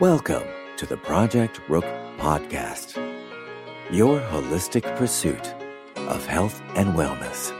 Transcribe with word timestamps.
Welcome 0.00 0.42
to 0.76 0.86
the 0.86 0.96
Project 0.96 1.60
Rook 1.68 1.84
Podcast, 2.18 2.96
your 3.92 4.18
holistic 4.18 4.82
pursuit 4.96 5.54
of 5.94 6.26
health 6.26 6.60
and 6.74 6.94
wellness. 6.94 7.52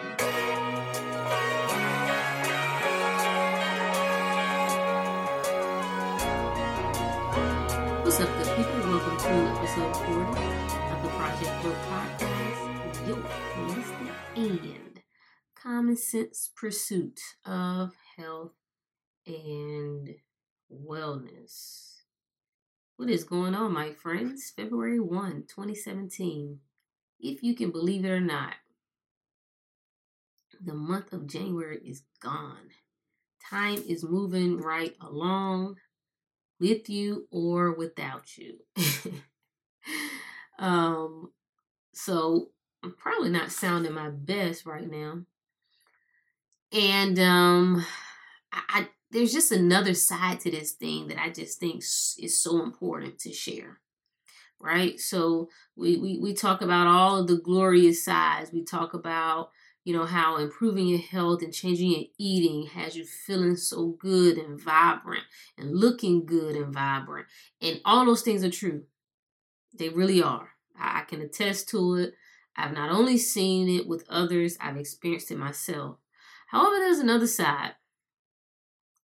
What's 8.03 8.19
up, 8.19 8.29
good 8.37 8.57
people? 8.57 8.81
Welcome 8.91 9.17
to 9.17 9.29
episode 9.57 9.97
40 9.97 10.41
of 10.91 11.03
the 11.05 11.09
Project 11.11 11.65
Rook 11.65 11.77
Podcast, 11.87 13.07
your 13.07 13.17
holistic 13.55 14.11
and 14.35 15.03
common 15.55 15.97
sense 15.97 16.51
pursuit 16.57 17.21
of 17.47 17.95
health 18.17 18.57
and 19.25 20.17
wellness. 20.69 21.84
What 23.05 23.13
is 23.13 23.25
going 23.25 23.55
on, 23.55 23.75
my 23.75 23.93
friends? 23.93 24.51
February 24.57 24.99
1, 24.99 25.45
2017. 25.47 26.59
If 27.21 27.43
you 27.43 27.55
can 27.55 27.71
believe 27.71 28.03
it 28.03 28.09
or 28.09 28.19
not, 28.19 28.55
the 30.59 30.73
month 30.73 31.13
of 31.13 31.27
January 31.27 31.83
is 31.85 32.05
gone. 32.23 32.71
Time 33.51 33.83
is 33.87 34.05
moving 34.05 34.57
right 34.57 34.97
along 35.03 35.77
with 36.59 36.89
you 36.89 37.29
or 37.31 37.75
without 37.75 38.39
you. 38.39 38.61
um, 40.59 41.31
so 41.93 42.53
I'm 42.83 42.95
probably 42.95 43.29
not 43.29 43.53
sounding 43.53 43.93
my 43.93 44.09
best 44.09 44.65
right 44.65 44.91
now. 44.91 45.19
And 46.73 47.19
um, 47.19 47.85
I, 48.51 48.63
I 48.71 48.89
there's 49.15 49.33
just 49.33 49.53
another 49.53 49.95
side 49.95 50.41
to 50.41 50.51
this 50.51 50.73
thing 50.73 51.07
that 51.09 51.21
I 51.21 51.31
just 51.31 51.61
think 51.61 51.79
is 51.79 52.43
so 52.43 52.63
important 52.63 53.19
to 53.21 53.33
share. 53.33 53.79
Right? 54.61 54.99
So 54.99 55.49
we, 55.77 55.97
we 55.99 56.19
we 56.19 56.35
talk 56.35 56.63
about 56.63 56.87
all 56.87 57.19
of 57.19 57.29
the 57.29 57.37
glorious 57.37 58.05
sides. 58.05 58.51
We 58.53 58.65
talk 58.65 58.95
about, 58.95 59.51
you 59.85 59.95
know, 59.95 60.05
how 60.05 60.39
improving 60.39 60.89
your 60.89 61.01
health 61.01 61.43
and 61.43 61.53
changing 61.53 61.91
your 61.91 62.05
eating 62.19 62.67
has 62.69 62.97
you 62.97 63.05
feeling 63.05 63.57
so 63.57 63.97
good 64.01 64.39
and 64.39 64.61
vibrant 64.61 65.25
and 65.59 65.77
looking 65.77 66.25
good 66.25 66.57
and 66.57 66.73
vibrant. 66.73 67.27
And 67.61 67.81
all 67.85 68.07
those 68.07 68.23
things 68.23 68.43
are 68.43 68.51
true. 68.51 68.85
They 69.79 69.91
really 69.91 70.23
are. 70.23 70.51
I, 70.79 71.01
I 71.01 71.05
can 71.05 71.21
attest 71.21 71.69
to 71.71 71.97
it. 71.97 72.15
I've 72.57 72.73
not 72.73 72.91
only 72.91 73.19
seen 73.19 73.69
it 73.69 73.87
with 73.87 74.07
others, 74.09 74.57
I've 74.61 74.79
experienced 74.79 75.31
it 75.31 75.39
myself. 75.39 75.99
However, 76.49 76.77
there's 76.77 77.01
another 77.01 77.27
side 77.27 77.73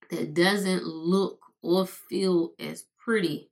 that 0.10 0.34
doesn't 0.34 0.84
look 0.86 1.40
or 1.62 1.88
feel 1.88 2.54
as 2.60 2.86
pretty 2.98 3.50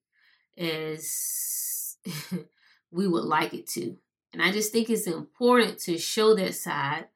as 0.57 1.97
we 2.91 3.07
would 3.07 3.23
like 3.23 3.53
it 3.53 3.67
to. 3.67 3.97
And 4.33 4.41
I 4.41 4.51
just 4.51 4.71
think 4.71 4.89
it's 4.89 5.07
important 5.07 5.79
to 5.79 5.97
show 5.97 6.35
that 6.35 6.55
side 6.55 7.07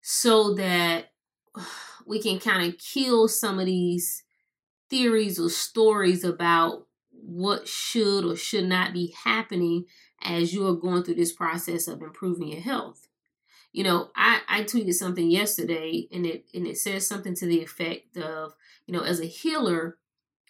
so 0.00 0.54
that 0.54 1.12
we 2.06 2.20
can 2.20 2.38
kind 2.38 2.68
of 2.68 2.78
kill 2.78 3.28
some 3.28 3.58
of 3.58 3.66
these 3.66 4.24
theories 4.88 5.38
or 5.38 5.48
stories 5.48 6.24
about 6.24 6.86
what 7.12 7.68
should 7.68 8.24
or 8.24 8.34
should 8.36 8.64
not 8.64 8.92
be 8.92 9.14
happening 9.24 9.84
as 10.22 10.52
you 10.52 10.66
are 10.66 10.74
going 10.74 11.02
through 11.02 11.14
this 11.14 11.32
process 11.32 11.86
of 11.86 12.02
improving 12.02 12.48
your 12.48 12.60
health 12.60 13.06
you 13.72 13.84
know, 13.84 14.10
I, 14.16 14.40
I 14.48 14.62
tweeted 14.62 14.94
something 14.94 15.30
yesterday 15.30 16.08
and 16.12 16.26
it 16.26 16.46
and 16.54 16.66
it 16.66 16.78
says 16.78 17.06
something 17.06 17.34
to 17.36 17.46
the 17.46 17.62
effect 17.62 18.16
of, 18.16 18.54
you 18.86 18.92
know, 18.92 19.02
as 19.02 19.20
a 19.20 19.26
healer, 19.26 19.98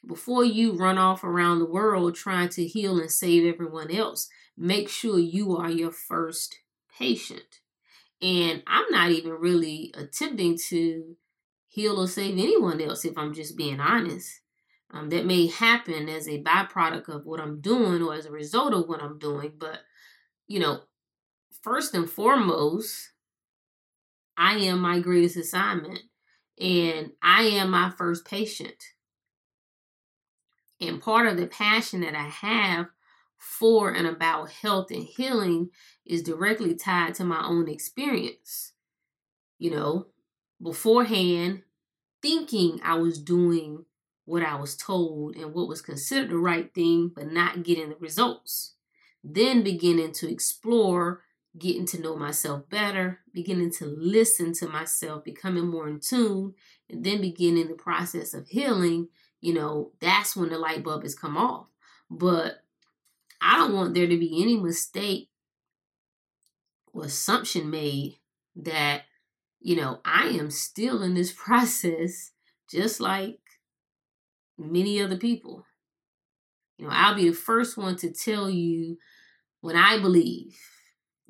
before 0.06 0.44
you 0.44 0.72
run 0.72 0.96
off 0.96 1.22
around 1.22 1.58
the 1.58 1.66
world 1.66 2.14
trying 2.14 2.48
to 2.50 2.66
heal 2.66 2.98
and 2.98 3.10
save 3.10 3.44
everyone 3.44 3.90
else, 3.90 4.28
make 4.56 4.88
sure 4.88 5.18
you 5.18 5.56
are 5.56 5.70
your 5.70 5.90
first 5.90 6.58
patient. 6.98 7.60
And 8.22 8.62
I'm 8.66 8.90
not 8.90 9.10
even 9.10 9.32
really 9.32 9.92
attempting 9.96 10.58
to 10.68 11.16
heal 11.66 12.00
or 12.00 12.08
save 12.08 12.38
anyone 12.38 12.80
else 12.80 13.04
if 13.04 13.16
I'm 13.16 13.34
just 13.34 13.56
being 13.56 13.80
honest. 13.80 14.40
Um, 14.92 15.10
that 15.10 15.24
may 15.24 15.46
happen 15.46 16.08
as 16.08 16.26
a 16.26 16.42
byproduct 16.42 17.08
of 17.08 17.24
what 17.24 17.38
I'm 17.38 17.60
doing 17.60 18.02
or 18.02 18.12
as 18.12 18.26
a 18.26 18.32
result 18.32 18.74
of 18.74 18.88
what 18.88 19.00
I'm 19.00 19.20
doing. 19.20 19.52
But, 19.56 19.78
you 20.48 20.58
know, 20.58 20.80
first 21.62 21.94
and 21.94 22.10
foremost, 22.10 23.09
I 24.40 24.54
am 24.54 24.80
my 24.80 25.00
greatest 25.00 25.36
assignment 25.36 26.00
and 26.58 27.12
I 27.22 27.42
am 27.42 27.70
my 27.70 27.90
first 27.90 28.24
patient. 28.24 28.82
And 30.80 31.02
part 31.02 31.26
of 31.26 31.36
the 31.36 31.46
passion 31.46 32.00
that 32.00 32.14
I 32.14 32.28
have 32.28 32.86
for 33.36 33.90
and 33.90 34.06
about 34.06 34.50
health 34.50 34.90
and 34.90 35.04
healing 35.04 35.68
is 36.06 36.22
directly 36.22 36.74
tied 36.74 37.16
to 37.16 37.24
my 37.24 37.44
own 37.44 37.68
experience. 37.68 38.72
You 39.58 39.72
know, 39.72 40.06
beforehand, 40.62 41.62
thinking 42.22 42.80
I 42.82 42.94
was 42.94 43.20
doing 43.20 43.84
what 44.24 44.42
I 44.42 44.54
was 44.54 44.74
told 44.74 45.36
and 45.36 45.52
what 45.52 45.68
was 45.68 45.82
considered 45.82 46.30
the 46.30 46.38
right 46.38 46.72
thing, 46.74 47.12
but 47.14 47.30
not 47.30 47.62
getting 47.62 47.90
the 47.90 47.96
results. 47.96 48.72
Then 49.22 49.62
beginning 49.62 50.12
to 50.12 50.32
explore 50.32 51.24
getting 51.58 51.86
to 51.86 52.00
know 52.00 52.16
myself 52.16 52.68
better, 52.68 53.20
beginning 53.32 53.72
to 53.72 53.86
listen 53.86 54.52
to 54.54 54.68
myself, 54.68 55.24
becoming 55.24 55.66
more 55.66 55.88
in 55.88 56.00
tune, 56.00 56.54
and 56.88 57.04
then 57.04 57.20
beginning 57.20 57.68
the 57.68 57.74
process 57.74 58.34
of 58.34 58.48
healing, 58.48 59.08
you 59.40 59.54
know, 59.54 59.90
that's 60.00 60.36
when 60.36 60.50
the 60.50 60.58
light 60.58 60.84
bulb 60.84 61.02
has 61.02 61.14
come 61.14 61.36
off. 61.36 61.66
But 62.10 62.62
I 63.40 63.56
don't 63.56 63.74
want 63.74 63.94
there 63.94 64.06
to 64.06 64.18
be 64.18 64.42
any 64.42 64.56
mistake 64.56 65.28
or 66.92 67.04
assumption 67.04 67.70
made 67.70 68.18
that, 68.56 69.02
you 69.60 69.76
know, 69.76 70.00
I 70.04 70.28
am 70.28 70.50
still 70.50 71.02
in 71.02 71.14
this 71.14 71.32
process 71.36 72.32
just 72.70 73.00
like 73.00 73.38
many 74.56 75.02
other 75.02 75.16
people. 75.16 75.64
You 76.78 76.86
know, 76.86 76.92
I'll 76.92 77.14
be 77.14 77.28
the 77.28 77.34
first 77.34 77.76
one 77.76 77.96
to 77.96 78.10
tell 78.10 78.48
you 78.48 78.98
when 79.60 79.76
I 79.76 79.98
believe 79.98 80.56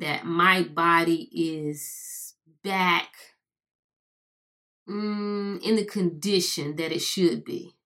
that 0.00 0.24
my 0.24 0.62
body 0.62 1.28
is 1.32 2.34
back 2.64 3.08
mm, 4.88 5.62
in 5.62 5.76
the 5.76 5.84
condition 5.84 6.76
that 6.76 6.90
it 6.90 7.02
should 7.02 7.44
be 7.44 7.76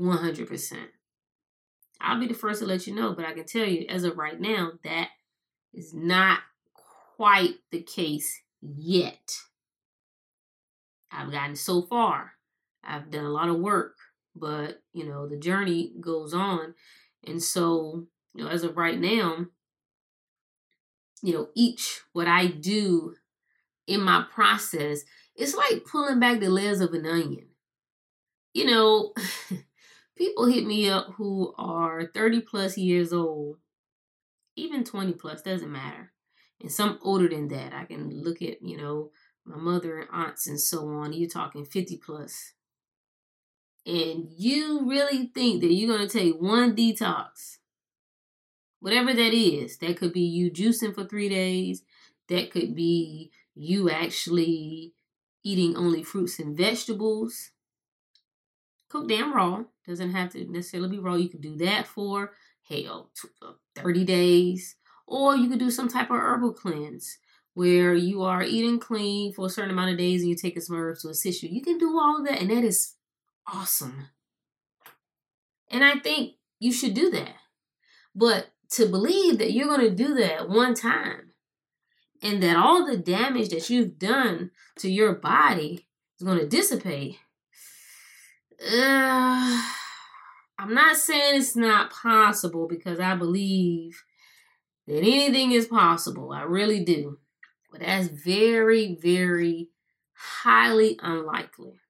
100%. 0.00 0.76
I'll 2.00 2.18
be 2.18 2.26
the 2.26 2.34
first 2.34 2.60
to 2.60 2.66
let 2.66 2.86
you 2.86 2.94
know, 2.94 3.12
but 3.12 3.26
I 3.26 3.34
can 3.34 3.44
tell 3.44 3.66
you 3.66 3.86
as 3.88 4.04
of 4.04 4.16
right 4.16 4.40
now, 4.40 4.72
that 4.82 5.08
is 5.74 5.92
not 5.92 6.40
quite 7.16 7.56
the 7.70 7.82
case 7.82 8.40
yet. 8.62 9.36
I've 11.12 11.30
gotten 11.30 11.56
so 11.56 11.82
far. 11.82 12.32
I've 12.82 13.10
done 13.10 13.24
a 13.24 13.30
lot 13.30 13.48
of 13.48 13.58
work, 13.58 13.96
but 14.34 14.82
you 14.94 15.04
know, 15.04 15.28
the 15.28 15.36
journey 15.36 15.92
goes 16.00 16.32
on. 16.32 16.74
And 17.26 17.42
so, 17.42 18.06
you 18.34 18.44
know, 18.44 18.50
as 18.50 18.62
of 18.62 18.76
right 18.76 18.98
now, 18.98 19.46
you 21.22 21.32
know, 21.32 21.48
each 21.54 22.00
what 22.12 22.26
I 22.28 22.46
do 22.46 23.14
in 23.86 24.02
my 24.02 24.24
process, 24.32 25.02
it's 25.34 25.54
like 25.54 25.84
pulling 25.84 26.20
back 26.20 26.40
the 26.40 26.50
layers 26.50 26.80
of 26.80 26.92
an 26.92 27.06
onion. 27.06 27.46
You 28.54 28.66
know, 28.66 29.14
people 30.16 30.46
hit 30.46 30.66
me 30.66 30.88
up 30.88 31.14
who 31.16 31.54
are 31.58 32.10
30 32.12 32.40
plus 32.42 32.76
years 32.76 33.12
old, 33.12 33.58
even 34.56 34.84
20 34.84 35.12
plus, 35.12 35.42
doesn't 35.42 35.70
matter. 35.70 36.12
And 36.60 36.72
some 36.72 36.98
older 37.02 37.28
than 37.28 37.48
that. 37.48 37.72
I 37.72 37.84
can 37.84 38.22
look 38.22 38.42
at, 38.42 38.62
you 38.62 38.76
know, 38.76 39.10
my 39.44 39.56
mother 39.56 39.98
and 39.98 40.08
aunts 40.12 40.48
and 40.48 40.60
so 40.60 40.88
on. 40.88 41.12
You're 41.12 41.28
talking 41.28 41.64
50 41.64 41.98
plus. 42.04 42.54
And 43.86 44.26
you 44.36 44.86
really 44.88 45.30
think 45.34 45.62
that 45.62 45.72
you're 45.72 45.96
going 45.96 46.06
to 46.06 46.18
take 46.18 46.34
one 46.34 46.74
detox 46.74 47.57
whatever 48.80 49.12
that 49.12 49.34
is. 49.34 49.78
That 49.78 49.96
could 49.96 50.12
be 50.12 50.22
you 50.22 50.50
juicing 50.50 50.94
for 50.94 51.04
three 51.04 51.28
days. 51.28 51.82
That 52.28 52.50
could 52.50 52.74
be 52.74 53.30
you 53.54 53.90
actually 53.90 54.94
eating 55.42 55.76
only 55.76 56.02
fruits 56.02 56.38
and 56.38 56.56
vegetables. 56.56 57.50
Cooked 58.88 59.10
and 59.10 59.34
raw. 59.34 59.64
Doesn't 59.86 60.12
have 60.12 60.30
to 60.32 60.44
necessarily 60.50 60.90
be 60.90 60.98
raw. 60.98 61.14
You 61.14 61.28
can 61.28 61.40
do 61.40 61.56
that 61.56 61.86
for, 61.86 62.32
hell, 62.68 63.10
uh, 63.42 63.52
30 63.74 64.04
days. 64.04 64.76
Or 65.06 65.36
you 65.36 65.48
could 65.48 65.58
do 65.58 65.70
some 65.70 65.88
type 65.88 66.10
of 66.10 66.16
herbal 66.16 66.52
cleanse 66.52 67.18
where 67.54 67.94
you 67.94 68.22
are 68.22 68.42
eating 68.42 68.78
clean 68.78 69.32
for 69.32 69.46
a 69.46 69.50
certain 69.50 69.70
amount 69.70 69.90
of 69.90 69.98
days 69.98 70.20
and 70.20 70.30
you 70.30 70.36
take 70.36 70.60
some 70.62 70.76
herbs 70.76 71.02
to 71.02 71.08
assist 71.08 71.42
you. 71.42 71.48
You 71.48 71.62
can 71.62 71.78
do 71.78 71.98
all 71.98 72.18
of 72.18 72.26
that, 72.26 72.40
and 72.40 72.50
that 72.50 72.62
is 72.62 72.94
awesome. 73.52 74.10
And 75.70 75.82
I 75.82 75.98
think 75.98 76.34
you 76.60 76.72
should 76.72 76.94
do 76.94 77.10
that. 77.10 77.34
But 78.14 78.50
to 78.72 78.86
believe 78.86 79.38
that 79.38 79.52
you're 79.52 79.68
going 79.68 79.80
to 79.80 79.90
do 79.90 80.14
that 80.14 80.48
one 80.48 80.74
time 80.74 81.32
and 82.22 82.42
that 82.42 82.56
all 82.56 82.86
the 82.86 82.96
damage 82.96 83.48
that 83.50 83.70
you've 83.70 83.98
done 83.98 84.50
to 84.76 84.90
your 84.90 85.14
body 85.14 85.86
is 86.18 86.26
going 86.26 86.38
to 86.38 86.46
dissipate. 86.46 87.18
Uh, 88.60 89.62
I'm 90.60 90.74
not 90.74 90.96
saying 90.96 91.40
it's 91.40 91.54
not 91.54 91.92
possible 91.92 92.66
because 92.66 92.98
I 92.98 93.14
believe 93.14 94.02
that 94.88 94.98
anything 94.98 95.52
is 95.52 95.66
possible. 95.66 96.32
I 96.32 96.42
really 96.42 96.82
do. 96.82 97.18
But 97.70 97.80
that's 97.80 98.08
very, 98.08 98.98
very 99.00 99.68
highly 100.14 100.98
unlikely. 101.00 101.80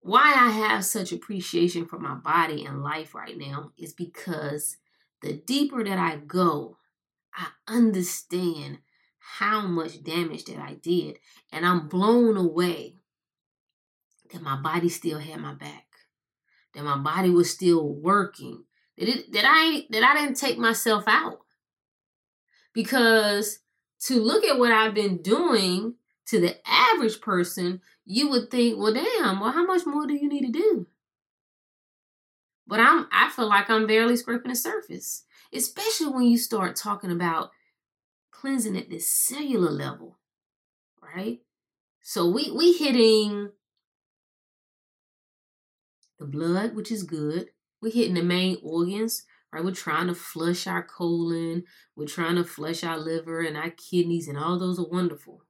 Why 0.00 0.34
I 0.36 0.50
have 0.50 0.84
such 0.84 1.10
appreciation 1.10 1.86
for 1.86 1.98
my 1.98 2.14
body 2.14 2.64
and 2.64 2.84
life 2.84 3.14
right 3.14 3.36
now 3.36 3.72
is 3.76 3.92
because 3.92 4.76
the 5.22 5.34
deeper 5.34 5.82
that 5.84 5.98
I 5.98 6.16
go, 6.16 6.78
I 7.34 7.48
understand 7.68 8.78
how 9.18 9.66
much 9.66 10.02
damage 10.02 10.44
that 10.44 10.58
I 10.58 10.74
did. 10.74 11.18
And 11.52 11.66
I'm 11.66 11.88
blown 11.88 12.36
away 12.36 12.96
that 14.32 14.42
my 14.42 14.56
body 14.56 14.88
still 14.88 15.18
had 15.18 15.40
my 15.40 15.54
back 15.54 15.86
that 16.76 16.84
my 16.84 16.98
body 16.98 17.30
was 17.30 17.50
still 17.50 17.88
working, 17.88 18.64
that 18.98 19.08
it 19.08 19.32
that 19.32 19.44
I 19.46 19.86
that 19.90 20.04
I 20.04 20.14
didn't 20.14 20.36
take 20.36 20.58
myself 20.58 21.04
out. 21.06 21.38
Because 22.74 23.60
to 24.02 24.20
look 24.20 24.44
at 24.44 24.58
what 24.58 24.72
I've 24.72 24.94
been 24.94 25.22
doing 25.22 25.94
to 26.26 26.38
the 26.38 26.56
average 26.68 27.20
person, 27.20 27.80
you 28.04 28.28
would 28.28 28.50
think, 28.50 28.78
well, 28.78 28.92
damn, 28.92 29.40
well, 29.40 29.52
how 29.52 29.64
much 29.64 29.86
more 29.86 30.06
do 30.06 30.14
you 30.14 30.28
need 30.28 30.46
to 30.46 30.52
do? 30.52 30.86
But 32.66 32.80
I'm 32.80 33.06
I 33.12 33.30
feel 33.30 33.48
like 33.48 33.70
I'm 33.70 33.86
barely 33.86 34.16
scraping 34.16 34.50
the 34.50 34.56
surface, 34.56 35.24
especially 35.52 36.08
when 36.08 36.24
you 36.24 36.38
start 36.38 36.76
talking 36.76 37.12
about 37.12 37.50
cleansing 38.30 38.76
at 38.76 38.90
this 38.90 39.10
cellular 39.10 39.70
level, 39.70 40.18
right? 41.02 41.40
So 42.02 42.28
we 42.28 42.50
we 42.50 42.72
hitting 42.72 43.50
the 46.18 46.26
blood, 46.26 46.74
which 46.74 46.90
is 46.90 47.02
good. 47.02 47.48
We're 47.80 47.92
hitting 47.92 48.14
the 48.14 48.22
main 48.22 48.58
organs, 48.62 49.24
right? 49.52 49.64
We're 49.64 49.72
trying 49.72 50.06
to 50.08 50.14
flush 50.14 50.66
our 50.66 50.82
colon, 50.82 51.64
we're 51.94 52.06
trying 52.06 52.36
to 52.36 52.44
flush 52.44 52.82
our 52.84 52.98
liver 52.98 53.40
and 53.40 53.56
our 53.56 53.70
kidneys, 53.70 54.28
and 54.28 54.38
all 54.38 54.58
those 54.58 54.78
are 54.78 54.88
wonderful. 54.88 55.42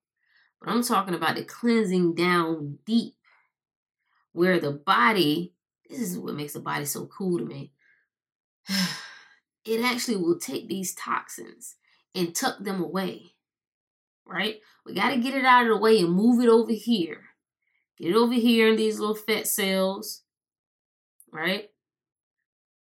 But 0.60 0.70
I'm 0.70 0.82
talking 0.82 1.14
about 1.14 1.36
the 1.36 1.44
cleansing 1.44 2.14
down 2.14 2.78
deep, 2.84 3.14
where 4.32 4.58
the 4.58 4.72
body, 4.72 5.54
this 5.88 6.00
is 6.00 6.18
what 6.18 6.34
makes 6.34 6.54
the 6.54 6.60
body 6.60 6.84
so 6.84 7.06
cool 7.06 7.38
to 7.38 7.44
me. 7.44 7.72
It 9.68 9.84
actually 9.84 10.18
will 10.18 10.38
take 10.38 10.68
these 10.68 10.94
toxins 10.94 11.74
and 12.14 12.32
tuck 12.32 12.60
them 12.60 12.80
away, 12.80 13.32
right? 14.24 14.60
We 14.84 14.94
got 14.94 15.10
to 15.10 15.16
get 15.16 15.34
it 15.34 15.44
out 15.44 15.64
of 15.64 15.70
the 15.70 15.76
way 15.76 15.98
and 15.98 16.12
move 16.12 16.40
it 16.40 16.48
over 16.48 16.70
here. 16.70 17.24
Get 17.98 18.10
it 18.10 18.14
over 18.14 18.34
here 18.34 18.68
in 18.68 18.76
these 18.76 19.00
little 19.00 19.16
fat 19.16 19.48
cells 19.48 20.22
right? 21.36 21.70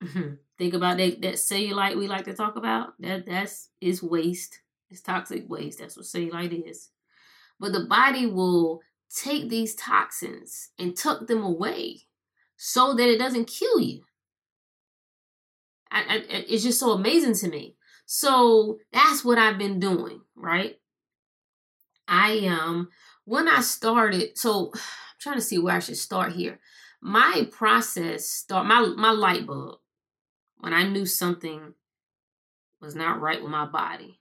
Think 0.59 0.75
about 0.75 0.99
that 0.99 1.21
that 1.23 1.35
cellulite 1.35 1.97
we 1.97 2.09
like 2.09 2.25
to 2.25 2.35
talk 2.35 2.57
about. 2.57 3.01
That 3.01 3.27
that's 3.27 3.71
is 3.81 4.03
waste. 4.03 4.61
It's 4.91 5.03
toxic 5.03 5.49
waste. 5.49 5.81
That's 5.81 5.97
what 5.97 6.07
cellulite 6.07 6.69
is. 6.69 6.91
But 7.59 7.73
the 7.73 7.87
body 7.87 8.27
will 8.27 8.81
take 9.15 9.49
these 9.49 9.75
toxins 9.75 10.71
and 10.79 10.97
tuck 10.97 11.27
them 11.27 11.43
away 11.43 12.03
so 12.57 12.95
that 12.95 13.09
it 13.09 13.19
doesn't 13.19 13.47
kill 13.47 13.81
you. 13.81 14.03
I, 15.91 16.01
I, 16.01 16.25
it's 16.49 16.65
just 16.65 16.81
so 16.81 16.93
amazing 16.93 17.35
to 17.35 17.49
me. 17.49 17.77
So 18.07 18.79
that's 18.93 19.25
what 19.25 19.39
I've 19.39 19.59
been 19.59 19.81
doing, 19.81 20.21
right? 20.35 20.79
I 22.09 22.47
um 22.47 22.89
when 23.25 23.49
I 23.49 23.61
started, 23.61 24.39
so 24.39 24.71
I'm 24.75 24.81
trying 25.19 25.37
to 25.37 25.43
see 25.43 25.59
where 25.59 25.75
I 25.75 25.81
should 25.81 25.97
start 25.97 26.33
here 26.33 26.61
my 27.01 27.47
process 27.53 28.29
start 28.29 28.67
my 28.67 28.81
my 28.97 29.11
light 29.11 29.47
bulb 29.47 29.79
when 30.59 30.73
I 30.73 30.89
knew 30.89 31.07
something 31.07 31.75
was 32.81 32.97
not 32.97 33.21
right 33.21 33.41
with 33.41 33.53
my 33.53 33.67
body. 33.67 34.19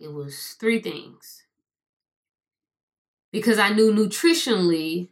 It 0.00 0.12
was 0.12 0.56
three 0.58 0.80
things. 0.80 1.44
Because 3.30 3.58
I 3.58 3.70
knew 3.70 3.92
nutritionally, 3.92 5.10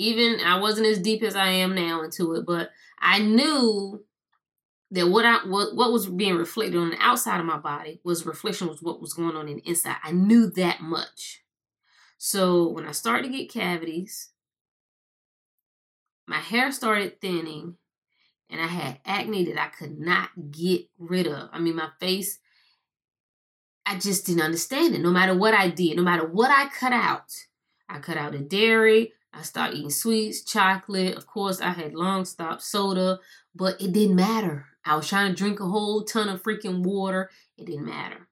even 0.00 0.40
I 0.40 0.58
wasn't 0.58 0.86
as 0.86 0.98
deep 0.98 1.22
as 1.22 1.36
I 1.36 1.48
am 1.48 1.74
now 1.74 2.02
into 2.02 2.34
it, 2.34 2.46
but 2.46 2.70
I 2.98 3.18
knew 3.18 4.02
that 4.90 5.08
what 5.08 5.26
I 5.26 5.46
what, 5.46 5.76
what 5.76 5.92
was 5.92 6.06
being 6.06 6.36
reflected 6.36 6.78
on 6.78 6.90
the 6.90 6.96
outside 6.98 7.38
of 7.38 7.44
my 7.44 7.58
body 7.58 8.00
was 8.02 8.24
reflection 8.24 8.66
was 8.66 8.82
what 8.82 9.00
was 9.00 9.12
going 9.12 9.36
on 9.36 9.46
in 9.46 9.56
the 9.56 9.68
inside. 9.68 9.96
I 10.02 10.12
knew 10.12 10.48
that 10.52 10.80
much. 10.80 11.42
So 12.16 12.68
when 12.68 12.86
I 12.86 12.92
started 12.92 13.24
to 13.24 13.36
get 13.36 13.52
cavities, 13.52 14.30
my 16.26 16.38
hair 16.38 16.72
started 16.72 17.20
thinning 17.20 17.76
and 18.48 18.60
I 18.60 18.68
had 18.68 19.00
acne 19.04 19.44
that 19.52 19.60
I 19.60 19.68
could 19.68 19.98
not 19.98 20.30
get 20.50 20.86
rid 20.98 21.26
of. 21.26 21.50
I 21.52 21.60
mean, 21.60 21.76
my 21.76 21.90
face, 22.00 22.38
I 23.84 23.98
just 23.98 24.24
didn't 24.24 24.42
understand 24.42 24.94
it. 24.94 25.02
No 25.02 25.10
matter 25.10 25.36
what 25.36 25.52
I 25.52 25.68
did, 25.68 25.96
no 25.96 26.02
matter 26.02 26.26
what 26.26 26.50
I 26.50 26.68
cut 26.70 26.92
out, 26.94 27.32
I 27.88 27.98
cut 27.98 28.16
out 28.16 28.32
the 28.32 28.38
dairy, 28.38 29.12
I 29.32 29.42
started 29.42 29.76
eating 29.76 29.90
sweets, 29.90 30.42
chocolate. 30.42 31.16
Of 31.16 31.26
course, 31.26 31.60
I 31.60 31.70
had 31.70 31.94
long 31.94 32.24
stop 32.24 32.60
soda, 32.60 33.20
but 33.54 33.80
it 33.80 33.92
didn't 33.92 34.16
matter. 34.16 34.66
I 34.84 34.96
was 34.96 35.08
trying 35.08 35.30
to 35.30 35.36
drink 35.36 35.60
a 35.60 35.66
whole 35.66 36.04
ton 36.04 36.28
of 36.28 36.42
freaking 36.42 36.82
water. 36.82 37.30
It 37.56 37.66
didn't 37.66 37.86
matter. 37.86 38.28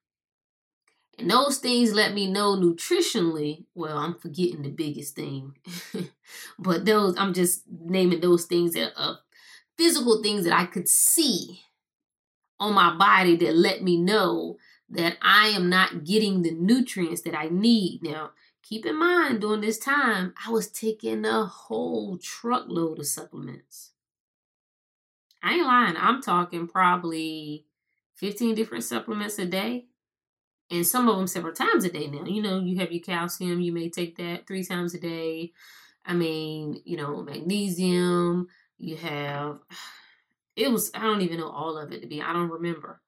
And 1.18 1.30
those 1.30 1.58
things 1.58 1.92
let 1.92 2.14
me 2.14 2.30
know 2.30 2.56
nutritionally. 2.56 3.64
Well, 3.74 3.98
I'm 3.98 4.14
forgetting 4.14 4.62
the 4.62 4.70
biggest 4.70 5.16
thing, 5.16 5.56
but 6.58 6.84
those 6.84 7.16
I'm 7.18 7.34
just 7.34 7.62
naming 7.68 8.20
those 8.20 8.44
things 8.44 8.74
that 8.74 8.92
are 8.96 9.18
physical 9.76 10.22
things 10.22 10.44
that 10.44 10.56
I 10.56 10.66
could 10.66 10.88
see 10.88 11.60
on 12.60 12.74
my 12.74 12.96
body 12.96 13.36
that 13.36 13.56
let 13.56 13.82
me 13.82 13.96
know 13.96 14.56
that 14.90 15.16
I 15.20 15.48
am 15.48 15.68
not 15.68 16.04
getting 16.04 16.42
the 16.42 16.52
nutrients 16.52 17.22
that 17.22 17.36
I 17.36 17.48
need. 17.48 18.00
Now, 18.02 18.30
keep 18.62 18.86
in 18.86 18.98
mind 18.98 19.40
during 19.40 19.60
this 19.60 19.78
time, 19.78 20.34
I 20.46 20.50
was 20.50 20.68
taking 20.68 21.24
a 21.24 21.44
whole 21.44 22.18
truckload 22.18 22.98
of 22.98 23.06
supplements. 23.06 23.92
I 25.42 25.54
ain't 25.54 25.66
lying. 25.66 25.96
I'm 25.96 26.20
talking 26.20 26.66
probably 26.66 27.64
15 28.16 28.54
different 28.54 28.84
supplements 28.84 29.38
a 29.38 29.46
day 29.46 29.86
and 30.70 30.86
some 30.86 31.08
of 31.08 31.16
them 31.16 31.26
several 31.26 31.54
times 31.54 31.84
a 31.84 31.90
day 31.90 32.08
now. 32.08 32.24
You 32.24 32.42
know, 32.42 32.60
you 32.60 32.78
have 32.78 32.92
your 32.92 33.02
calcium, 33.02 33.60
you 33.60 33.72
may 33.72 33.88
take 33.88 34.16
that 34.16 34.46
three 34.46 34.64
times 34.64 34.94
a 34.94 35.00
day. 35.00 35.52
I 36.04 36.14
mean, 36.14 36.80
you 36.84 36.96
know, 36.96 37.22
magnesium, 37.22 38.48
you 38.78 38.96
have 38.96 39.58
it 40.56 40.70
was 40.70 40.90
I 40.94 41.02
don't 41.02 41.22
even 41.22 41.38
know 41.38 41.50
all 41.50 41.78
of 41.78 41.92
it 41.92 42.02
to 42.02 42.08
be. 42.08 42.20
I 42.20 42.32
don't 42.32 42.50
remember. 42.50 43.00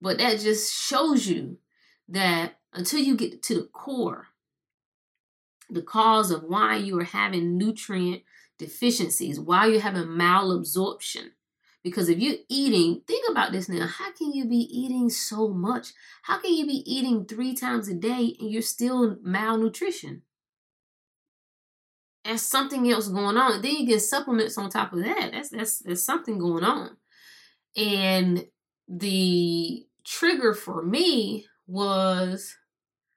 But 0.00 0.18
that 0.18 0.40
just 0.40 0.74
shows 0.74 1.26
you 1.26 1.56
that 2.08 2.55
until 2.72 3.00
you 3.00 3.16
get 3.16 3.42
to 3.44 3.54
the 3.54 3.68
core, 3.72 4.28
the 5.70 5.82
cause 5.82 6.30
of 6.30 6.42
why 6.42 6.76
you 6.76 6.98
are 7.00 7.04
having 7.04 7.56
nutrient 7.56 8.22
deficiencies, 8.58 9.40
why 9.40 9.66
you're 9.66 9.80
having 9.80 10.04
malabsorption, 10.04 11.30
because 11.86 12.08
if 12.08 12.18
you're 12.18 12.34
eating, 12.48 13.02
think 13.06 13.30
about 13.30 13.52
this 13.52 13.68
now. 13.68 13.86
How 13.86 14.10
can 14.10 14.32
you 14.32 14.44
be 14.44 14.56
eating 14.56 15.08
so 15.08 15.46
much? 15.46 15.92
How 16.22 16.40
can 16.40 16.52
you 16.52 16.66
be 16.66 16.82
eating 16.84 17.26
three 17.26 17.54
times 17.54 17.86
a 17.86 17.94
day 17.94 18.34
and 18.40 18.50
you're 18.50 18.60
still 18.60 19.18
malnutrition? 19.22 20.22
There's 22.24 22.42
something 22.42 22.90
else 22.90 23.06
going 23.06 23.36
on. 23.36 23.62
Then 23.62 23.76
you 23.76 23.86
get 23.86 24.00
supplements 24.00 24.58
on 24.58 24.68
top 24.68 24.94
of 24.94 25.04
that. 25.04 25.30
That's 25.30 25.50
that's 25.50 25.78
there's 25.78 26.02
something 26.02 26.40
going 26.40 26.64
on. 26.64 26.96
And 27.76 28.48
the 28.88 29.86
trigger 30.04 30.54
for 30.54 30.82
me 30.82 31.46
was 31.66 32.56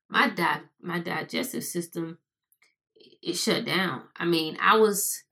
my 0.10 0.30
di- 0.30 0.62
my 0.82 1.00
digestive 1.00 1.64
system 1.64 2.18
it 3.22 3.36
shut 3.36 3.66
down. 3.66 4.04
I 4.16 4.26
mean, 4.26 4.58
I 4.62 4.78
was 4.78 5.24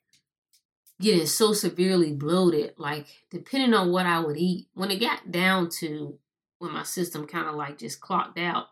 getting 1.02 1.26
so 1.26 1.54
severely 1.54 2.14
bloated, 2.14 2.74
like 2.78 3.08
depending 3.30 3.74
on 3.74 3.92
what 3.92 4.06
I 4.06 4.20
would 4.20 4.38
eat, 4.38 4.68
when 4.74 4.92
it 4.92 5.00
got 5.00 5.32
down 5.32 5.70
to 5.80 6.20
when 6.60 6.74
my 6.74 6.84
system 6.84 7.28
kind 7.28 7.48
of 7.48 7.56
like 7.56 7.78
just 7.78 8.02
clocked 8.02 8.40
out, 8.40 8.68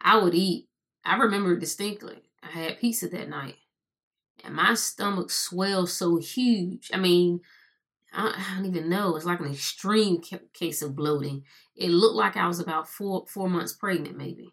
I 0.00 0.18
would 0.18 0.34
eat. 0.34 0.68
I 1.04 1.16
remember 1.16 1.56
distinctly. 1.56 2.22
I 2.42 2.48
had 2.48 2.78
pizza 2.80 3.08
that 3.08 3.28
night, 3.28 3.56
and 4.44 4.54
my 4.54 4.74
stomach 4.74 5.30
swelled 5.30 5.90
so 5.90 6.16
huge. 6.16 6.90
I 6.92 6.98
mean, 6.98 7.40
I 8.14 8.54
don't 8.56 8.66
even 8.66 8.88
know. 8.88 9.16
It's 9.16 9.24
like 9.24 9.40
an 9.40 9.50
extreme 9.50 10.22
case 10.52 10.82
of 10.82 10.94
bloating. 10.94 11.44
It 11.74 11.88
looked 11.88 12.16
like 12.16 12.36
I 12.36 12.46
was 12.46 12.60
about 12.60 12.88
four 12.88 13.24
four 13.26 13.48
months 13.48 13.72
pregnant, 13.72 14.16
maybe. 14.16 14.52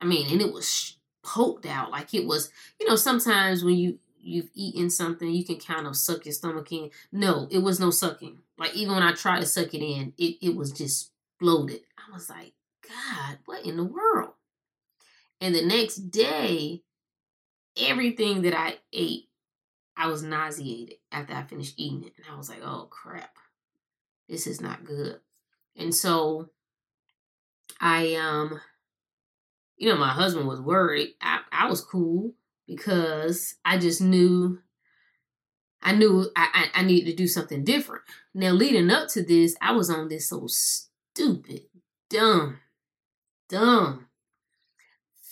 I 0.00 0.06
mean, 0.06 0.30
and 0.30 0.40
it 0.40 0.52
was 0.52 0.96
poked 1.22 1.64
out 1.64 1.90
like 1.90 2.12
it 2.12 2.26
was 2.26 2.50
you 2.78 2.86
know 2.86 2.96
sometimes 2.96 3.64
when 3.64 3.76
you 3.76 3.98
you've 4.20 4.50
eaten 4.54 4.90
something 4.90 5.30
you 5.30 5.42
can 5.42 5.58
kind 5.58 5.86
of 5.86 5.96
suck 5.96 6.26
your 6.26 6.34
stomach 6.34 6.70
in 6.70 6.90
no 7.12 7.48
it 7.50 7.60
was 7.60 7.80
no 7.80 7.90
sucking 7.90 8.38
like 8.58 8.74
even 8.74 8.92
when 8.92 9.02
i 9.02 9.10
tried 9.12 9.40
to 9.40 9.46
suck 9.46 9.72
it 9.72 9.82
in 9.82 10.12
it, 10.18 10.36
it 10.42 10.54
was 10.54 10.70
just 10.70 11.12
bloated 11.40 11.80
i 11.96 12.12
was 12.12 12.28
like 12.28 12.52
god 12.86 13.38
what 13.46 13.64
in 13.64 13.78
the 13.78 13.84
world 13.84 14.34
and 15.40 15.54
the 15.54 15.64
next 15.64 16.10
day 16.10 16.82
everything 17.76 18.42
that 18.42 18.54
I 18.58 18.78
ate, 18.92 19.28
I 19.96 20.08
was 20.08 20.22
nauseated 20.22 20.96
after 21.12 21.34
I 21.34 21.42
finished 21.42 21.74
eating 21.76 22.04
it. 22.04 22.12
And 22.16 22.26
I 22.30 22.36
was 22.36 22.48
like, 22.48 22.62
oh 22.62 22.88
crap, 22.90 23.36
this 24.28 24.46
is 24.46 24.60
not 24.60 24.84
good. 24.84 25.20
And 25.76 25.94
so 25.94 26.50
I 27.80 28.14
um 28.14 28.60
you 29.76 29.88
know, 29.88 29.96
my 29.96 30.10
husband 30.10 30.46
was 30.46 30.60
worried. 30.60 31.14
I, 31.20 31.40
I 31.50 31.68
was 31.68 31.80
cool 31.80 32.32
because 32.66 33.56
I 33.64 33.78
just 33.78 34.00
knew 34.00 34.58
I 35.82 35.92
knew 35.92 36.30
I, 36.34 36.70
I, 36.74 36.80
I 36.80 36.84
needed 36.84 37.10
to 37.10 37.16
do 37.16 37.26
something 37.26 37.62
different. 37.64 38.02
Now 38.32 38.50
leading 38.52 38.90
up 38.90 39.08
to 39.08 39.22
this, 39.22 39.54
I 39.60 39.72
was 39.72 39.90
on 39.90 40.08
this 40.08 40.28
so 40.30 40.46
stupid, 40.46 41.62
dumb, 42.08 42.58
dumb 43.48 44.06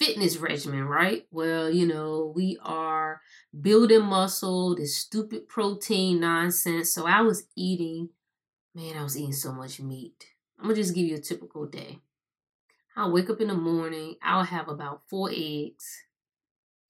fitness 0.02 0.36
regimen, 0.38 0.84
right? 0.84 1.26
Well, 1.30 1.70
you 1.70 1.86
know, 1.86 2.32
we 2.34 2.58
are 2.62 3.20
building 3.60 4.02
muscle, 4.02 4.74
this 4.74 4.96
stupid 4.96 5.48
protein 5.48 6.18
nonsense. 6.18 6.92
So 6.92 7.06
I 7.06 7.20
was 7.20 7.46
eating, 7.56 8.08
man, 8.74 8.96
I 8.96 9.04
was 9.04 9.16
eating 9.16 9.32
so 9.32 9.52
much 9.52 9.78
meat. 9.78 10.26
I'm 10.58 10.64
gonna 10.64 10.74
just 10.74 10.94
give 10.94 11.06
you 11.06 11.16
a 11.16 11.20
typical 11.20 11.66
day. 11.66 12.00
I'll 12.96 13.12
wake 13.12 13.30
up 13.30 13.40
in 13.40 13.48
the 13.48 13.54
morning, 13.54 14.16
I'll 14.22 14.42
have 14.44 14.68
about 14.68 15.02
four 15.08 15.30
eggs 15.30 15.86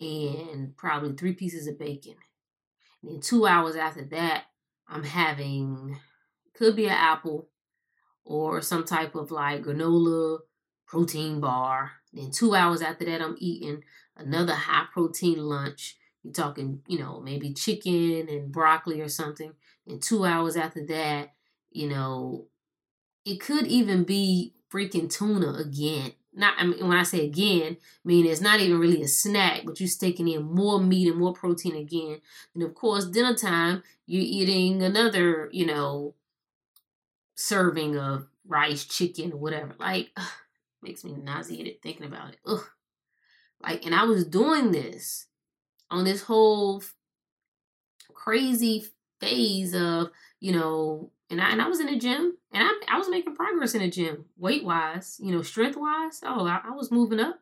and 0.01 0.75
probably 0.77 1.13
three 1.13 1.35
pieces 1.35 1.67
of 1.67 1.79
bacon. 1.79 2.15
And 3.03 3.13
then 3.13 3.21
two 3.21 3.47
hours 3.47 3.77
after 3.77 4.05
that, 4.07 4.45
I'm 4.89 5.05
having 5.05 5.99
could 6.55 6.77
be 6.77 6.87
an 6.87 6.93
apple 6.93 7.49
or 8.25 8.63
some 8.63 8.85
type 8.85 9.15
of 9.15 9.31
like 9.31 9.65
granola 9.65 10.39
protein 10.87 11.41
bar. 11.41 11.93
Then 12.13 12.31
two 12.31 12.55
hours 12.55 12.83
after 12.83 13.05
that, 13.07 13.23
I'm 13.23 13.37
eating 13.39 13.83
another 14.17 14.55
high 14.55 14.87
protein 14.93 15.39
lunch. 15.39 15.97
You're 16.23 16.33
talking, 16.33 16.83
you 16.87 16.99
know, 16.99 17.21
maybe 17.21 17.53
chicken 17.53 18.29
and 18.29 18.53
broccoli 18.53 19.01
or 19.01 19.09
something. 19.09 19.53
And 19.87 20.03
two 20.03 20.25
hours 20.25 20.57
after 20.57 20.85
that, 20.87 21.33
you 21.71 21.89
know, 21.89 22.47
it 23.25 23.41
could 23.41 23.67
even 23.67 24.05
be 24.05 24.55
freaking 24.71 25.13
tuna 25.13 25.55
again. 25.55 26.13
Not 26.35 26.55
I 26.59 26.65
mean, 26.65 26.87
when 26.89 26.97
I 26.97 27.03
say 27.03 27.27
again, 27.27 27.77
I 27.81 28.09
mean 28.09 28.27
it's 28.27 28.41
not 28.41 28.61
even 28.61 28.79
really 28.79 29.03
a 29.03 29.09
snack, 29.09 29.63
but 29.65 29.81
you're 29.81 29.89
taking 30.01 30.29
in 30.29 30.43
more 30.45 30.81
meat 30.81 31.09
and 31.09 31.19
more 31.19 31.35
protein 31.35 31.77
again. 31.77 32.21
And 32.55 32.63
of 32.63 32.75
course, 32.75 33.07
dinner 33.07 33.35
time, 33.35 33.83
you're 34.07 34.23
eating 34.25 34.83
another, 34.83 35.51
you 35.53 35.67
know, 35.67 36.15
serving 37.35 37.99
of 37.99 38.29
rice, 38.47 38.85
chicken, 38.85 39.33
or 39.33 39.39
whatever. 39.39 39.75
Like, 39.79 40.17
makes 40.83 41.05
me 41.05 41.15
nauseated 41.15 41.81
thinking 41.83 42.07
about 42.07 42.31
it. 42.31 42.39
Ugh. 42.47 42.65
Like, 43.63 43.87
and 43.87 43.95
I 43.95 44.05
was 44.05 44.27
doing 44.27 44.73
this 44.73 45.27
on 45.91 46.05
this 46.05 46.23
whole 46.23 46.83
crazy 48.13 48.87
phase 49.21 49.75
of, 49.75 50.11
you 50.41 50.53
know, 50.53 51.11
and 51.31 51.41
I, 51.41 51.51
and 51.51 51.63
I 51.63 51.69
was 51.69 51.81
in 51.81 51.87
the 51.87 51.99
gym 51.99 52.37
and 52.53 52.63
I, 52.63 52.95
I 52.97 52.99
was 52.99 53.09
making 53.09 53.37
progress 53.37 53.75
in 53.75 53.81
the 53.81 53.91
gym, 53.91 54.27
weight 54.37 54.65
wise, 54.65 55.19
you 55.23 55.33
know, 55.33 55.43
strength 55.43 55.77
wise. 55.77 56.21
Oh, 56.25 56.47
I, 56.47 56.61
I 56.65 56.71
was 56.73 56.91
moving 56.91 57.21
up. 57.21 57.39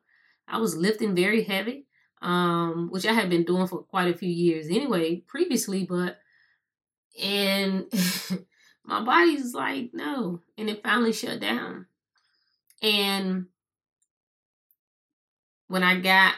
I 0.47 0.59
was 0.59 0.77
lifting 0.77 1.15
very 1.15 1.43
heavy, 1.43 1.87
um, 2.23 2.89
which 2.91 3.07
I 3.07 3.13
had 3.13 3.31
been 3.31 3.45
doing 3.45 3.67
for 3.67 3.83
quite 3.83 4.13
a 4.13 4.17
few 4.17 4.29
years 4.29 4.67
anyway, 4.69 5.23
previously, 5.27 5.85
but, 5.85 6.19
and 7.23 7.87
my 8.85 9.03
body's 9.03 9.55
like, 9.55 9.91
no. 9.93 10.41
And 10.59 10.69
it 10.69 10.83
finally 10.83 11.13
shut 11.13 11.41
down. 11.41 11.87
And 12.83 13.47
when 15.69 15.83
I 15.83 16.01
got, 16.01 16.35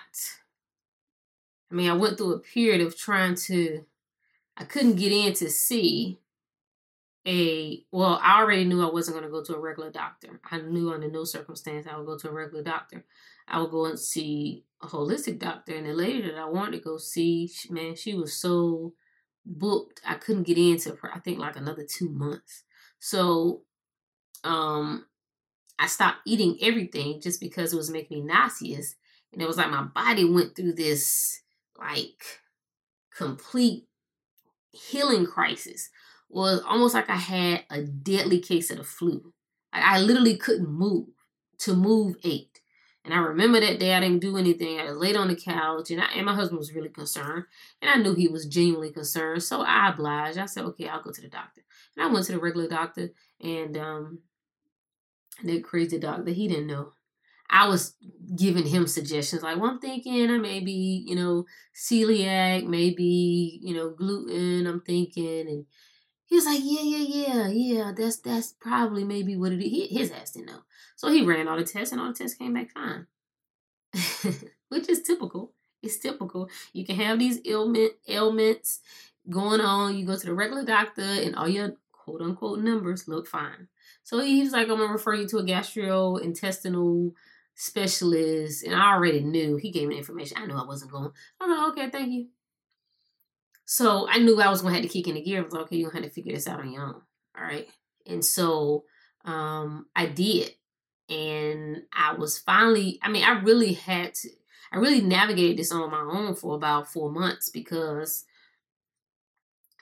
I 1.71 1.75
mean, 1.75 1.89
I 1.89 1.95
went 1.95 2.19
through 2.19 2.35
a 2.35 2.39
period 2.39 2.81
of 2.81 2.97
trying 2.97 3.35
to, 3.47 3.85
I 4.57 4.65
couldn't 4.65 4.97
get 4.97 5.13
in 5.13 5.33
to 5.35 5.49
see 5.49 6.19
a, 7.27 7.85
well, 7.93 8.21
I 8.23 8.41
already 8.41 8.65
knew 8.65 8.83
I 8.87 8.91
wasn't 8.91 9.17
going 9.17 9.25
to 9.25 9.31
go 9.31 9.43
to 9.45 9.55
a 9.55 9.61
regular 9.61 9.91
doctor. 9.91 10.41
I 10.51 10.61
knew 10.61 10.93
under 10.93 11.09
no 11.09 11.25
circumstance 11.25 11.87
I 11.87 11.97
would 11.97 12.07
go 12.07 12.19
to 12.19 12.29
a 12.29 12.33
regular 12.33 12.65
doctor. 12.65 13.05
I 13.49 13.61
would 13.61 13.71
go 13.71 13.87
and 13.87 13.99
see 13.99 14.65
a 14.83 14.87
holistic 14.87 15.39
doctor. 15.39 15.75
And 15.75 15.87
the 15.87 15.95
lady 15.95 16.23
that 16.23 16.37
I 16.37 16.47
wanted 16.47 16.73
to 16.73 16.85
go 16.85 16.99
see, 16.99 17.51
man, 17.71 17.95
she 17.95 18.15
was 18.15 18.35
so 18.35 18.95
booked. 19.47 20.01
I 20.07 20.15
couldn't 20.15 20.45
get 20.45 20.59
into, 20.59 20.97
I 21.13 21.21
think, 21.21 21.39
like 21.39 21.57
another 21.57 21.85
two 21.85 22.09
months. 22.09 22.65
So, 22.99 23.63
um, 24.45 25.07
I 25.83 25.87
stopped 25.87 26.19
eating 26.25 26.59
everything 26.63 27.21
just 27.21 27.41
because 27.41 27.73
it 27.73 27.77
was 27.77 27.91
making 27.91 28.19
me 28.21 28.25
nauseous. 28.25 28.95
And 29.33 29.43
it 29.43 29.49
was 29.49 29.57
like 29.57 29.69
my 29.69 29.83
body 29.83 30.25
went 30.25 30.55
through 30.55 30.75
this 30.75 31.43
like 31.77 32.23
complete 33.17 33.89
healing 34.71 35.27
crisis. 35.27 35.91
Was 36.29 36.63
almost 36.63 36.95
like 36.95 37.11
I 37.11 37.17
had 37.17 37.65
a 37.69 37.83
deadly 37.83 38.39
case 38.39 38.71
of 38.71 38.79
the 38.79 38.85
flu. 38.85 39.33
Like 39.75 39.83
I 39.83 39.99
literally 39.99 40.37
couldn't 40.37 40.71
move. 40.71 41.09
To 41.61 41.75
move 41.75 42.17
ate. 42.23 42.61
And 43.05 43.13
I 43.13 43.19
remember 43.19 43.59
that 43.59 43.81
day 43.81 43.95
I 43.95 44.01
didn't 44.01 44.21
do 44.21 44.37
anything. 44.37 44.79
I 44.79 44.85
was 44.85 44.99
laid 44.99 45.17
on 45.17 45.29
the 45.29 45.37
couch 45.37 45.91
and, 45.91 46.01
I, 46.01 46.07
and 46.15 46.27
my 46.27 46.35
husband 46.35 46.59
was 46.59 46.73
really 46.73 46.91
concerned. 46.91 47.45
And 47.81 47.91
I 47.91 47.97
knew 47.97 48.15
he 48.15 48.29
was 48.29 48.47
genuinely 48.47 48.93
concerned. 48.93 49.43
So 49.43 49.63
I 49.63 49.89
obliged. 49.89 50.39
I 50.39 50.47
said, 50.47 50.65
okay, 50.65 50.89
I'll 50.89 51.03
go 51.03 51.11
to 51.11 51.21
the 51.21 51.29
doctor. 51.29 51.63
And 51.97 52.05
I 52.05 52.13
went 52.13 52.27
to 52.27 52.33
the 52.33 52.39
regular 52.39 52.69
doctor 52.69 53.11
and 53.41 53.77
um, 53.77 54.21
that 55.45 55.65
crazy 55.65 55.99
doctor, 55.99 56.31
he 56.31 56.49
didn't 56.49 56.67
know. 56.67 56.93
I 57.51 57.69
was 57.69 57.95
giving 58.35 58.67
him 58.67 58.87
suggestions 58.87 59.43
like, 59.43 59.59
well, 59.59 59.73
I'm 59.73 59.79
thinking 59.79 60.31
I 60.31 60.39
may 60.39 60.61
be, 60.61 61.05
you 61.07 61.15
know, 61.15 61.45
celiac, 61.75 62.67
maybe, 62.67 63.61
you 63.63 63.75
know, 63.75 63.91
gluten. 63.91 64.67
I'm 64.67 64.81
thinking, 64.81 65.47
and 65.49 65.67
he 66.25 66.37
was 66.37 66.47
like, 66.47 66.61
yeah, 66.63 66.81
yeah, 66.83 67.27
yeah, 67.27 67.49
yeah. 67.49 67.93
That's 67.95 68.19
that's 68.21 68.55
probably 68.59 69.05
maybe 69.05 69.37
what 69.37 69.53
it 69.53 69.63
is. 69.63 69.71
He, 69.71 69.87
his 69.89 70.11
ass 70.11 70.31
didn't 70.33 70.47
know, 70.47 70.61
so 70.97 71.11
he 71.11 71.25
ran 71.25 71.47
all 71.47 71.59
the 71.59 71.65
tests, 71.65 71.93
and 71.93 72.01
all 72.01 72.09
the 72.09 72.15
tests 72.15 72.39
came 72.39 72.55
back 72.55 72.71
fine, 72.71 73.07
which 74.69 74.89
is 74.89 75.03
typical. 75.03 75.53
It's 75.83 75.99
typical. 75.99 76.49
You 76.73 76.87
can 76.87 76.97
have 76.97 77.19
these 77.19 77.41
ailment 77.45 77.93
ailments 78.09 78.81
going 79.29 79.61
on. 79.61 79.99
You 79.99 80.07
go 80.07 80.17
to 80.17 80.27
the 80.27 80.33
regular 80.35 80.65
doctor, 80.65 81.03
and 81.03 81.37
all 81.37 81.49
your 81.49 81.73
quote 81.93 82.23
unquote 82.23 82.61
numbers 82.61 83.07
look 83.09 83.27
fine. 83.27 83.69
So 84.05 84.21
he 84.21 84.43
was 84.43 84.53
like, 84.53 84.69
I'm 84.69 84.79
gonna 84.79 84.93
refer 84.93 85.15
you 85.15 85.29
to 85.29 85.39
a 85.39 85.45
gastrointestinal 85.45 87.13
specialist. 87.55 88.65
And 88.65 88.75
I 88.75 88.93
already 88.93 89.21
knew 89.21 89.57
he 89.57 89.71
gave 89.71 89.89
me 89.89 89.99
information. 89.99 90.39
I 90.39 90.47
knew 90.47 90.57
I 90.57 90.67
wasn't 90.67 90.93
going. 90.93 91.11
I'm 91.41 91.51
like, 91.51 91.69
okay, 91.71 91.91
thank 91.91 92.13
you. 92.13 92.27
So 93.65 94.09
I 94.09 94.19
knew 94.19 94.41
I 94.41 94.51
was 94.51 94.63
gonna 94.63 94.75
have 94.75 94.83
to 94.83 94.89
kick 94.89 95.09
in 95.09 95.15
the 95.15 95.23
gear. 95.23 95.41
I 95.41 95.45
was 95.45 95.53
like, 95.53 95.63
okay, 95.63 95.77
you're 95.77 95.91
gonna 95.91 96.05
have 96.05 96.13
to 96.13 96.15
figure 96.15 96.35
this 96.35 96.49
out 96.49 96.61
on 96.61 96.73
your 96.73 96.85
own. 96.85 97.03
All 97.37 97.45
right. 97.45 97.69
And 98.07 98.25
so 98.25 98.85
um 99.25 99.87
I 99.95 100.07
did. 100.07 100.51
And 101.09 101.83
I 101.93 102.15
was 102.15 102.39
finally, 102.39 102.99
I 103.03 103.11
mean, 103.11 103.25
I 103.25 103.41
really 103.41 103.75
had 103.75 104.15
to, 104.15 104.29
I 104.73 104.79
really 104.79 105.03
navigated 105.03 105.59
this 105.59 105.71
on 105.71 105.91
my 105.91 106.01
own 106.01 106.35
for 106.35 106.55
about 106.55 106.91
four 106.91 107.11
months 107.11 107.51
because 107.51 108.25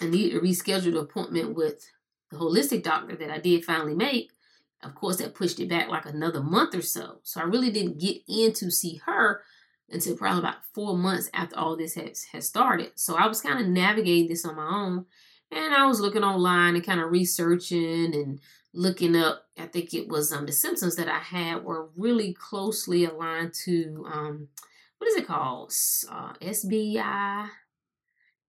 I 0.01 0.07
needed 0.07 0.33
to 0.33 0.41
reschedule 0.41 0.93
the 0.93 1.01
appointment 1.01 1.55
with 1.55 1.89
the 2.31 2.37
holistic 2.37 2.83
doctor 2.83 3.17
that 3.17 3.31
I 3.31 3.39
did 3.39 3.65
finally 3.65 3.95
make, 3.95 4.33
of 4.83 4.95
course, 4.95 5.17
that 5.17 5.35
pushed 5.35 5.61
it 5.61 5.69
back 5.69 5.89
like 5.89 6.07
another 6.07 6.43
month 6.43 6.75
or 6.75 6.83
so. 6.83 7.19
So 7.23 7.41
I 7.41 7.45
really 7.45 7.71
didn't 7.71 7.99
get 7.99 8.19
in 8.29 8.53
to 8.55 8.71
see 8.71 9.01
her 9.07 9.43
until 9.91 10.17
probably 10.17 10.41
about 10.41 10.65
four 10.73 10.97
months 10.97 11.29
after 11.35 11.59
all 11.59 11.77
this 11.77 11.95
has, 11.95 12.25
has 12.33 12.47
started. 12.47 12.93
So 12.95 13.17
I 13.17 13.27
was 13.27 13.41
kind 13.41 13.61
of 13.61 13.67
navigating 13.67 14.29
this 14.29 14.45
on 14.45 14.57
my 14.57 14.69
own. 14.69 15.07
And 15.51 15.75
I 15.75 15.87
was 15.87 16.01
looking 16.01 16.23
online 16.23 16.77
and 16.77 16.87
kind 16.87 17.01
of 17.01 17.11
researching 17.11 18.15
and 18.15 18.41
looking 18.73 19.17
up. 19.17 19.47
I 19.59 19.67
think 19.67 19.93
it 19.93 20.09
was 20.09 20.33
um, 20.33 20.47
the 20.47 20.53
symptoms 20.53 20.97
that 20.97 21.09
I 21.09 21.19
had 21.19 21.65
were 21.65 21.89
really 21.97 22.33
closely 22.33 23.05
aligned 23.05 23.53
to 23.65 24.07
um, 24.11 24.49
what 24.99 25.09
is 25.09 25.17
it 25.17 25.27
called? 25.27 25.73
Uh, 26.11 26.35
SBI, 26.41 27.49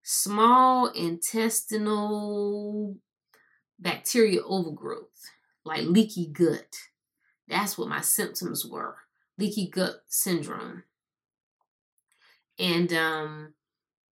small 0.04 0.88
intestinal 0.88 2.98
bacteria 3.82 4.42
overgrowth, 4.44 5.30
like 5.66 5.84
leaky 5.84 6.28
gut. 6.28 6.76
That's 7.48 7.78
what 7.78 7.90
my 7.90 8.02
symptoms 8.02 8.66
were 8.66 8.96
leaky 9.42 9.68
gut 9.68 10.04
syndrome. 10.08 10.84
And 12.60 12.94
um, 12.94 13.54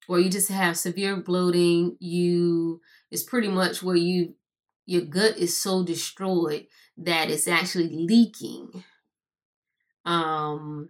where 0.08 0.20
you 0.20 0.30
just 0.30 0.50
have 0.50 0.78
severe 0.78 1.18
bloating, 1.18 1.98
you 2.00 2.82
it's 3.12 3.24
pretty 3.24 3.50
much 3.50 3.84
where 3.84 3.96
you 3.96 4.36
your 4.86 5.02
gut 5.02 5.38
is 5.38 5.56
so 5.56 5.84
destroyed 5.84 6.68
that 6.98 7.30
it's 7.30 7.48
actually 7.48 7.90
leaking 7.90 8.84
um 10.06 10.90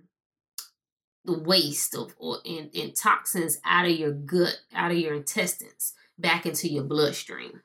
the 1.25 1.37
waste 1.37 1.95
of 1.95 2.13
or 2.17 2.37
and, 2.45 2.69
and 2.75 2.95
toxins 2.95 3.59
out 3.65 3.85
of 3.85 3.91
your 3.91 4.11
gut, 4.11 4.59
out 4.73 4.91
of 4.91 4.97
your 4.97 5.15
intestines, 5.15 5.93
back 6.17 6.45
into 6.45 6.69
your 6.69 6.83
bloodstream. 6.83 7.61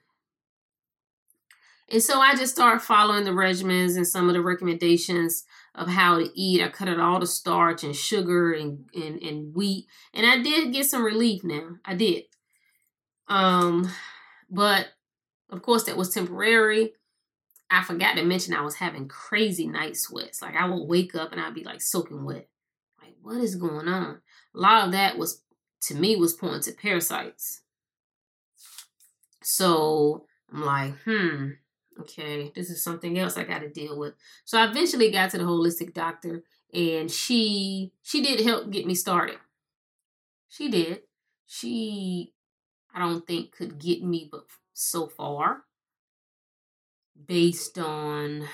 And 1.92 2.02
so 2.02 2.20
I 2.20 2.34
just 2.34 2.54
started 2.54 2.80
following 2.80 3.24
the 3.24 3.32
regimens 3.32 3.96
and 3.96 4.08
some 4.08 4.28
of 4.28 4.34
the 4.34 4.40
recommendations 4.40 5.44
of 5.74 5.88
how 5.88 6.18
to 6.18 6.30
eat. 6.34 6.62
I 6.62 6.68
cut 6.68 6.88
out 6.88 6.98
all 6.98 7.20
the 7.20 7.26
starch 7.26 7.84
and 7.84 7.94
sugar 7.94 8.54
and, 8.54 8.88
and, 8.94 9.20
and 9.20 9.54
wheat. 9.54 9.86
And 10.14 10.26
I 10.26 10.42
did 10.42 10.72
get 10.72 10.86
some 10.86 11.04
relief 11.04 11.44
now. 11.44 11.76
I 11.84 11.94
did. 11.94 12.24
Um, 13.28 13.90
but 14.50 14.88
of 15.50 15.60
course 15.60 15.84
that 15.84 15.98
was 15.98 16.08
temporary. 16.08 16.92
I 17.70 17.82
forgot 17.82 18.16
to 18.16 18.24
mention 18.24 18.54
I 18.54 18.62
was 18.62 18.76
having 18.76 19.06
crazy 19.06 19.66
night 19.66 19.98
sweats. 19.98 20.40
Like 20.40 20.56
I 20.56 20.66
would 20.66 20.88
wake 20.88 21.14
up 21.14 21.32
and 21.32 21.40
I'd 21.42 21.54
be 21.54 21.64
like 21.64 21.82
soaking 21.82 22.24
wet. 22.24 22.48
Like, 23.02 23.16
what 23.20 23.36
is 23.36 23.54
going 23.56 23.88
on? 23.88 24.22
A 24.54 24.58
lot 24.58 24.86
of 24.86 24.92
that 24.92 25.18
was 25.18 25.42
to 25.82 25.94
me 25.94 26.16
was 26.16 26.32
pointing 26.32 26.62
to 26.62 26.72
parasites. 26.72 27.60
So 29.42 30.26
I'm 30.52 30.64
like, 30.64 30.94
hmm, 31.04 31.48
okay, 32.00 32.52
this 32.54 32.70
is 32.70 32.82
something 32.82 33.18
else 33.18 33.36
I 33.36 33.44
got 33.44 33.60
to 33.60 33.68
deal 33.68 33.98
with. 33.98 34.14
So 34.44 34.58
I 34.58 34.68
eventually 34.68 35.10
got 35.10 35.30
to 35.30 35.38
the 35.38 35.44
holistic 35.44 35.94
doctor, 35.94 36.42
and 36.72 37.10
she 37.10 37.92
she 38.02 38.22
did 38.22 38.40
help 38.40 38.70
get 38.70 38.86
me 38.86 38.94
started. 38.94 39.36
She 40.48 40.68
did. 40.68 41.00
She, 41.46 42.32
I 42.94 42.98
don't 42.98 43.26
think 43.26 43.52
could 43.52 43.78
get 43.78 44.02
me, 44.02 44.28
but 44.30 44.44
so 44.72 45.06
far, 45.06 45.62
based 47.26 47.78
on 47.78 48.46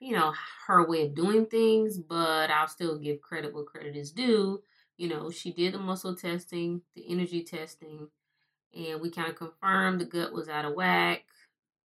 you 0.00 0.16
know 0.16 0.32
her 0.66 0.86
way 0.86 1.06
of 1.06 1.14
doing 1.14 1.46
things. 1.46 1.98
But 1.98 2.50
I'll 2.50 2.68
still 2.68 2.98
give 2.98 3.20
credit 3.20 3.54
where 3.54 3.64
credit 3.64 3.96
is 3.96 4.12
due. 4.12 4.62
You 4.96 5.08
know, 5.08 5.30
she 5.30 5.52
did 5.52 5.74
the 5.74 5.78
muscle 5.78 6.14
testing, 6.14 6.82
the 6.94 7.04
energy 7.08 7.42
testing, 7.42 8.08
and 8.76 9.00
we 9.00 9.10
kind 9.10 9.28
of 9.28 9.34
confirmed 9.34 10.00
the 10.00 10.04
gut 10.04 10.32
was 10.32 10.48
out 10.48 10.64
of 10.64 10.74
whack 10.74 11.24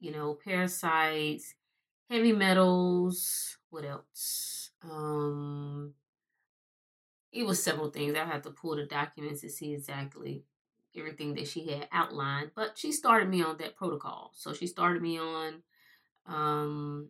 you 0.00 0.10
know, 0.12 0.34
parasites, 0.34 1.54
heavy 2.08 2.32
metals, 2.32 3.58
what 3.70 3.84
else? 3.84 4.70
Um, 4.82 5.94
it 7.32 7.46
was 7.46 7.62
several 7.62 7.90
things. 7.90 8.16
I 8.16 8.24
had 8.24 8.42
to 8.44 8.50
pull 8.50 8.76
the 8.76 8.86
documents 8.86 9.42
to 9.42 9.50
see 9.50 9.74
exactly 9.74 10.44
everything 10.96 11.34
that 11.34 11.46
she 11.46 11.68
had 11.68 11.88
outlined. 11.92 12.50
But 12.54 12.76
she 12.76 12.92
started 12.92 13.28
me 13.28 13.42
on 13.42 13.58
that 13.58 13.76
protocol. 13.76 14.32
So 14.34 14.52
she 14.52 14.66
started 14.66 15.02
me 15.02 15.18
on 15.18 15.62
um, 16.26 17.08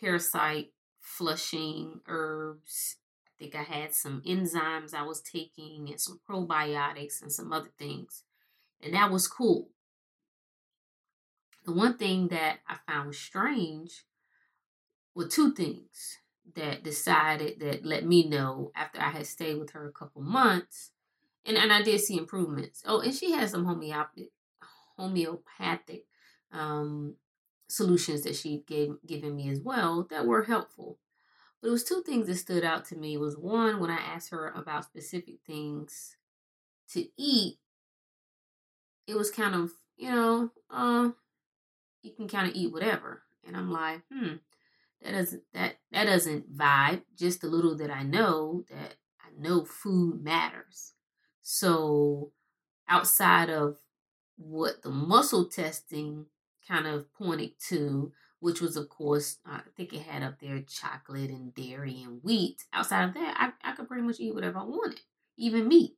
parasite 0.00 0.72
flushing 1.00 2.00
herbs. 2.06 2.96
I 3.26 3.30
think 3.38 3.54
I 3.54 3.62
had 3.62 3.94
some 3.94 4.22
enzymes 4.26 4.94
I 4.94 5.02
was 5.02 5.20
taking 5.20 5.88
and 5.90 6.00
some 6.00 6.20
probiotics 6.28 7.20
and 7.20 7.30
some 7.30 7.52
other 7.52 7.70
things. 7.78 8.22
And 8.80 8.94
that 8.94 9.10
was 9.10 9.28
cool. 9.28 9.68
The 11.64 11.72
one 11.72 11.96
thing 11.96 12.28
that 12.28 12.58
I 12.68 12.76
found 12.86 13.14
strange 13.14 14.04
were 15.14 15.26
two 15.26 15.52
things 15.52 16.18
that 16.54 16.84
decided 16.84 17.60
that 17.60 17.86
let 17.86 18.04
me 18.04 18.28
know 18.28 18.70
after 18.74 19.00
I 19.00 19.10
had 19.10 19.26
stayed 19.26 19.58
with 19.58 19.70
her 19.70 19.86
a 19.88 19.92
couple 19.92 20.22
months, 20.22 20.90
and, 21.46 21.56
and 21.56 21.72
I 21.72 21.82
did 21.82 22.00
see 22.00 22.18
improvements. 22.18 22.82
Oh, 22.86 23.00
and 23.00 23.14
she 23.14 23.32
has 23.32 23.50
some 23.50 23.64
homeopathic 23.64 24.30
homeopathic 24.96 26.04
um, 26.52 27.16
solutions 27.66 28.22
that 28.22 28.36
she 28.36 28.62
gave 28.66 28.96
given 29.06 29.34
me 29.34 29.48
as 29.48 29.60
well 29.60 30.06
that 30.10 30.26
were 30.26 30.44
helpful. 30.44 30.98
But 31.60 31.68
it 31.68 31.72
was 31.72 31.84
two 31.84 32.02
things 32.02 32.26
that 32.26 32.36
stood 32.36 32.62
out 32.62 32.84
to 32.86 32.96
me. 32.96 33.14
It 33.14 33.20
Was 33.20 33.36
one 33.36 33.80
when 33.80 33.90
I 33.90 33.96
asked 33.96 34.30
her 34.30 34.50
about 34.50 34.84
specific 34.84 35.36
things 35.46 36.16
to 36.90 37.06
eat, 37.16 37.56
it 39.06 39.16
was 39.16 39.30
kind 39.30 39.54
of 39.54 39.72
you 39.96 40.10
know, 40.10 40.50
uh, 40.70 41.10
you 42.04 42.12
can 42.12 42.28
kind 42.28 42.48
of 42.48 42.54
eat 42.54 42.72
whatever. 42.72 43.22
And 43.46 43.56
I'm 43.56 43.70
like, 43.70 44.02
hmm, 44.12 44.34
that 45.02 45.12
doesn't 45.12 45.42
that 45.52 45.76
that 45.92 46.04
doesn't 46.04 46.56
vibe. 46.56 47.02
Just 47.16 47.44
a 47.44 47.48
little 47.48 47.76
that 47.76 47.90
I 47.90 48.02
know 48.02 48.64
that 48.70 48.96
I 49.20 49.28
know 49.38 49.64
food 49.64 50.22
matters. 50.22 50.92
So 51.42 52.32
outside 52.88 53.50
of 53.50 53.78
what 54.36 54.82
the 54.82 54.90
muscle 54.90 55.46
testing 55.46 56.26
kind 56.66 56.86
of 56.86 57.12
pointed 57.14 57.52
to, 57.68 58.12
which 58.40 58.60
was 58.60 58.76
of 58.76 58.88
course 58.88 59.38
I 59.46 59.60
think 59.76 59.92
it 59.92 60.02
had 60.02 60.22
up 60.22 60.40
there 60.40 60.60
chocolate 60.62 61.30
and 61.30 61.54
dairy 61.54 62.02
and 62.02 62.22
wheat. 62.22 62.64
Outside 62.72 63.04
of 63.04 63.14
that, 63.14 63.34
I, 63.38 63.70
I 63.70 63.74
could 63.74 63.88
pretty 63.88 64.02
much 64.02 64.20
eat 64.20 64.34
whatever 64.34 64.58
I 64.58 64.64
wanted, 64.64 65.00
even 65.36 65.68
meat. 65.68 65.96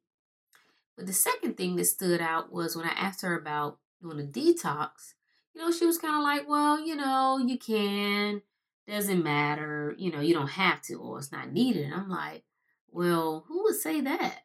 But 0.97 1.07
the 1.07 1.12
second 1.12 1.57
thing 1.57 1.77
that 1.77 1.85
stood 1.85 2.21
out 2.21 2.53
was 2.53 2.75
when 2.75 2.87
I 2.87 2.92
asked 2.92 3.23
her 3.23 3.38
about 3.38 3.79
doing 4.01 4.19
a 4.21 4.25
detox, 4.25 5.14
you 5.57 5.62
know, 5.62 5.73
she 5.73 5.87
was 5.87 5.97
kind 5.97 6.16
of 6.16 6.23
like, 6.23 6.47
well, 6.47 6.79
you 6.87 6.95
know, 6.95 7.38
you 7.38 7.59
can, 7.59 8.42
doesn't 8.87 9.25
matter, 9.25 9.95
you 9.97 10.12
know, 10.12 10.21
you 10.21 10.35
don't 10.35 10.51
have 10.51 10.83
to, 10.83 10.97
or 10.97 11.19
it's 11.19 11.33
not 11.33 11.51
needed. 11.51 11.87
And 11.87 11.95
I'm 11.95 12.11
like, 12.11 12.45
well, 12.90 13.47
who 13.49 13.62
would 13.62 13.77
say 13.77 14.03
that? 14.03 14.40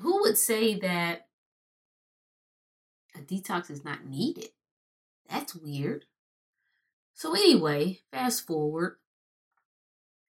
Who 0.00 0.22
would 0.22 0.38
say 0.38 0.78
that 0.78 1.26
a 3.14 3.18
detox 3.18 3.70
is 3.70 3.84
not 3.84 4.06
needed? 4.06 4.48
That's 5.28 5.54
weird. 5.54 6.06
So, 7.12 7.34
anyway, 7.34 8.00
fast 8.10 8.46
forward. 8.46 8.96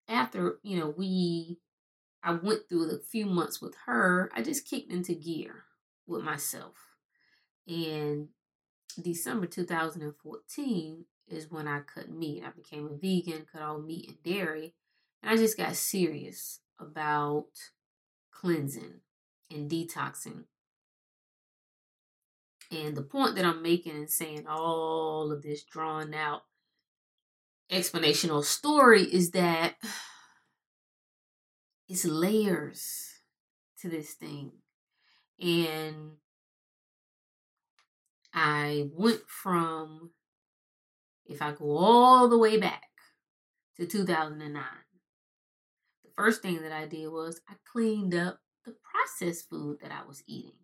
After, 0.09 0.59
you 0.63 0.79
know, 0.79 0.93
we, 0.95 1.59
I 2.21 2.33
went 2.33 2.67
through 2.67 2.87
the 2.87 3.01
few 3.09 3.25
months 3.25 3.61
with 3.61 3.75
her, 3.85 4.29
I 4.35 4.41
just 4.41 4.69
kicked 4.69 4.91
into 4.91 5.13
gear 5.15 5.63
with 6.05 6.23
myself. 6.23 6.75
And 7.65 8.27
December 9.01 9.47
2014 9.47 11.05
is 11.27 11.49
when 11.49 11.67
I 11.67 11.81
cut 11.81 12.11
meat. 12.11 12.43
I 12.45 12.51
became 12.51 12.87
a 12.87 12.95
vegan, 12.95 13.45
cut 13.51 13.61
all 13.61 13.79
meat 13.79 14.07
and 14.07 14.23
dairy, 14.23 14.73
and 15.21 15.31
I 15.31 15.37
just 15.37 15.57
got 15.57 15.75
serious 15.75 16.59
about 16.79 17.47
cleansing 18.31 19.01
and 19.49 19.69
detoxing. 19.69 20.43
And 22.71 22.95
the 22.95 23.03
point 23.03 23.35
that 23.35 23.45
I'm 23.45 23.61
making 23.61 23.93
and 23.93 24.09
saying 24.09 24.45
all 24.47 25.31
of 25.31 25.43
this 25.43 25.63
drawn 25.63 26.13
out 26.13 26.43
explanational 27.71 28.43
story 28.43 29.03
is 29.03 29.31
that 29.31 29.75
it's 31.87 32.05
layers 32.05 33.09
to 33.81 33.89
this 33.89 34.13
thing. 34.13 34.51
And 35.39 36.17
I 38.33 38.89
went 38.93 39.21
from, 39.27 40.11
if 41.25 41.41
I 41.41 41.51
go 41.51 41.77
all 41.77 42.27
the 42.27 42.37
way 42.37 42.57
back 42.57 42.89
to 43.77 43.85
2009, 43.85 44.63
the 46.03 46.11
first 46.15 46.41
thing 46.41 46.61
that 46.61 46.71
I 46.71 46.85
did 46.85 47.09
was 47.09 47.41
I 47.47 47.53
cleaned 47.71 48.15
up 48.15 48.39
the 48.65 48.75
processed 48.83 49.49
food 49.49 49.79
that 49.81 49.91
I 49.91 50.07
was 50.07 50.23
eating. 50.27 50.57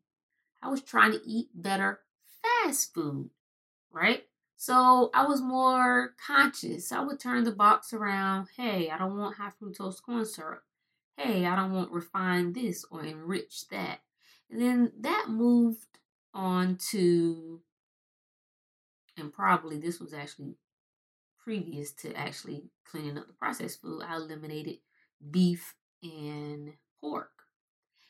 I 0.62 0.70
was 0.70 0.82
trying 0.82 1.12
to 1.12 1.22
eat 1.26 1.50
better 1.54 2.00
fast 2.42 2.94
food, 2.94 3.30
right? 3.92 4.24
So 4.58 5.10
I 5.14 5.26
was 5.26 5.42
more 5.42 6.16
conscious. 6.26 6.92
I 6.92 7.02
would 7.02 7.20
turn 7.20 7.46
the 7.46 7.52
box 7.52 7.94
around. 7.94 8.48
Hey, 8.58 8.90
I 8.90 8.98
don't 8.98 9.18
want 9.18 9.38
high 9.38 9.52
fructose 9.62 10.02
corn 10.02 10.26
syrup. 10.26 10.64
Hey, 11.16 11.46
I 11.46 11.56
don't 11.56 11.74
want 11.74 11.92
refined 11.92 12.56
this 12.56 12.86
or 12.92 13.06
enriched 13.06 13.70
that. 13.72 14.00
And 14.50 14.62
then 14.62 14.92
that 15.00 15.28
moved 15.30 15.99
on 16.34 16.78
to, 16.92 17.62
and 19.18 19.32
probably 19.34 19.78
this 19.78 20.00
was 20.00 20.14
actually 20.14 20.56
previous 21.44 21.92
to 21.92 22.14
actually 22.16 22.64
cleaning 22.90 23.18
up 23.18 23.28
the 23.28 23.34
processed 23.34 23.82
food, 23.82 24.04
I 24.08 24.16
eliminated 24.16 24.78
beef 25.32 25.76
and 26.04 26.74
pork. 27.02 27.32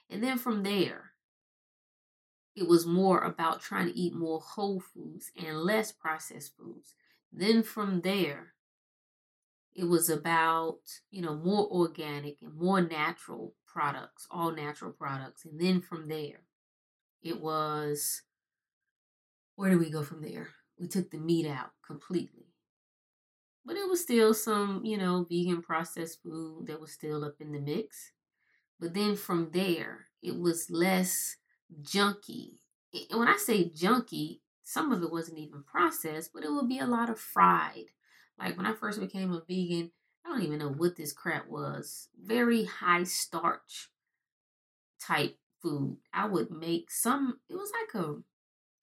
And 0.10 0.24
then 0.24 0.38
from 0.38 0.64
there, 0.64 1.12
it 2.56 2.68
was 2.68 2.86
more 2.86 3.22
about 3.22 3.62
trying 3.62 3.88
to 3.88 3.98
eat 3.98 4.14
more 4.14 4.40
whole 4.40 4.80
foods 4.80 5.32
and 5.38 5.60
less 5.60 5.92
processed 5.92 6.58
foods. 6.58 6.96
Then 7.32 7.64
from 7.64 8.02
there, 8.02 8.54
it 9.74 9.86
was 9.86 10.10
about, 10.10 10.80
you 11.12 11.22
know, 11.22 11.36
more 11.36 11.68
organic 11.70 12.42
and 12.42 12.54
more 12.56 12.82
natural 12.82 13.54
products, 13.66 14.28
all 14.30 14.52
natural 14.52 14.92
products. 14.92 15.46
And 15.46 15.62
then 15.62 15.80
from 15.80 16.10
there, 16.10 16.42
it 17.22 17.42
was 17.42 18.22
where 19.56 19.70
do 19.70 19.78
we 19.78 19.90
go 19.90 20.04
from 20.04 20.22
there? 20.22 20.48
We 20.80 20.88
took 20.88 21.12
the 21.12 21.18
meat 21.18 21.46
out 21.46 21.72
completely. 21.86 22.46
But 23.66 23.76
it 23.76 23.90
was 23.90 24.02
still 24.02 24.34
some, 24.34 24.86
you 24.86 24.98
know, 24.98 25.28
vegan 25.30 25.62
processed 25.62 26.24
food 26.24 26.68
that 26.68 26.80
was 26.80 26.94
still 26.94 27.26
up 27.26 27.36
in 27.42 27.52
the 27.52 27.60
mix. 27.60 28.14
But 28.80 28.94
then 28.94 29.18
from 29.18 29.50
there, 29.52 30.06
it 30.24 30.40
was 30.40 30.70
less 30.70 31.36
junky. 31.82 32.54
And 33.12 33.20
when 33.20 33.28
I 33.28 33.36
say 33.36 33.70
junky, 33.70 34.40
some 34.64 34.94
of 34.94 35.04
it 35.04 35.12
wasn't 35.12 35.40
even 35.40 35.64
processed, 35.64 36.32
but 36.34 36.46
it 36.46 36.52
would 36.52 36.70
be 36.70 36.80
a 36.80 36.88
lot 36.88 37.10
of 37.10 37.20
fried. 37.20 37.88
Like 38.40 38.56
when 38.56 38.66
I 38.66 38.74
first 38.74 39.02
became 39.02 39.34
a 39.34 39.42
vegan, 39.46 39.92
I 40.26 40.30
don't 40.30 40.44
even 40.44 40.60
know 40.60 40.72
what 40.72 40.96
this 40.96 41.12
crap 41.12 41.50
was. 41.50 42.08
Very 42.18 42.64
high 42.64 43.04
starch 43.04 43.90
type 45.02 45.38
food. 45.62 45.98
I 46.14 46.26
would 46.26 46.52
make 46.52 46.92
some, 46.92 47.40
it 47.50 47.56
was 47.56 47.72
like 47.72 48.04
a, 48.04 48.12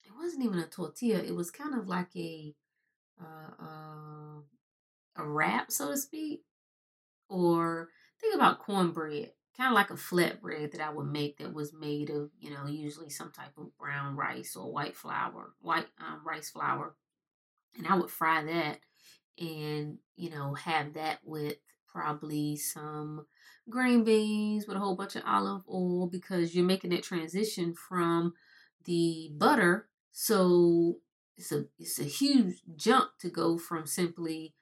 it 0.05 0.11
wasn't 0.15 0.45
even 0.45 0.59
a 0.59 0.67
tortilla. 0.67 1.19
It 1.19 1.35
was 1.35 1.51
kind 1.51 1.75
of 1.75 1.87
like 1.87 2.15
a 2.15 2.53
uh, 3.19 3.63
uh, 3.63 4.41
a 5.17 5.27
wrap, 5.27 5.71
so 5.71 5.89
to 5.89 5.97
speak, 5.97 6.43
or 7.29 7.89
think 8.21 8.35
about 8.35 8.59
cornbread, 8.59 9.31
kind 9.57 9.69
of 9.69 9.75
like 9.75 9.89
a 9.89 9.93
flatbread 9.93 10.71
that 10.71 10.81
I 10.81 10.91
would 10.91 11.07
make 11.07 11.37
that 11.37 11.53
was 11.53 11.73
made 11.73 12.09
of, 12.09 12.29
you 12.39 12.51
know, 12.51 12.67
usually 12.67 13.09
some 13.09 13.31
type 13.31 13.57
of 13.57 13.75
brown 13.77 14.15
rice 14.15 14.55
or 14.55 14.71
white 14.71 14.95
flour, 14.95 15.53
white 15.61 15.87
um, 15.99 16.21
rice 16.25 16.51
flour, 16.51 16.95
and 17.77 17.87
I 17.87 17.95
would 17.95 18.09
fry 18.09 18.43
that 18.43 18.79
and 19.39 19.97
you 20.15 20.29
know 20.29 20.53
have 20.55 20.95
that 20.95 21.19
with 21.23 21.55
probably 21.97 22.55
some 22.55 23.25
green 23.69 24.03
beans 24.03 24.67
with 24.67 24.77
a 24.77 24.79
whole 24.79 24.95
bunch 24.95 25.15
of 25.15 25.23
olive 25.25 25.63
oil 25.69 26.07
because 26.07 26.55
you're 26.55 26.65
making 26.65 26.91
that 26.91 27.03
transition 27.03 27.73
from 27.73 28.33
the 28.85 29.31
butter 29.37 29.87
so 30.11 30.97
it's 31.37 31.51
a 31.51 31.65
it's 31.77 31.99
a 31.99 32.03
huge 32.03 32.61
jump 32.75 33.11
to 33.19 33.29
go 33.29 33.57
from 33.57 33.85
simply 33.85 34.53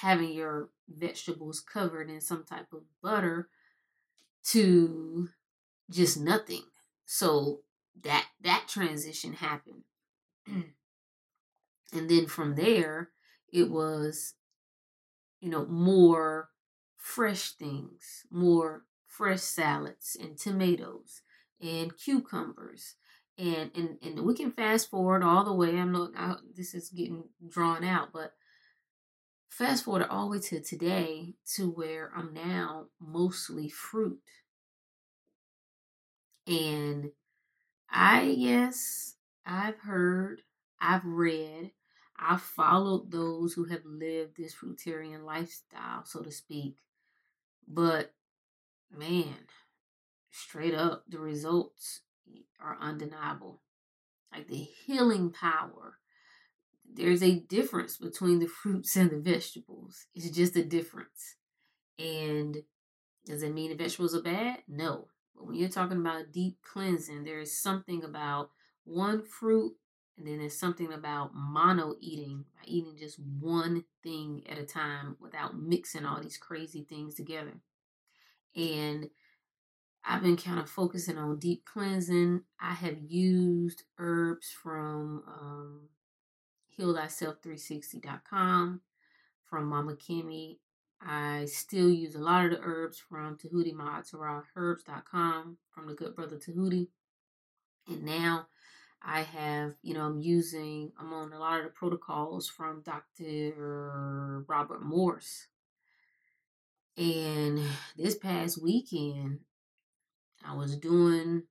having 0.00 0.32
your 0.32 0.70
vegetables 0.88 1.60
covered 1.60 2.10
in 2.10 2.20
some 2.20 2.44
type 2.44 2.72
of 2.72 2.82
butter 3.02 3.48
to 4.44 5.28
just 5.90 6.18
nothing. 6.18 6.64
So 7.04 7.60
that 8.02 8.26
that 8.42 8.66
transition 8.68 9.34
happened. 9.34 9.82
And 11.90 12.10
then 12.10 12.26
from 12.26 12.54
there 12.54 13.08
it 13.50 13.70
was 13.70 14.34
you 15.40 15.48
know 15.48 15.66
more 15.66 16.50
fresh 16.96 17.52
things 17.52 18.26
more 18.30 18.84
fresh 19.06 19.40
salads 19.40 20.16
and 20.20 20.38
tomatoes 20.38 21.22
and 21.60 21.96
cucumbers 21.96 22.96
and 23.38 23.70
and 23.74 23.98
and 24.02 24.20
we 24.20 24.34
can 24.34 24.50
fast 24.50 24.90
forward 24.90 25.22
all 25.22 25.44
the 25.44 25.52
way 25.52 25.78
i'm 25.78 25.92
not 25.92 26.10
I, 26.16 26.36
this 26.56 26.74
is 26.74 26.88
getting 26.90 27.24
drawn 27.48 27.84
out 27.84 28.08
but 28.12 28.34
fast 29.48 29.84
forward 29.84 30.06
all 30.08 30.28
the 30.28 30.36
way 30.36 30.40
to 30.40 30.60
today 30.60 31.34
to 31.54 31.70
where 31.70 32.12
i'm 32.16 32.32
now 32.34 32.86
mostly 33.00 33.68
fruit. 33.68 34.20
And 36.46 37.10
i 37.90 38.22
yes 38.22 39.14
i've 39.46 39.78
heard 39.80 40.42
i've 40.80 41.04
read 41.04 41.72
I've 42.18 42.42
followed 42.42 43.10
those 43.10 43.54
who 43.54 43.64
have 43.64 43.84
lived 43.84 44.36
this 44.36 44.54
fruitarian 44.54 45.24
lifestyle, 45.24 46.04
so 46.04 46.20
to 46.20 46.32
speak. 46.32 46.76
But 47.66 48.12
man, 48.90 49.46
straight 50.30 50.74
up, 50.74 51.04
the 51.08 51.20
results 51.20 52.00
are 52.60 52.76
undeniable. 52.80 53.62
Like 54.32 54.48
the 54.48 54.56
healing 54.56 55.30
power. 55.30 55.98
There's 56.90 57.22
a 57.22 57.38
difference 57.38 57.96
between 57.96 58.40
the 58.40 58.46
fruits 58.62 58.96
and 58.96 59.10
the 59.10 59.18
vegetables. 59.18 60.06
It's 60.14 60.30
just 60.30 60.56
a 60.56 60.64
difference. 60.64 61.36
And 61.98 62.58
does 63.26 63.42
it 63.42 63.54
mean 63.54 63.70
the 63.70 63.76
vegetables 63.76 64.14
are 64.14 64.22
bad? 64.22 64.62
No. 64.66 65.08
But 65.34 65.46
when 65.46 65.56
you're 65.56 65.68
talking 65.68 65.98
about 65.98 66.32
deep 66.32 66.58
cleansing, 66.62 67.24
there 67.24 67.40
is 67.40 67.60
something 67.60 68.02
about 68.02 68.50
one 68.84 69.22
fruit 69.22 69.74
and 70.18 70.26
then 70.26 70.38
there's 70.38 70.58
something 70.58 70.92
about 70.92 71.34
mono 71.34 71.94
eating, 72.00 72.44
eating 72.64 72.96
just 72.98 73.20
one 73.20 73.84
thing 74.02 74.42
at 74.48 74.58
a 74.58 74.64
time 74.64 75.16
without 75.20 75.56
mixing 75.56 76.04
all 76.04 76.20
these 76.20 76.36
crazy 76.36 76.82
things 76.82 77.14
together. 77.14 77.54
And 78.56 79.10
I've 80.04 80.22
been 80.22 80.36
kind 80.36 80.58
of 80.58 80.68
focusing 80.68 81.18
on 81.18 81.38
deep 81.38 81.64
cleansing. 81.64 82.42
I 82.60 82.72
have 82.72 82.98
used 82.98 83.84
herbs 83.98 84.50
from 84.50 85.22
um, 85.28 85.82
healthyself360.com, 86.78 88.80
from 89.46 89.66
Mama 89.66 89.94
Kimmy. 89.94 90.58
I 91.00 91.44
still 91.44 91.90
use 91.90 92.16
a 92.16 92.20
lot 92.20 92.46
of 92.46 92.50
the 92.50 92.60
herbs 92.60 92.98
from 92.98 93.38
Tahuti 93.38 93.72
Herbs.com, 94.56 95.58
from 95.70 95.86
the 95.86 95.94
good 95.94 96.16
brother 96.16 96.38
Tahuti. 96.38 96.88
And 97.86 98.02
now 98.02 98.48
I 99.02 99.22
have, 99.22 99.74
you 99.82 99.94
know, 99.94 100.02
I'm 100.02 100.20
using, 100.20 100.92
I'm 100.98 101.12
on 101.12 101.32
a 101.32 101.38
lot 101.38 101.58
of 101.58 101.64
the 101.64 101.70
protocols 101.70 102.48
from 102.48 102.82
Dr. 102.82 104.44
Robert 104.48 104.82
Morse. 104.82 105.46
And 106.96 107.60
this 107.96 108.16
past 108.16 108.60
weekend, 108.60 109.40
I 110.44 110.54
was 110.56 110.76
doing 110.76 111.44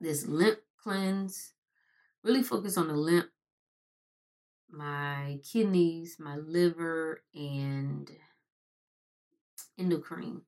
this 0.00 0.26
lymph 0.26 0.58
cleanse, 0.82 1.52
really 2.24 2.42
focus 2.42 2.76
on 2.76 2.88
the 2.88 2.94
lymph, 2.94 3.26
my 4.70 5.38
kidneys, 5.50 6.16
my 6.18 6.36
liver, 6.36 7.22
and 7.34 8.10
endocrine 9.78 10.42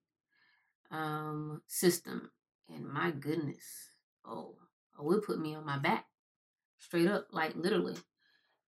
um, 0.90 1.62
system. 1.66 2.30
And 2.68 2.87
my 2.87 3.11
goodness, 3.11 3.90
oh, 4.26 4.56
would 5.00 5.22
put 5.22 5.40
me 5.40 5.54
on 5.54 5.64
my 5.64 5.78
back, 5.78 6.06
straight 6.78 7.08
up, 7.08 7.28
like 7.30 7.54
literally. 7.56 7.96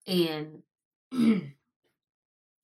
And 0.06 0.62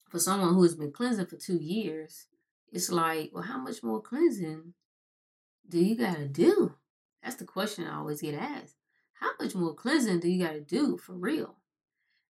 for 0.09 0.19
someone 0.19 0.53
who 0.53 0.63
has 0.63 0.75
been 0.75 0.91
cleansing 0.91 1.27
for 1.27 1.37
two 1.37 1.57
years, 1.57 2.27
it's 2.71 2.89
like, 2.89 3.31
well, 3.33 3.43
how 3.43 3.57
much 3.57 3.83
more 3.83 4.01
cleansing 4.01 4.73
do 5.67 5.79
you 5.79 5.95
gotta 5.95 6.27
do? 6.27 6.75
That's 7.23 7.35
the 7.35 7.45
question 7.45 7.85
I 7.85 7.97
always 7.97 8.21
get 8.21 8.35
asked. 8.35 8.75
How 9.13 9.31
much 9.39 9.55
more 9.55 9.73
cleansing 9.73 10.19
do 10.19 10.29
you 10.29 10.43
gotta 10.43 10.61
do 10.61 10.97
for 10.97 11.13
real? 11.13 11.55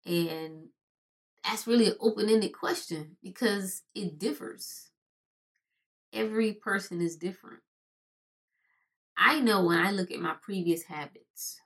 And 0.06 0.68
that's 1.44 1.66
really 1.66 1.86
an 1.86 1.96
open 2.00 2.28
ended 2.28 2.52
question 2.52 3.16
because 3.22 3.82
it 3.94 4.18
differs. 4.18 4.90
Every 6.12 6.52
person 6.52 7.00
is 7.00 7.16
different. 7.16 7.62
I 9.22 9.38
know 9.38 9.62
when 9.62 9.78
I 9.78 9.90
look 9.90 10.10
at 10.10 10.18
my 10.18 10.34
previous 10.40 10.84
habits. 10.84 11.60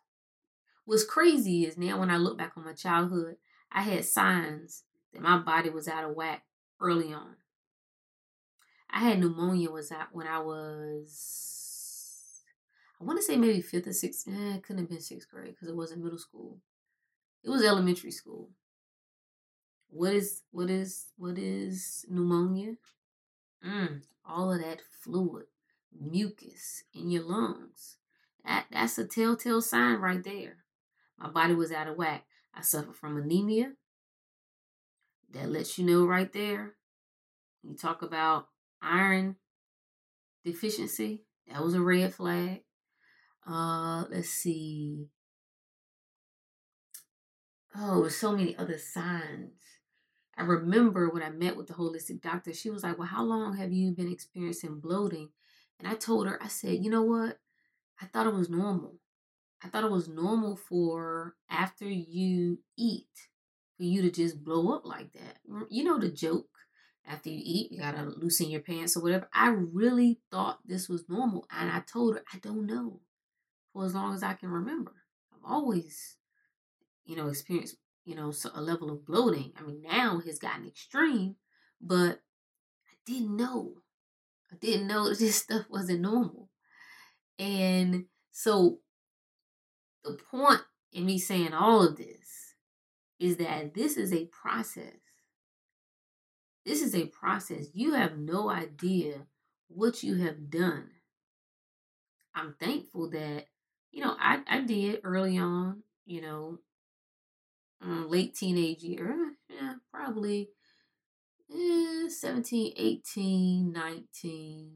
What's 0.87 1.05
crazy 1.05 1.64
is 1.64 1.79
now 1.79 2.01
when 2.01 2.11
I 2.11 2.17
look 2.17 2.37
back 2.37 2.55
on 2.57 2.64
my 2.64 2.73
childhood, 2.73 3.37
I 3.71 3.83
had 3.83 4.05
signs 4.05 4.83
that 5.12 5.23
my 5.23 5.38
body 5.38 5.71
was 5.71 5.87
out 5.87 6.03
of 6.03 6.17
whack 6.17 6.43
early 6.81 7.12
on. 7.12 7.37
I 8.90 8.99
had 8.99 9.21
pneumonia 9.21 9.71
was 9.71 9.93
out 9.93 10.09
when 10.11 10.27
I 10.27 10.40
was 10.40 12.43
I 13.01 13.05
want 13.05 13.21
to 13.21 13.23
say 13.23 13.37
maybe 13.37 13.61
fifth 13.61 13.87
or 13.87 13.93
sixth. 13.93 14.27
Eh, 14.29 14.57
it 14.57 14.64
couldn't 14.64 14.83
have 14.83 14.90
been 14.90 15.01
sixth 15.01 15.31
grade 15.31 15.55
because 15.55 15.69
it 15.69 15.77
wasn't 15.77 16.03
middle 16.03 16.19
school. 16.19 16.59
It 17.45 17.51
was 17.51 17.64
elementary 17.64 18.11
school. 18.11 18.51
What 19.90 20.12
is 20.12 20.43
what 20.51 20.71
is 20.71 21.07
what 21.17 21.38
is 21.38 22.05
pneumonia? 22.09 22.75
Mm, 23.64 24.03
all 24.27 24.53
of 24.53 24.61
that 24.61 24.83
fluid 25.03 25.45
mucus 26.01 26.85
in 26.93 27.11
your 27.11 27.23
lungs. 27.23 27.97
That, 28.45 28.67
that's 28.71 28.99
a 28.99 29.07
telltale 29.07 29.63
sign 29.63 29.99
right 29.99 30.23
there. 30.23 30.59
My 31.19 31.29
body 31.29 31.55
was 31.55 31.73
out 31.73 31.89
of 31.89 31.97
whack. 31.97 32.25
I 32.55 32.63
suffered 32.63 32.97
from 32.97 33.17
anemia. 33.17 33.73
That 35.33 35.51
lets 35.51 35.79
you 35.79 35.85
know 35.85 36.07
right 36.07 36.33
there. 36.33 36.75
You 37.63 37.75
talk 37.75 38.03
about 38.03 38.49
iron 38.83 39.37
deficiency. 40.45 41.25
That 41.51 41.63
was 41.63 41.75
a 41.75 41.81
red 41.81 42.15
flag. 42.15 42.63
Uh, 43.47 44.05
let's 44.11 44.31
see. 44.31 45.09
Oh, 47.77 48.09
so 48.09 48.33
many 48.33 48.57
other 48.57 48.79
signs. 48.79 49.61
I 50.37 50.43
remember 50.43 51.09
when 51.09 51.23
I 51.23 51.31
met 51.31 51.57
with 51.57 51.67
the 51.67 51.75
holistic 51.75 52.21
doctor, 52.21 52.53
she 52.53 52.71
was 52.71 52.83
like, 52.83 52.99
Well, 52.99 53.09
how 53.09 53.25
long 53.25 53.57
have 53.57 53.73
you 53.73 53.93
been 53.93 54.11
experiencing 54.11 54.81
bloating? 54.81 55.31
And 55.79 55.89
I 55.89 55.95
told 55.95 56.27
her, 56.27 56.43
I 56.43 56.49
said, 56.49 56.85
you 56.85 56.91
know 56.91 57.03
what? 57.03 57.39
I 58.01 58.07
thought 58.07 58.27
it 58.27 58.35
was 58.35 58.49
normal. 58.49 58.99
I 59.63 59.69
thought 59.69 59.85
it 59.85 59.91
was 59.91 60.09
normal 60.09 60.57
for 60.57 61.37
after 61.51 61.87
you 61.87 62.59
eat, 62.77 63.09
for 63.77 63.85
you 63.85 64.03
to 64.03 64.11
just 64.11 64.45
blow 64.45 64.75
up 64.75 64.85
like 64.85 65.13
that. 65.13 65.39
You 65.71 65.85
know 65.85 65.99
the 65.99 66.11
joke. 66.11 66.49
After 67.07 67.29
you 67.29 67.41
eat, 67.43 67.71
you 67.71 67.81
gotta 67.81 68.03
loosen 68.03 68.49
your 68.49 68.63
pants 68.63 68.97
or 68.97 69.03
whatever. 69.03 69.29
I 69.35 69.49
really 69.49 70.21
thought 70.31 70.61
this 70.65 70.89
was 70.89 71.09
normal. 71.09 71.47
And 71.51 71.71
I 71.71 71.81
told 71.81 72.15
her, 72.15 72.25
I 72.33 72.39
don't 72.39 72.67
know. 72.67 73.01
For 73.73 73.85
as 73.85 73.95
long 73.95 74.15
as 74.15 74.23
I 74.23 74.35
can 74.35 74.49
remember. 74.49 74.93
I've 75.33 75.51
always, 75.51 76.17
you 77.05 77.17
know, 77.17 77.29
experienced, 77.29 77.77
you 78.05 78.15
know, 78.15 78.33
a 78.55 78.63
level 78.63 78.91
of 78.91 79.05
bloating. 79.05 79.53
I 79.59 79.63
mean, 79.63 79.83
now 79.83 80.21
has 80.25 80.39
gotten 80.39 80.67
extreme, 80.67 81.37
but 81.81 82.21
I 82.89 82.95
didn't 83.05 83.37
know. 83.37 83.83
I 84.55 84.57
didn't 84.61 84.87
know 84.87 85.09
this 85.14 85.37
stuff 85.37 85.67
wasn't 85.69 86.01
normal. 86.01 86.49
And 87.38 88.07
so 88.31 88.79
the 90.05 90.19
point 90.31 90.61
in 90.93 91.07
me 91.07 91.19
saying 91.19 91.53
all 91.53 91.87
of 91.87 91.97
this 91.97 92.55
is 93.19 93.37
that 93.38 93.75
this 93.75 93.97
is 93.97 94.12
a 94.12 94.27
process. 94.27 94.95
This 96.64 96.83
is 96.83 96.95
a 96.95 97.07
process. 97.07 97.67
You 97.73 97.95
have 97.95 98.17
no 98.17 98.49
idea 98.49 99.27
what 99.69 100.03
you 100.03 100.17
have 100.17 100.51
done. 100.51 100.90
I'm 102.35 102.55
thankful 102.59 103.11
that, 103.11 103.47
you 103.93 104.03
know, 104.03 104.17
I, 104.19 104.40
I 104.49 104.61
did 104.61 105.01
early 105.05 105.38
on, 105.38 105.83
you 106.07 106.23
know, 106.23 106.59
um, 107.83 108.09
late 108.09 108.35
teenage 108.35 108.83
year, 108.83 109.35
yeah, 109.49 109.75
probably 109.93 110.49
eh, 111.55 112.09
17, 112.09 112.75
18, 112.77 113.73
19, 113.73 114.73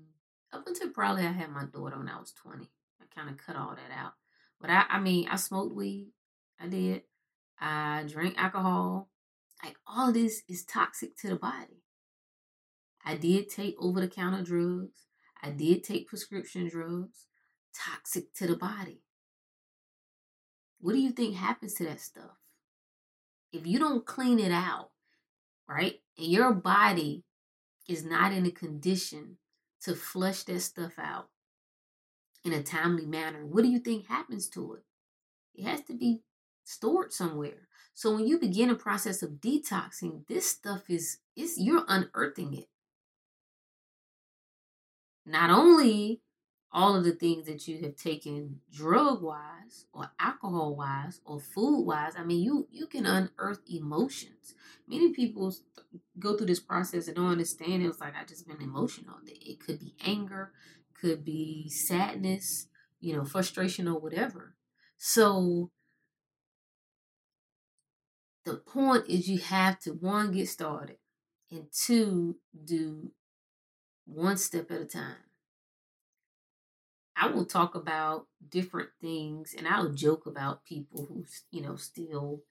up 0.53 0.67
until 0.67 0.91
probably 0.91 1.27
I 1.27 1.33
had 1.33 1.51
my 1.51 1.65
daughter 1.65 1.99
when 1.99 2.09
I 2.09 2.19
was 2.19 2.33
20. 2.33 2.69
I 3.01 3.05
kind 3.15 3.29
of 3.31 3.45
cut 3.45 3.57
all 3.57 3.75
that 3.75 3.95
out. 3.97 4.13
But 4.61 4.71
I, 4.71 4.85
I 4.89 5.01
mean, 5.01 5.29
I 5.29 5.37
smoked 5.37 5.75
weed. 5.75 6.13
I 6.61 6.69
did. 6.69 7.03
I 7.61 8.05
drank 8.09 8.35
alcohol. 8.39 9.09
Like 9.63 9.77
all 9.87 10.13
this 10.13 10.43
is 10.49 10.65
toxic 10.65 11.17
to 11.19 11.29
the 11.29 11.37
body. 11.37 11.83
I 13.05 13.17
did 13.17 13.49
take 13.49 13.77
over 13.79 14.01
the 14.01 14.09
counter 14.09 14.43
drugs. 14.43 15.07
I 15.43 15.51
did 15.51 15.85
take 15.85 16.09
prescription 16.09 16.69
drugs. 16.69 17.27
Toxic 17.75 18.35
to 18.35 18.47
the 18.47 18.57
body. 18.57 19.03
What 20.81 20.93
do 20.93 20.99
you 20.99 21.11
think 21.11 21.37
happens 21.37 21.75
to 21.75 21.85
that 21.85 22.01
stuff? 22.01 22.37
If 23.53 23.67
you 23.67 23.79
don't 23.79 24.07
clean 24.07 24.39
it 24.39 24.53
out, 24.53 24.91
right? 25.69 26.01
And 26.17 26.27
your 26.27 26.53
body 26.53 27.25
is 27.89 28.05
not 28.05 28.33
in 28.33 28.47
a 28.47 28.51
condition 28.51 29.39
to 29.83 29.95
flush 29.95 30.43
that 30.45 30.61
stuff 30.61 30.99
out 30.99 31.29
in 32.45 32.53
a 32.53 32.63
timely 32.63 33.07
manner, 33.07 33.45
what 33.45 33.63
do 33.63 33.69
you 33.69 33.79
think 33.79 34.07
happens 34.07 34.49
to 34.49 34.75
it? 34.75 34.83
It 35.55 35.65
has 35.65 35.83
to 35.85 35.95
be 35.95 36.23
stored 36.65 37.13
somewhere. 37.13 37.69
So 37.95 38.15
when 38.15 38.27
you 38.27 38.39
begin 38.39 38.71
a 38.71 38.75
process 38.75 39.23
of 39.23 39.41
detoxing, 39.41 40.27
this 40.29 40.49
stuff 40.49 40.85
is 40.89 41.19
is 41.37 41.59
you're 41.59 41.85
unearthing 41.89 42.55
it. 42.55 42.69
Not 45.27 45.51
only 45.51 46.21
all 46.73 46.95
of 46.97 47.05
the 47.05 47.13
things 47.13 47.47
that 47.47 47.67
you 47.67 47.81
have 47.83 47.97
taken 47.97 48.61
drug 48.73 49.23
wise 49.23 49.87
or 49.93 50.11
alcohol 50.21 50.77
wise 50.77 51.21
or 51.25 51.41
food 51.41 51.83
wise 51.85 52.13
i 52.19 52.23
mean 52.25 52.43
you 52.43 52.69
you 52.71 52.87
can 52.87 53.07
unearth 53.07 53.61
emotions. 53.69 54.55
Many 54.87 55.13
people 55.13 55.55
go 56.19 56.37
through 56.37 56.47
this 56.47 56.61
process 56.61 57.07
and 57.07 57.17
don't 57.17 57.33
understand. 57.33 57.83
It 57.83 57.89
was 57.89 58.01
like 58.01 58.15
i 58.17 58.25
just 58.25 58.47
been 58.47 58.63
emotional. 58.63 59.17
It 59.27 59.61
could 59.61 59.79
be 59.81 59.95
anger 60.05 60.53
could 61.01 61.25
be 61.25 61.69
sadness 61.69 62.67
you 63.01 63.15
know 63.17 63.25
frustration 63.25 63.89
or 63.89 63.99
whatever. 63.99 64.55
So 64.97 65.71
the 68.45 68.57
point 68.57 69.05
is 69.09 69.29
you 69.29 69.39
have 69.39 69.79
to 69.81 69.91
one 69.93 70.33
get 70.33 70.49
started 70.49 70.97
and 71.51 71.67
two 71.73 72.37
do 72.65 73.13
one 74.07 74.37
step 74.37 74.71
at 74.71 74.81
a 74.81 74.87
time 74.87 75.28
I 77.21 77.27
will 77.27 77.45
talk 77.45 77.75
about 77.75 78.27
different 78.49 78.91
things 79.01 79.55
and 79.57 79.67
I'll 79.67 79.91
joke 79.91 80.27
about 80.27 80.65
people 80.65 81.07
who, 81.07 81.25
you 81.51 81.63
know, 81.63 81.75
still, 81.75 82.43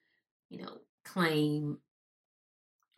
you 0.49 0.61
know, 0.61 0.79
claim 1.05 1.77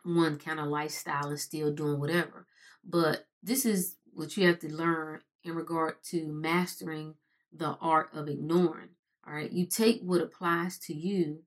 one 0.02 0.38
kind 0.38 0.58
of 0.58 0.66
lifestyle 0.66 1.28
and 1.28 1.38
still 1.38 1.72
doing 1.72 2.00
whatever. 2.00 2.46
But 2.84 3.26
this 3.42 3.64
is 3.64 3.96
what 4.12 4.36
you 4.36 4.46
have 4.48 4.58
to 4.60 4.74
learn 4.74 5.20
in 5.44 5.54
regard 5.54 6.02
to 6.10 6.26
mastering 6.26 7.14
the 7.52 7.76
art 7.80 8.10
of 8.14 8.28
ignoring. 8.28 8.90
All 9.26 9.34
right. 9.34 9.52
You 9.52 9.66
take 9.66 10.00
what 10.00 10.22
applies 10.22 10.78
to 10.80 10.94
you, 10.94 11.42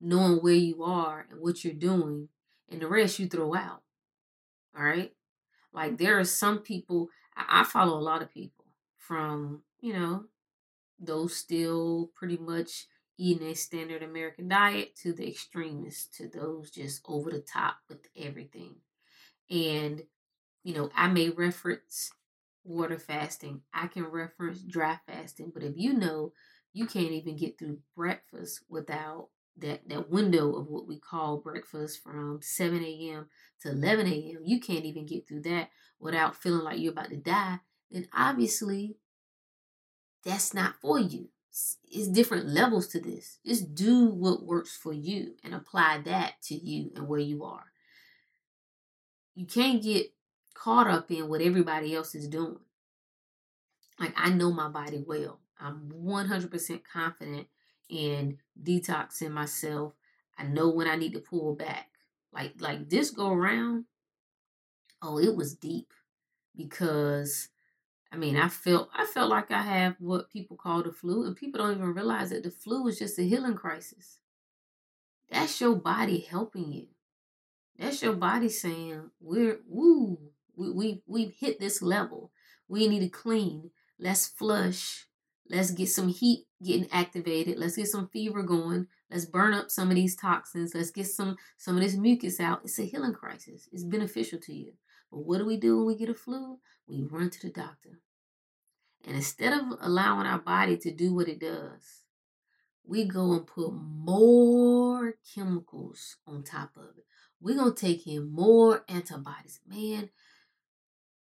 knowing 0.00 0.38
where 0.38 0.54
you 0.54 0.82
are 0.82 1.26
and 1.30 1.40
what 1.40 1.62
you're 1.62 1.74
doing, 1.74 2.28
and 2.68 2.80
the 2.80 2.88
rest 2.88 3.18
you 3.18 3.28
throw 3.28 3.54
out. 3.54 3.82
All 4.76 4.84
right. 4.84 5.12
Like 5.72 5.98
there 5.98 6.18
are 6.18 6.24
some 6.24 6.58
people, 6.58 7.10
I 7.36 7.64
follow 7.64 7.98
a 7.98 8.00
lot 8.00 8.22
of 8.22 8.30
people 8.30 8.61
from, 9.02 9.62
you 9.80 9.92
know, 9.92 10.24
those 10.98 11.36
still 11.36 12.10
pretty 12.14 12.36
much 12.36 12.86
eating 13.18 13.48
a 13.48 13.54
standard 13.54 14.02
American 14.02 14.48
diet 14.48 14.96
to 14.96 15.12
the 15.12 15.28
extremists, 15.28 16.16
to 16.16 16.28
those 16.28 16.70
just 16.70 17.02
over 17.06 17.30
the 17.30 17.40
top 17.40 17.76
with 17.88 18.06
everything. 18.16 18.76
And, 19.50 20.02
you 20.64 20.74
know, 20.74 20.90
I 20.94 21.08
may 21.08 21.30
reference 21.30 22.10
water 22.64 22.98
fasting, 22.98 23.62
I 23.74 23.88
can 23.88 24.04
reference 24.04 24.60
dry 24.62 24.98
fasting, 25.06 25.50
but 25.52 25.64
if 25.64 25.74
you 25.76 25.94
know 25.94 26.32
you 26.72 26.86
can't 26.86 27.10
even 27.10 27.36
get 27.36 27.58
through 27.58 27.80
breakfast 27.96 28.60
without 28.68 29.28
that, 29.58 29.88
that 29.88 30.10
window 30.10 30.54
of 30.54 30.68
what 30.68 30.86
we 30.86 30.98
call 30.98 31.38
breakfast 31.38 32.02
from 32.02 32.40
7 32.40 32.82
a.m. 32.82 33.28
to 33.60 33.70
11 33.70 34.06
a.m., 34.06 34.42
you 34.44 34.60
can't 34.60 34.84
even 34.84 35.06
get 35.06 35.28
through 35.28 35.42
that 35.42 35.70
without 35.98 36.36
feeling 36.36 36.64
like 36.64 36.78
you're 36.78 36.92
about 36.92 37.10
to 37.10 37.16
die 37.16 37.58
then 37.92 38.08
obviously 38.14 38.96
that's 40.24 40.54
not 40.54 40.74
for 40.80 40.98
you. 40.98 41.28
It's 41.90 42.08
different 42.08 42.48
levels 42.48 42.88
to 42.88 43.00
this. 43.00 43.38
Just 43.44 43.74
do 43.74 44.06
what 44.06 44.46
works 44.46 44.76
for 44.76 44.92
you 44.92 45.34
and 45.44 45.54
apply 45.54 46.00
that 46.04 46.40
to 46.44 46.54
you 46.54 46.90
and 46.96 47.06
where 47.06 47.20
you 47.20 47.44
are. 47.44 47.66
You 49.34 49.46
can't 49.46 49.82
get 49.82 50.12
caught 50.54 50.86
up 50.86 51.10
in 51.10 51.28
what 51.28 51.42
everybody 51.42 51.94
else 51.94 52.14
is 52.14 52.28
doing. 52.28 52.60
Like, 53.98 54.14
I 54.16 54.30
know 54.30 54.52
my 54.52 54.68
body 54.68 55.02
well. 55.06 55.40
I'm 55.60 55.92
100% 55.94 56.80
confident 56.90 57.46
in 57.88 58.38
detoxing 58.60 59.30
myself. 59.30 59.92
I 60.38 60.44
know 60.44 60.70
when 60.70 60.88
I 60.88 60.96
need 60.96 61.12
to 61.12 61.20
pull 61.20 61.54
back. 61.54 61.88
Like, 62.32 62.54
like 62.58 62.88
this 62.88 63.10
go 63.10 63.30
around, 63.30 63.84
oh, 65.02 65.18
it 65.18 65.36
was 65.36 65.54
deep 65.54 65.92
because 66.56 67.48
I 68.12 68.16
mean, 68.16 68.36
I 68.36 68.48
felt 68.48 68.90
I 68.94 69.06
felt 69.06 69.30
like 69.30 69.50
I 69.50 69.62
have 69.62 69.96
what 69.98 70.30
people 70.30 70.56
call 70.56 70.82
the 70.82 70.92
flu, 70.92 71.24
and 71.26 71.34
people 71.34 71.60
don't 71.60 71.76
even 71.76 71.94
realize 71.94 72.28
that 72.30 72.42
the 72.42 72.50
flu 72.50 72.86
is 72.88 72.98
just 72.98 73.18
a 73.18 73.22
healing 73.22 73.54
crisis. 73.54 74.18
That's 75.30 75.58
your 75.62 75.76
body 75.76 76.20
helping 76.20 76.72
you. 76.72 76.88
That's 77.78 78.02
your 78.02 78.12
body 78.12 78.50
saying, 78.50 79.10
"We're 79.18 79.60
woo, 79.66 80.18
we 80.54 80.70
we 80.70 81.02
we've 81.06 81.32
hit 81.32 81.58
this 81.58 81.80
level. 81.80 82.30
We 82.68 82.86
need 82.86 83.00
to 83.00 83.08
clean. 83.08 83.70
Let's 83.98 84.26
flush. 84.26 85.06
Let's 85.48 85.70
get 85.70 85.88
some 85.88 86.08
heat 86.08 86.46
getting 86.62 86.88
activated. 86.92 87.58
Let's 87.58 87.76
get 87.76 87.88
some 87.88 88.08
fever 88.08 88.42
going. 88.42 88.88
Let's 89.10 89.24
burn 89.24 89.54
up 89.54 89.70
some 89.70 89.88
of 89.88 89.96
these 89.96 90.16
toxins. 90.16 90.74
Let's 90.74 90.90
get 90.90 91.06
some 91.06 91.36
some 91.56 91.76
of 91.76 91.82
this 91.82 91.94
mucus 91.96 92.40
out. 92.40 92.60
It's 92.64 92.78
a 92.78 92.82
healing 92.82 93.14
crisis. 93.14 93.70
It's 93.72 93.84
beneficial 93.84 94.38
to 94.40 94.54
you. 94.54 94.72
But 95.12 95.26
what 95.26 95.38
do 95.38 95.44
we 95.44 95.58
do 95.58 95.76
when 95.76 95.86
we 95.86 95.94
get 95.94 96.08
a 96.08 96.14
flu? 96.14 96.58
We 96.86 97.02
run 97.02 97.28
to 97.28 97.40
the 97.40 97.52
doctor. 97.52 98.00
And 99.06 99.14
instead 99.14 99.52
of 99.52 99.78
allowing 99.82 100.26
our 100.26 100.38
body 100.38 100.78
to 100.78 100.90
do 100.90 101.14
what 101.14 101.28
it 101.28 101.38
does, 101.38 102.04
we 102.84 103.04
go 103.04 103.32
and 103.32 103.46
put 103.46 103.72
more 103.72 105.16
chemicals 105.34 106.16
on 106.26 106.42
top 106.42 106.70
of 106.76 106.96
it. 106.96 107.04
We're 107.40 107.56
going 107.56 107.74
to 107.74 107.80
take 107.80 108.06
in 108.06 108.32
more 108.32 108.84
antibodies. 108.88 109.60
Man, 109.68 110.08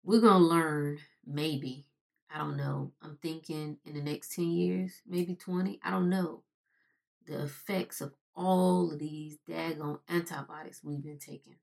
we're 0.03 0.21
going 0.21 0.41
to 0.41 0.47
learn 0.47 0.97
maybe, 1.25 1.85
I 2.33 2.39
don't 2.39 2.57
know, 2.57 2.93
I'm 3.03 3.17
thinking 3.21 3.77
in 3.85 3.93
the 3.93 4.01
next 4.01 4.33
10 4.35 4.45
years, 4.45 5.01
maybe 5.05 5.35
20, 5.35 5.79
I 5.83 5.91
don't 5.91 6.09
know, 6.09 6.43
the 7.27 7.43
effects 7.43 8.01
of 8.01 8.13
all 8.35 8.91
of 8.91 8.99
these 8.99 9.37
daggone 9.47 9.99
antibiotics 10.09 10.81
we've 10.83 11.03
been 11.03 11.19
taking 11.19 11.55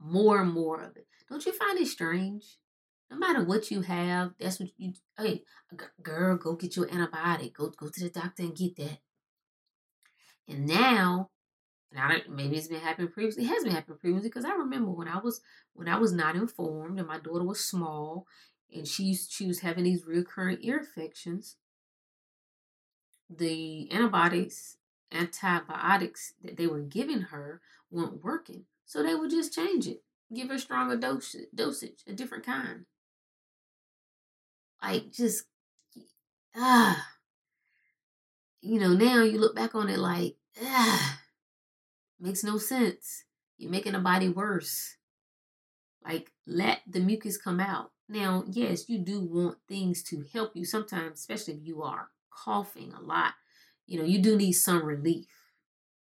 more 0.00 0.40
and 0.40 0.52
more 0.52 0.80
of 0.80 0.96
it. 0.96 1.06
Don't 1.28 1.44
you 1.46 1.52
find 1.52 1.78
it 1.78 1.88
strange? 1.88 2.58
No 3.10 3.16
matter 3.16 3.44
what 3.44 3.70
you 3.70 3.82
have, 3.82 4.32
that's 4.38 4.58
what 4.60 4.70
you. 4.76 4.92
Hey, 5.18 5.44
girl, 6.02 6.36
go 6.36 6.54
get 6.54 6.76
your 6.76 6.86
antibiotic. 6.86 7.52
Go 7.54 7.68
go 7.68 7.88
to 7.88 8.00
the 8.00 8.10
doctor 8.10 8.42
and 8.42 8.56
get 8.56 8.76
that. 8.76 8.98
And 10.48 10.66
now, 10.66 11.30
I 11.96 12.22
maybe 12.28 12.56
it's 12.56 12.68
been 12.68 12.80
happening 12.80 13.10
previously. 13.10 13.44
It 13.44 13.48
has 13.48 13.62
been 13.64 13.72
happening 13.72 13.98
previously 13.98 14.28
because 14.28 14.44
I 14.44 14.52
remember 14.52 14.90
when 14.90 15.08
I 15.08 15.18
was 15.18 15.40
when 15.74 15.88
I 15.88 15.96
was 15.98 16.12
not 16.12 16.36
informed 16.36 16.98
and 16.98 17.08
my 17.08 17.18
daughter 17.18 17.44
was 17.44 17.60
small 17.60 18.26
and 18.74 18.86
she 18.86 19.14
she 19.14 19.46
was 19.46 19.60
having 19.60 19.84
these 19.84 20.04
recurring 20.06 20.58
ear 20.60 20.78
infections. 20.78 21.56
The 23.30 23.88
antibiotics 23.92 24.76
antibiotics 25.12 26.34
that 26.42 26.56
they 26.56 26.66
were 26.66 26.80
giving 26.80 27.20
her 27.20 27.60
weren't 27.90 28.22
working. 28.24 28.64
So 28.84 29.02
they 29.02 29.14
would 29.14 29.30
just 29.30 29.54
change 29.54 29.86
it, 29.86 30.02
give 30.34 30.48
her 30.48 30.58
stronger 30.58 30.96
dosage, 30.96 31.48
dosage, 31.54 32.02
a 32.06 32.12
different 32.12 32.44
kind. 32.44 32.86
Like 34.82 35.10
just 35.10 35.44
ah, 36.54 37.08
you 38.60 38.78
know. 38.78 38.92
Now 38.92 39.22
you 39.22 39.38
look 39.38 39.56
back 39.56 39.74
on 39.74 39.88
it 39.88 39.98
like 39.98 40.36
ah, 40.62 41.20
makes 42.20 42.44
no 42.44 42.58
sense. 42.58 43.24
You're 43.56 43.70
making 43.70 43.92
the 43.92 44.00
body 44.00 44.28
worse. 44.28 44.96
Like 46.04 46.32
let 46.46 46.80
the 46.86 47.00
mucus 47.00 47.38
come 47.38 47.60
out. 47.60 47.92
Now, 48.08 48.44
yes, 48.46 48.88
you 48.88 48.98
do 48.98 49.20
want 49.20 49.56
things 49.66 50.02
to 50.04 50.24
help 50.32 50.54
you 50.54 50.66
sometimes, 50.66 51.20
especially 51.20 51.54
if 51.54 51.60
you 51.64 51.82
are 51.82 52.10
coughing 52.30 52.92
a 52.92 53.00
lot. 53.00 53.32
You 53.86 53.98
know, 53.98 54.04
you 54.04 54.18
do 54.20 54.36
need 54.36 54.52
some 54.52 54.84
relief 54.84 55.26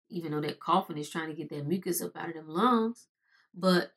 even 0.08 0.32
though 0.32 0.40
that 0.40 0.60
coughing 0.60 0.98
is 0.98 1.10
trying 1.10 1.28
to 1.28 1.34
get 1.34 1.50
that 1.50 1.66
mucus 1.66 2.02
up 2.02 2.16
out 2.16 2.28
of 2.28 2.34
them 2.34 2.48
lungs. 2.48 3.06
But 3.54 3.92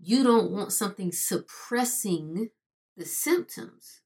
you 0.00 0.22
don't 0.22 0.50
want 0.50 0.72
something 0.72 1.12
suppressing 1.12 2.50
the 2.96 3.04
symptoms, 3.04 4.00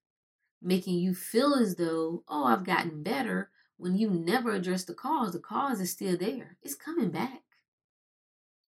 making 0.62 0.98
you 0.98 1.14
feel 1.14 1.54
as 1.54 1.76
though, 1.76 2.22
oh, 2.28 2.44
I've 2.44 2.64
gotten 2.64 3.02
better, 3.02 3.50
when 3.78 3.96
you 3.96 4.10
never 4.10 4.52
address 4.52 4.84
the 4.84 4.94
cause, 4.94 5.32
the 5.32 5.38
cause 5.38 5.80
is 5.80 5.92
still 5.92 6.16
there. 6.16 6.56
It's 6.62 6.74
coming 6.74 7.10
back. 7.10 7.42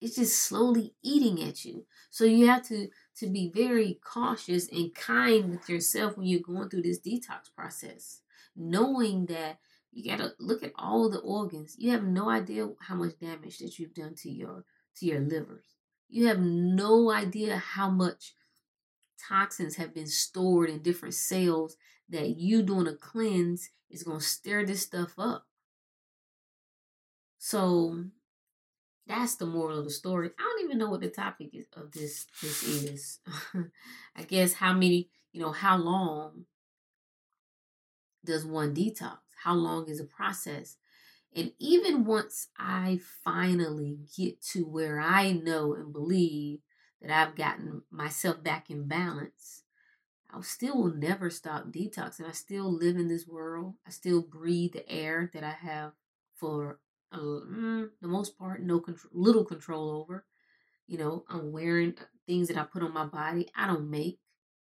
It's 0.01 0.17
just 0.17 0.43
slowly 0.43 0.95
eating 1.03 1.43
at 1.43 1.65
you. 1.65 1.87
So 2.11 2.25
you 2.25 2.47
have 2.47 2.67
to 2.69 2.89
to 3.19 3.27
be 3.27 3.51
very 3.55 3.99
cautious 4.05 4.69
and 4.69 4.95
kind 4.95 5.51
with 5.51 5.69
yourself 5.69 6.17
when 6.17 6.27
you're 6.27 6.41
going 6.41 6.69
through 6.69 6.83
this 6.83 7.01
detox 7.01 7.55
process, 7.55 8.21
knowing 8.55 9.27
that 9.27 9.59
you 9.97 10.05
got 10.05 10.19
to 10.19 10.33
look 10.39 10.63
at 10.63 10.73
all 10.77 11.09
the 11.09 11.21
organs. 11.21 11.75
You 11.79 11.93
have 11.93 12.05
no 12.05 12.29
idea 12.29 12.69
how 12.81 12.97
much 12.97 13.19
damage 13.19 13.59
that 13.59 13.79
you've 13.79 13.95
done 13.95 14.15
to 14.17 14.31
your 14.31 14.65
to 14.97 15.07
your 15.07 15.21
livers. 15.21 15.65
You 16.09 16.27
have 16.27 16.39
no 16.39 17.11
idea 17.11 17.57
how 17.57 17.89
much 17.89 18.35
toxins 19.27 19.77
have 19.77 19.95
been 19.95 20.07
stored 20.07 20.69
in 20.69 20.83
different 20.83 21.15
cells 21.15 21.77
that 22.11 22.37
you 22.37 22.63
doing 22.63 22.87
a 22.87 22.95
cleanse 22.95 23.71
is 23.89 24.05
to 24.05 24.21
stir 24.21 24.67
this 24.67 24.83
stuff 24.83 25.15
up. 25.19 25.47
So 27.39 28.05
that's 29.07 29.37
the 29.37 29.47
moral 29.47 29.79
of 29.79 29.85
the 29.85 29.91
story. 29.91 30.31
I 30.39 30.43
don't 30.43 30.65
even 30.65 30.79
know 30.79 30.91
what 30.91 31.01
the 31.01 31.09
topic 31.09 31.55
is, 31.55 31.69
of 31.75 31.91
this 31.93 32.27
this 32.43 32.63
is. 32.63 33.21
I 34.17 34.25
guess 34.25 34.53
how 34.53 34.75
many, 34.75 35.09
you 35.33 35.41
know, 35.41 35.53
how 35.53 35.79
long 35.79 36.45
does 38.27 38.45
one 38.45 38.75
detox? 38.75 39.26
How 39.47 39.55
long 39.55 39.89
is 39.89 40.01
a 40.01 40.05
process? 40.05 40.77
And 41.33 41.53
even 41.61 42.05
once 42.05 42.49
I 42.59 42.99
finally 43.23 44.01
get 44.17 44.43
to 44.47 44.65
where 44.65 44.99
I 44.99 45.31
know 45.31 45.73
and 45.73 45.93
believe 45.93 46.59
that 47.01 47.13
I've 47.13 47.37
gotten 47.37 47.83
myself 47.89 48.43
back 48.43 48.71
in 48.71 48.89
balance, 48.89 49.63
I 50.33 50.41
still 50.41 50.77
will 50.83 50.95
never 50.95 51.31
stop 51.31 51.67
detoxing. 51.67 52.29
I 52.29 52.33
still 52.33 52.73
live 52.73 52.97
in 52.97 53.07
this 53.07 53.29
world. 53.29 53.75
I 53.87 53.91
still 53.91 54.21
breathe 54.21 54.73
the 54.73 54.91
air 54.91 55.31
that 55.33 55.45
I 55.45 55.53
have 55.53 55.93
for 56.35 56.81
uh, 57.13 57.19
mm, 57.19 57.91
the 58.03 58.09
most 58.09 58.37
part 58.37 58.61
no 58.65 58.81
control, 58.81 59.13
little 59.15 59.45
control 59.45 59.93
over. 59.93 60.27
You 60.89 60.99
know, 60.99 61.25
I'm 61.29 61.53
wearing 61.53 61.95
uh, 62.01 62.05
things 62.27 62.49
that 62.49 62.59
I 62.59 62.65
put 62.65 62.83
on 62.83 62.93
my 62.93 63.07
body. 63.07 63.47
I 63.55 63.69
don't 63.69 63.89
make. 63.91 64.19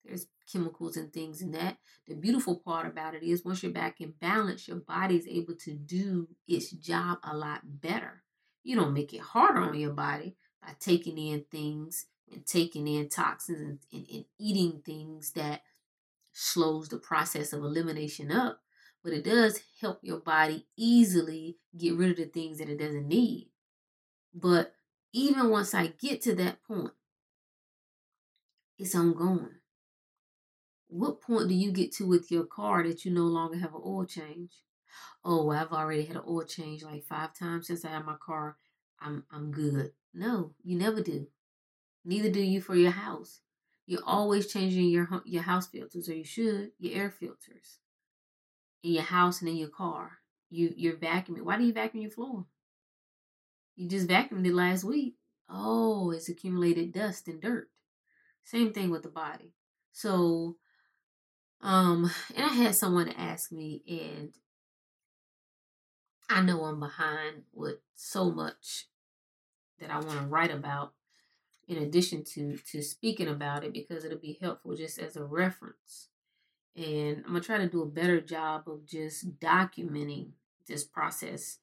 There's 0.05 0.27
chemicals 0.51 0.97
and 0.97 1.13
things 1.13 1.43
in 1.43 1.53
that. 1.53 1.79
The 2.09 2.15
beautiful 2.15 2.57
part 2.57 2.87
about 2.87 3.15
it 3.15 3.23
is 3.23 3.45
once 3.45 3.63
you're 3.63 3.73
back 3.73 4.01
in 4.01 4.15
balance, 4.21 4.67
your 4.67 4.79
body's 4.79 5.27
able 5.29 5.55
to 5.65 5.75
do 5.75 6.29
its 6.49 6.71
job 6.71 7.19
a 7.23 7.37
lot 7.37 7.61
better. 7.65 8.23
You 8.63 8.77
don't 8.77 8.95
make 8.95 9.13
it 9.13 9.21
harder 9.21 9.61
on 9.61 9.79
your 9.79 9.93
body 9.93 10.37
by 10.63 10.75
taking 10.81 11.19
in 11.19 11.45
things 11.51 12.07
and 12.31 12.47
taking 12.47 12.87
in 12.87 13.09
toxins 13.09 13.61
and, 13.61 13.79
and, 13.93 14.07
and 14.13 14.25
eating 14.39 14.83
things 14.85 15.33
that 15.33 15.63
slows 16.33 16.89
the 16.89 16.99
process 16.99 17.53
of 17.53 17.63
elimination 17.63 18.31
up. 18.31 18.61
But 19.03 19.13
it 19.15 19.25
does 19.25 19.61
help 19.81 20.01
your 20.03 20.21
body 20.21 20.67
easily 20.77 21.57
get 21.77 21.97
rid 21.97 22.11
of 22.11 22.17
the 22.17 22.27
things 22.27 22.59
that 22.59 22.69
it 22.69 22.79
doesn't 22.79 23.09
need. 23.09 23.51
But 24.35 24.75
even 25.13 25.51
once 25.51 25.75
I 25.75 25.89
get 25.89 26.21
to 26.23 26.35
that 26.37 26.63
point, 26.63 26.93
it's 28.79 28.95
ongoing. 28.95 29.60
What 30.91 31.21
point 31.21 31.49
do 31.49 31.55
you 31.55 31.71
get 31.71 31.93
to 31.93 32.07
with 32.07 32.33
your 32.33 32.45
car 32.45 32.83
that 32.83 33.05
you 33.05 33.13
no 33.13 33.23
longer 33.23 33.59
have 33.59 33.75
an 33.75 33.83
oil 33.85 34.05
change? 34.05 34.53
Oh, 35.25 35.51
I've 35.51 35.73
already 35.73 36.05
had 36.05 36.17
an 36.17 36.25
oil 36.27 36.45
change 36.45 36.83
like 36.83 37.05
five 37.05 37.33
times 37.33 37.69
since 37.69 37.85
I 37.85 37.91
had 37.91 38.05
my 38.05 38.17
car. 38.17 38.57
I'm 39.01 39.25
I'm 39.31 39.53
good. 39.53 39.93
No, 40.13 40.55
you 40.65 40.77
never 40.77 41.01
do. 41.01 41.29
Neither 42.05 42.31
do 42.31 42.43
you 42.43 42.61
for 42.61 42.75
your 42.75 42.91
house. 42.91 43.41
You're 43.87 44.05
always 44.05 44.53
changing 44.53 44.89
your 44.89 45.23
your 45.25 45.43
house 45.45 45.69
filters, 45.69 46.09
or 46.09 46.15
you 46.15 46.25
should, 46.25 46.73
your 46.79 47.01
air 47.01 47.11
filters 47.11 47.79
in 48.83 48.93
your 48.93 49.05
house 49.05 49.41
and 49.41 49.49
in 49.49 49.57
your 49.57 49.69
car. 49.69 50.19
You 50.51 50.75
you're 50.77 50.97
vacuuming. 50.97 51.43
Why 51.43 51.57
do 51.57 51.65
you 51.65 51.73
vacuum 51.73 52.03
your 52.03 52.11
floor? 52.11 52.47
You 53.77 53.89
just 53.89 54.09
vacuumed 54.09 54.47
it 54.47 54.55
last 54.55 54.85
week. 54.85 55.15
Oh, 55.49 56.11
it's 56.11 56.29
accumulated 56.29 56.93
dust 56.93 57.29
and 57.29 57.41
dirt. 57.41 57.71
Same 58.45 58.73
thing 58.73 58.91
with 58.91 59.03
the 59.03 59.09
body. 59.09 59.55
So, 59.93 60.57
um, 61.63 62.11
and 62.35 62.45
I 62.45 62.55
had 62.55 62.75
someone 62.75 63.09
ask 63.11 63.53
me, 63.53 63.83
and 63.89 64.33
I 66.29 66.43
know 66.43 66.65
I'm 66.65 66.81
behind 66.81 67.43
with 67.53 67.77
so 67.95 68.31
much 68.31 68.87
that 69.81 69.91
I 69.91 69.97
want 70.01 70.21
to 70.21 70.27
write 70.27 70.51
about 70.51 70.93
in 71.71 71.79
addition 71.79 72.25
to 72.25 72.57
to 72.73 72.83
speaking 72.83 73.29
about 73.29 73.65
it 73.65 73.73
because 73.73 74.05
it'll 74.05 74.19
be 74.19 74.39
helpful 74.41 74.75
just 74.75 74.99
as 74.99 75.17
a 75.17 75.25
reference. 75.25 76.09
And 76.77 77.19
I'm 77.19 77.33
gonna 77.33 77.41
try 77.41 77.59
to 77.59 77.69
do 77.69 77.83
a 77.83 77.87
better 77.87 78.21
job 78.21 78.65
of 78.67 78.87
just 78.87 79.39
documenting 79.39 80.31
this 80.67 80.85
process 80.85 81.59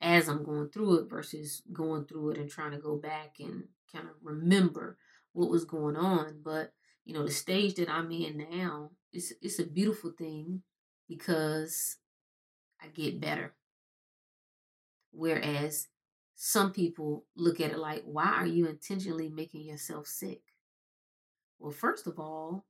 as 0.00 0.28
I'm 0.28 0.42
going 0.42 0.68
through 0.70 1.00
it 1.00 1.10
versus 1.10 1.62
going 1.72 2.06
through 2.06 2.30
it 2.30 2.38
and 2.38 2.50
trying 2.50 2.72
to 2.72 2.78
go 2.78 2.96
back 2.96 3.36
and 3.40 3.64
kind 3.92 4.06
of 4.06 4.14
remember 4.22 4.96
what 5.32 5.50
was 5.50 5.64
going 5.64 5.96
on. 5.96 6.40
But 6.42 6.72
you 7.04 7.14
know, 7.14 7.24
the 7.24 7.30
stage 7.30 7.74
that 7.74 7.90
I'm 7.90 8.10
in 8.10 8.46
now, 8.50 8.90
it's 9.12 9.32
it's 9.42 9.58
a 9.58 9.66
beautiful 9.66 10.10
thing 10.10 10.62
because 11.08 11.96
I 12.82 12.88
get 12.88 13.20
better. 13.20 13.54
Whereas 15.12 15.88
some 16.34 16.72
people 16.72 17.26
look 17.36 17.60
at 17.60 17.70
it 17.70 17.78
like, 17.78 18.02
why 18.04 18.26
are 18.26 18.46
you 18.46 18.66
intentionally 18.66 19.28
making 19.28 19.62
yourself 19.62 20.06
sick? 20.06 20.40
Well, 21.58 21.70
first 21.70 22.06
of 22.06 22.18
all, 22.18 22.64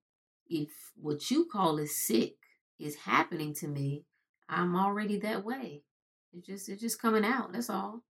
if 0.48 0.70
what 0.96 1.31
you 1.31 1.46
call 1.46 1.78
is 1.78 1.96
sick 1.96 2.35
is 2.78 2.96
happening 2.96 3.55
to 3.55 3.68
me, 3.68 4.05
I'm 4.48 4.76
already 4.76 5.18
that 5.20 5.44
way. 5.44 5.85
It's 6.33 6.46
just 6.46 6.68
it's 6.68 6.83
just 6.83 7.00
coming 7.00 7.24
out. 7.24 7.52
That's 7.52 7.70
all. 7.70 8.02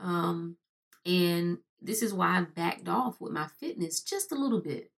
Um, 0.00 0.56
and 1.04 1.58
this 1.80 2.02
is 2.02 2.12
why 2.12 2.38
I 2.38 2.40
backed 2.42 2.88
off 2.88 3.20
with 3.20 3.32
my 3.32 3.46
fitness 3.60 4.00
just 4.00 4.32
a 4.32 4.36
little 4.36 4.60
bit, 4.60 4.90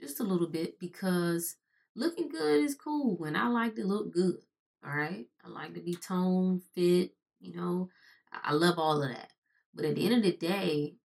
just 0.00 0.20
a 0.20 0.24
little 0.24 0.46
bit, 0.46 0.78
because 0.78 1.56
looking 1.94 2.28
good 2.28 2.64
is 2.64 2.74
cool, 2.74 3.24
and 3.24 3.36
I 3.36 3.48
like 3.48 3.74
to 3.76 3.84
look 3.84 4.12
good. 4.12 4.38
All 4.84 4.96
right, 4.96 5.26
I 5.44 5.48
like 5.48 5.74
to 5.74 5.80
be 5.80 5.94
toned, 5.94 6.62
fit. 6.74 7.12
You 7.40 7.54
know, 7.56 7.90
I 8.32 8.52
love 8.52 8.78
all 8.78 9.02
of 9.02 9.08
that. 9.08 9.30
But 9.74 9.84
at 9.84 9.94
the 9.94 10.04
end 10.04 10.14
of 10.14 10.22
the 10.22 10.36
day, 10.36 10.96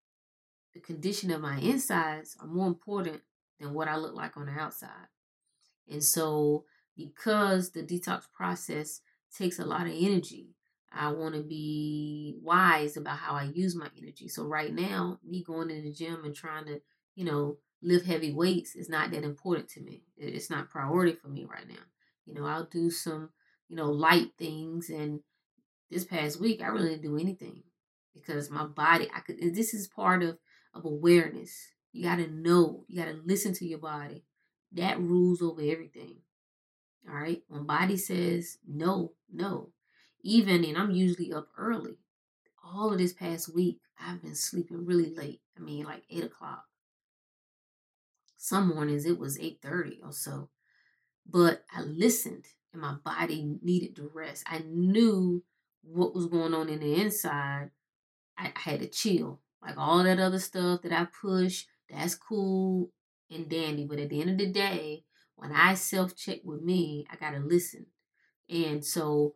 the 0.73 0.79
condition 0.79 1.31
of 1.31 1.41
my 1.41 1.57
insides 1.59 2.35
are 2.39 2.47
more 2.47 2.67
important 2.67 3.21
than 3.59 3.73
what 3.73 3.87
I 3.87 3.97
look 3.97 4.15
like 4.15 4.37
on 4.37 4.47
the 4.47 4.51
outside. 4.51 5.09
And 5.89 6.03
so, 6.03 6.65
because 6.95 7.71
the 7.71 7.83
detox 7.83 8.23
process 8.33 9.01
takes 9.35 9.59
a 9.59 9.65
lot 9.65 9.87
of 9.87 9.93
energy, 9.95 10.55
I 10.91 11.11
want 11.11 11.35
to 11.35 11.41
be 11.41 12.35
wise 12.41 12.97
about 12.97 13.17
how 13.17 13.33
I 13.33 13.43
use 13.53 13.75
my 13.75 13.89
energy. 13.97 14.27
So, 14.27 14.45
right 14.45 14.73
now, 14.73 15.19
me 15.25 15.43
going 15.43 15.69
to 15.69 15.81
the 15.81 15.91
gym 15.91 16.23
and 16.25 16.35
trying 16.35 16.65
to, 16.65 16.81
you 17.15 17.25
know, 17.25 17.57
lift 17.81 18.05
heavy 18.05 18.33
weights 18.33 18.75
is 18.75 18.89
not 18.89 19.11
that 19.11 19.23
important 19.23 19.69
to 19.69 19.81
me. 19.81 20.03
It's 20.17 20.49
not 20.49 20.69
priority 20.69 21.13
for 21.13 21.27
me 21.27 21.45
right 21.45 21.67
now. 21.67 21.75
You 22.25 22.33
know, 22.33 22.45
I'll 22.45 22.65
do 22.65 22.89
some, 22.89 23.29
you 23.69 23.75
know, 23.75 23.89
light 23.91 24.31
things 24.37 24.89
and 24.89 25.21
this 25.89 26.05
past 26.05 26.39
week, 26.39 26.61
I 26.61 26.67
really 26.67 26.89
didn't 26.89 27.03
do 27.03 27.17
anything 27.17 27.63
because 28.13 28.49
my 28.49 28.65
body, 28.65 29.07
I 29.15 29.21
could, 29.21 29.37
this 29.39 29.73
is 29.73 29.87
part 29.87 30.23
of, 30.23 30.37
of 30.73 30.85
awareness. 30.85 31.55
You 31.93 32.03
got 32.03 32.17
to 32.17 32.27
know, 32.27 32.83
you 32.87 33.01
got 33.01 33.09
to 33.09 33.21
listen 33.25 33.53
to 33.55 33.65
your 33.65 33.79
body. 33.79 34.23
That 34.73 34.99
rules 34.99 35.41
over 35.41 35.61
everything. 35.61 36.17
All 37.09 37.15
right. 37.15 37.41
When 37.47 37.65
body 37.65 37.95
says 37.95 38.57
no, 38.67 39.13
no, 39.31 39.69
even, 40.21 40.65
and 40.65 40.77
I'm 40.77 40.91
usually 40.91 41.31
up 41.31 41.47
early. 41.57 41.97
All 42.63 42.91
of 42.91 42.97
this 42.97 43.13
past 43.13 43.53
week, 43.55 43.79
I've 43.97 44.21
been 44.21 44.35
sleeping 44.35 44.85
really 44.85 45.15
late. 45.15 45.39
I 45.57 45.61
mean, 45.61 45.85
like 45.85 46.03
eight 46.09 46.25
o'clock. 46.25 46.65
Some 48.47 48.69
mornings 48.69 49.05
it 49.05 49.19
was 49.19 49.37
8:30 49.37 49.99
or 50.01 50.13
so. 50.13 50.49
But 51.29 51.65
I 51.69 51.81
listened 51.81 52.45
and 52.71 52.81
my 52.81 52.93
body 52.93 53.57
needed 53.61 53.97
to 53.97 54.09
rest. 54.13 54.45
I 54.47 54.59
knew 54.59 55.43
what 55.83 56.15
was 56.15 56.27
going 56.27 56.53
on 56.53 56.69
in 56.69 56.79
the 56.79 56.95
inside, 56.95 57.71
I, 58.37 58.53
I 58.55 58.59
had 58.59 58.79
to 58.79 58.87
chill. 58.87 59.41
Like 59.61 59.77
all 59.77 60.01
that 60.01 60.21
other 60.21 60.39
stuff 60.39 60.81
that 60.83 60.93
I 60.93 61.07
push, 61.21 61.65
that's 61.89 62.15
cool 62.15 62.93
and 63.29 63.49
dandy. 63.49 63.83
But 63.83 63.99
at 63.99 64.09
the 64.09 64.21
end 64.21 64.29
of 64.29 64.37
the 64.37 64.47
day, 64.47 65.03
when 65.35 65.51
I 65.51 65.73
self 65.73 66.15
check 66.15 66.39
with 66.45 66.61
me, 66.61 67.05
I 67.11 67.17
got 67.17 67.31
to 67.31 67.39
listen. 67.39 67.87
And 68.49 68.85
so 68.85 69.35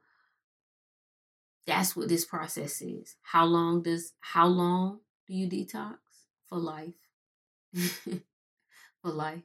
that's 1.67 1.97
what 1.97 2.07
this 2.07 2.23
process 2.23 2.81
is. 2.81 3.17
How 3.23 3.43
long 3.43 3.83
does, 3.83 4.13
how 4.21 4.47
long 4.47 5.01
do 5.27 5.33
you 5.33 5.49
detox? 5.49 5.97
For 6.47 6.57
life. 6.57 6.93
For 9.01 9.11
life. 9.11 9.43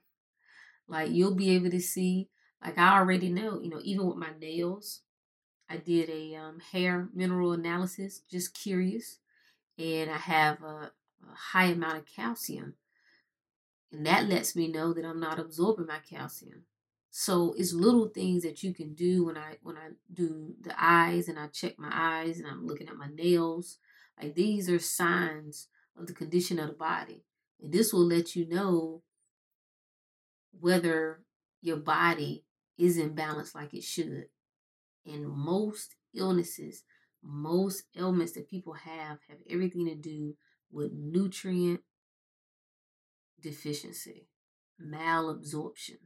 Like 0.89 1.11
you'll 1.11 1.35
be 1.35 1.51
able 1.51 1.71
to 1.71 1.81
see, 1.81 2.29
like 2.63 2.79
I 2.79 2.99
already 2.99 3.29
know, 3.29 3.61
you 3.61 3.71
know, 3.71 3.81
even 3.83 4.07
with 4.07 4.17
my 4.17 4.31
nails, 4.39 5.01
I 5.69 5.79
did 5.79 6.09
a 6.11 6.37
um, 6.37 6.61
hair 6.61 7.09
mineral 7.13 7.53
analysis, 7.53 8.21
just 8.31 8.55
curious, 8.55 9.19
and 9.79 10.11
I 10.11 10.17
have 10.17 10.63
a, 10.63 10.93
a 11.23 11.35
high 11.53 11.67
amount 11.67 11.99
of 11.99 12.07
calcium. 12.07 12.75
And 13.91 14.07
that 14.07 14.29
lets 14.29 14.55
me 14.55 14.69
know 14.69 14.93
that 14.93 15.05
I'm 15.05 15.21
not 15.21 15.39
absorbing 15.39 15.87
my 15.87 15.99
calcium. 16.09 16.65
So 17.11 17.55
it's 17.57 17.73
little 17.73 18.09
things 18.09 18.43
that 18.43 18.63
you 18.63 18.75
can 18.75 18.95
do 18.95 19.25
when 19.25 19.39
I 19.39 19.57
when 19.63 19.77
I 19.77 19.93
do 20.13 20.55
the 20.61 20.75
eyes 20.79 21.29
and 21.29 21.39
I 21.39 21.47
check 21.47 21.79
my 21.79 21.91
eyes 21.91 22.39
and 22.39 22.47
I'm 22.47 22.67
looking 22.67 22.89
at 22.89 22.97
my 22.97 23.09
nails. 23.09 23.79
Like 24.21 24.35
these 24.35 24.69
are 24.69 24.79
signs 24.79 25.69
of 25.99 26.07
the 26.07 26.13
condition 26.13 26.59
of 26.59 26.69
the 26.69 26.75
body. 26.75 27.25
And 27.61 27.73
this 27.73 27.93
will 27.93 28.05
let 28.07 28.37
you 28.37 28.47
know 28.47 29.03
whether 30.61 31.23
your 31.63 31.77
body 31.77 32.45
is 32.79 32.99
in 32.99 33.15
balance 33.15 33.55
like 33.55 33.75
it 33.75 33.85
should. 33.85 34.27
And 35.05 35.29
most 35.29 35.95
illnesses, 36.15 36.83
most 37.23 37.85
ailments 37.97 38.33
that 38.33 38.49
people 38.49 38.75
have, 38.75 39.19
have 39.29 39.39
everything 39.49 39.87
to 39.87 39.95
do 39.95 40.37
with 40.71 40.93
nutrient 40.93 41.81
deficiency, 43.41 44.29
malabsorption. 44.83 45.99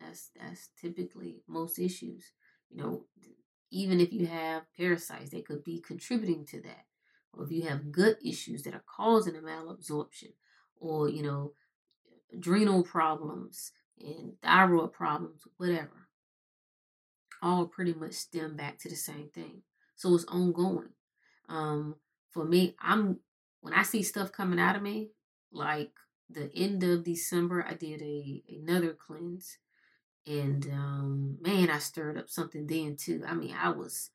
That's 0.00 0.30
that's 0.38 0.70
typically 0.80 1.42
most 1.48 1.78
issues. 1.78 2.32
You 2.70 2.76
know, 2.76 3.04
even 3.70 4.00
if 4.00 4.12
you 4.12 4.26
have 4.26 4.62
parasites, 4.76 5.30
they 5.30 5.42
could 5.42 5.64
be 5.64 5.80
contributing 5.80 6.46
to 6.46 6.60
that. 6.62 6.84
Or 7.32 7.44
if 7.44 7.50
you 7.50 7.62
have 7.62 7.92
gut 7.92 8.16
issues 8.24 8.62
that 8.62 8.74
are 8.74 8.84
causing 8.86 9.36
a 9.36 9.40
malabsorption, 9.40 10.32
or 10.76 11.08
you 11.08 11.22
know, 11.22 11.52
adrenal 12.32 12.82
problems 12.82 13.72
and 13.98 14.32
thyroid 14.42 14.92
problems, 14.92 15.42
whatever, 15.56 16.08
all 17.42 17.66
pretty 17.66 17.94
much 17.94 18.12
stem 18.12 18.56
back 18.56 18.78
to 18.78 18.88
the 18.88 18.96
same 18.96 19.28
thing. 19.34 19.62
So 19.96 20.14
it's 20.14 20.24
ongoing. 20.26 20.90
Um, 21.48 21.96
for 22.30 22.44
me, 22.44 22.76
I'm 22.80 23.20
when 23.60 23.74
I 23.74 23.82
see 23.82 24.02
stuff 24.02 24.32
coming 24.32 24.60
out 24.60 24.76
of 24.76 24.82
me, 24.82 25.10
like 25.50 25.90
the 26.30 26.50
end 26.54 26.82
of 26.84 27.04
December, 27.04 27.64
I 27.68 27.74
did 27.74 28.02
a 28.02 28.42
another 28.48 28.94
cleanse, 28.94 29.58
and 30.26 30.66
um, 30.72 31.38
man, 31.40 31.70
I 31.70 31.78
stirred 31.78 32.18
up 32.18 32.28
something 32.28 32.66
then 32.66 32.96
too. 32.96 33.24
I 33.26 33.34
mean, 33.34 33.54
I 33.58 33.70
was 33.70 34.10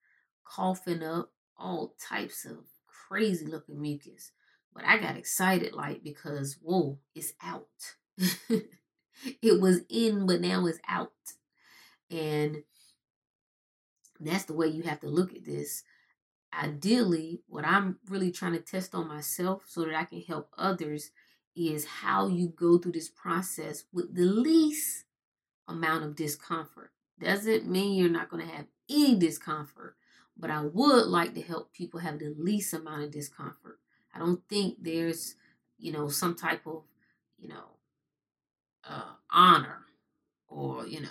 coughing 0.46 1.04
up 1.04 1.32
all 1.58 1.96
types 2.00 2.46
of 2.46 2.58
crazy 2.88 3.46
looking 3.46 3.82
mucus, 3.82 4.32
but 4.74 4.86
I 4.86 4.98
got 4.98 5.18
excited 5.18 5.74
like 5.74 6.04
because 6.04 6.58
whoa, 6.62 7.00
it's 7.16 7.34
out. 7.42 7.68
it 9.42 9.62
was 9.62 9.82
in, 9.90 10.26
but 10.26 10.42
now 10.42 10.66
it's 10.66 10.80
out, 10.88 11.12
and 12.12 12.64
that's 14.20 14.46
the 14.46 14.54
way 14.54 14.68
you 14.68 14.84
have 14.84 15.02
to 15.02 15.08
look 15.08 15.34
at 15.34 15.46
this 15.46 15.84
ideally, 16.62 17.42
what 17.48 17.66
I'm 17.66 17.98
really 18.10 18.32
trying 18.32 18.54
to 18.54 18.60
test 18.60 18.94
on 18.96 19.08
myself 19.08 19.64
so 19.68 19.86
that 19.86 19.96
I 19.96 20.06
can 20.06 20.22
help 20.22 20.50
others 20.58 21.12
is 21.56 21.86
how 21.86 22.28
you 22.28 22.48
go 22.48 22.78
through 22.78 22.94
this 22.94 23.10
process 23.10 23.84
with 23.92 24.16
the 24.16 24.26
least 24.26 25.06
amount 25.68 26.04
of 26.04 26.16
discomfort. 26.16 26.92
Doesn't 27.20 27.70
mean 27.70 27.96
you're 27.96 28.10
not 28.10 28.30
going 28.30 28.46
to 28.46 28.54
have 28.54 28.66
any 28.90 29.16
discomfort, 29.16 29.96
but 30.38 30.50
I 30.50 30.62
would 30.62 31.08
like 31.08 31.36
to 31.36 31.42
help 31.42 31.74
people 31.74 32.00
have 32.00 32.20
the 32.20 32.34
least 32.38 32.74
amount 32.74 33.04
of 33.04 33.12
discomfort. 33.12 33.80
I 34.14 34.20
don't 34.20 34.42
think 34.50 34.78
there's, 34.82 35.36
you 35.78 35.92
know, 35.92 36.10
some 36.10 36.36
type 36.36 36.66
of, 36.66 36.84
you 37.38 37.50
know, 37.50 37.73
uh, 38.88 39.14
honor 39.30 39.86
or, 40.48 40.86
you 40.86 41.02
know, 41.02 41.10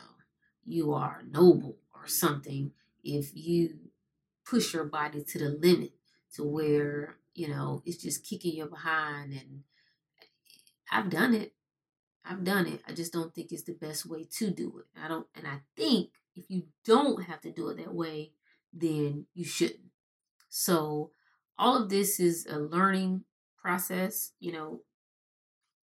you 0.64 0.92
are 0.92 1.22
noble 1.28 1.76
or 1.94 2.06
something 2.06 2.72
if 3.02 3.34
you 3.34 3.78
push 4.44 4.74
your 4.74 4.84
body 4.84 5.22
to 5.22 5.38
the 5.38 5.48
limit 5.48 5.92
to 6.34 6.44
where, 6.44 7.16
you 7.34 7.48
know, 7.48 7.82
it's 7.84 8.02
just 8.02 8.26
kicking 8.26 8.54
you 8.56 8.66
behind. 8.66 9.32
And 9.32 9.62
I've 10.90 11.10
done 11.10 11.34
it. 11.34 11.52
I've 12.24 12.44
done 12.44 12.66
it. 12.66 12.82
I 12.86 12.92
just 12.92 13.12
don't 13.12 13.34
think 13.34 13.50
it's 13.50 13.64
the 13.64 13.72
best 13.72 14.06
way 14.06 14.24
to 14.38 14.50
do 14.50 14.78
it. 14.78 15.00
I 15.00 15.08
don't, 15.08 15.26
and 15.34 15.46
I 15.46 15.60
think 15.76 16.10
if 16.36 16.44
you 16.48 16.64
don't 16.84 17.24
have 17.24 17.40
to 17.42 17.50
do 17.52 17.68
it 17.68 17.78
that 17.78 17.94
way, 17.94 18.32
then 18.72 19.26
you 19.34 19.44
shouldn't. 19.44 19.90
So, 20.48 21.10
all 21.58 21.82
of 21.82 21.88
this 21.88 22.20
is 22.20 22.46
a 22.46 22.58
learning 22.58 23.24
process. 23.60 24.32
You 24.38 24.52
know, 24.52 24.80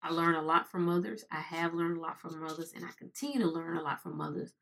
I 0.02 0.10
learn 0.10 0.34
a 0.34 0.42
lot 0.42 0.70
from 0.70 0.88
others. 0.88 1.24
I 1.30 1.40
have 1.40 1.74
learned 1.74 1.98
a 1.98 2.00
lot 2.00 2.20
from 2.20 2.44
others, 2.44 2.72
and 2.74 2.84
I 2.84 2.90
continue 2.98 3.40
to 3.40 3.50
learn 3.50 3.76
a 3.76 3.82
lot 3.82 4.02
from 4.02 4.20
others. 4.20 4.52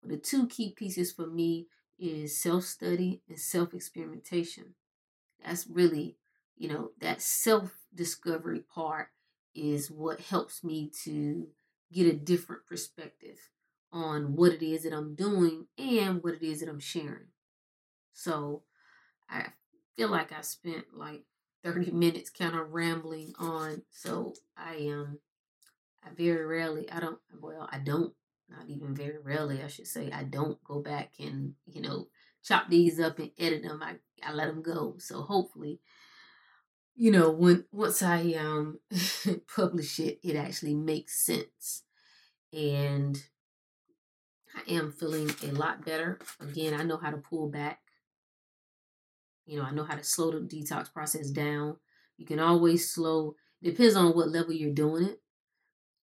But 0.00 0.10
the 0.10 0.16
two 0.16 0.46
key 0.46 0.74
pieces 0.76 1.12
for 1.12 1.26
me 1.26 1.66
is 1.98 2.36
self 2.40 2.64
study 2.64 3.22
and 3.28 3.38
self 3.38 3.74
experimentation. 3.74 4.74
That's 5.44 5.66
really, 5.66 6.16
you 6.56 6.68
know, 6.68 6.90
that 7.00 7.20
self 7.20 7.72
discovery 7.94 8.60
part 8.60 9.08
is 9.54 9.90
what 9.90 10.20
helps 10.20 10.64
me 10.64 10.90
to 11.04 11.48
get 11.92 12.06
a 12.06 12.12
different 12.12 12.66
perspective 12.66 13.38
on 13.92 14.34
what 14.34 14.52
it 14.52 14.62
is 14.62 14.82
that 14.82 14.92
I'm 14.92 15.14
doing 15.14 15.66
and 15.78 16.22
what 16.22 16.34
it 16.34 16.42
is 16.42 16.60
that 16.60 16.68
I'm 16.68 16.80
sharing. 16.80 17.28
So 18.12 18.62
I 19.30 19.46
feel 19.96 20.08
like 20.08 20.32
I 20.32 20.40
spent 20.40 20.86
like 20.92 21.22
30 21.64 21.90
minutes 21.90 22.30
kind 22.30 22.54
of 22.54 22.72
rambling 22.72 23.32
on. 23.38 23.82
So 23.90 24.34
I 24.56 24.74
am, 24.74 25.00
um, 25.00 25.18
I 26.04 26.10
very 26.14 26.44
rarely, 26.44 26.90
I 26.90 27.00
don't, 27.00 27.18
well, 27.40 27.68
I 27.72 27.78
don't 27.78 28.12
not 28.48 28.68
even 28.68 28.94
very 28.94 29.18
rarely, 29.18 29.62
I 29.62 29.68
should 29.68 29.86
say, 29.86 30.10
I 30.10 30.24
don't 30.24 30.62
go 30.64 30.80
back 30.80 31.14
and, 31.18 31.54
you 31.66 31.80
know, 31.80 32.08
chop 32.44 32.68
these 32.68 33.00
up 33.00 33.18
and 33.18 33.30
edit 33.38 33.62
them. 33.62 33.82
I, 33.82 33.96
I 34.22 34.32
let 34.32 34.48
them 34.48 34.62
go. 34.62 34.96
So 34.98 35.22
hopefully, 35.22 35.80
you 36.96 37.10
know, 37.10 37.30
when 37.30 37.64
once 37.72 38.02
I 38.02 38.34
um 38.34 38.78
publish 39.56 39.98
it, 39.98 40.20
it 40.22 40.36
actually 40.36 40.74
makes 40.74 41.24
sense. 41.24 41.82
And 42.52 43.20
I 44.54 44.72
am 44.72 44.92
feeling 44.92 45.30
a 45.42 45.46
lot 45.46 45.84
better. 45.84 46.20
Again, 46.40 46.74
I 46.74 46.84
know 46.84 46.98
how 46.98 47.10
to 47.10 47.16
pull 47.16 47.48
back. 47.48 47.80
You 49.46 49.58
know, 49.58 49.64
I 49.64 49.72
know 49.72 49.84
how 49.84 49.96
to 49.96 50.04
slow 50.04 50.30
the 50.30 50.40
detox 50.40 50.92
process 50.92 51.30
down. 51.30 51.76
You 52.16 52.26
can 52.26 52.40
always 52.40 52.90
slow, 52.90 53.36
depends 53.62 53.96
on 53.96 54.14
what 54.14 54.28
level 54.30 54.52
you're 54.52 54.72
doing 54.72 55.04
it 55.04 55.20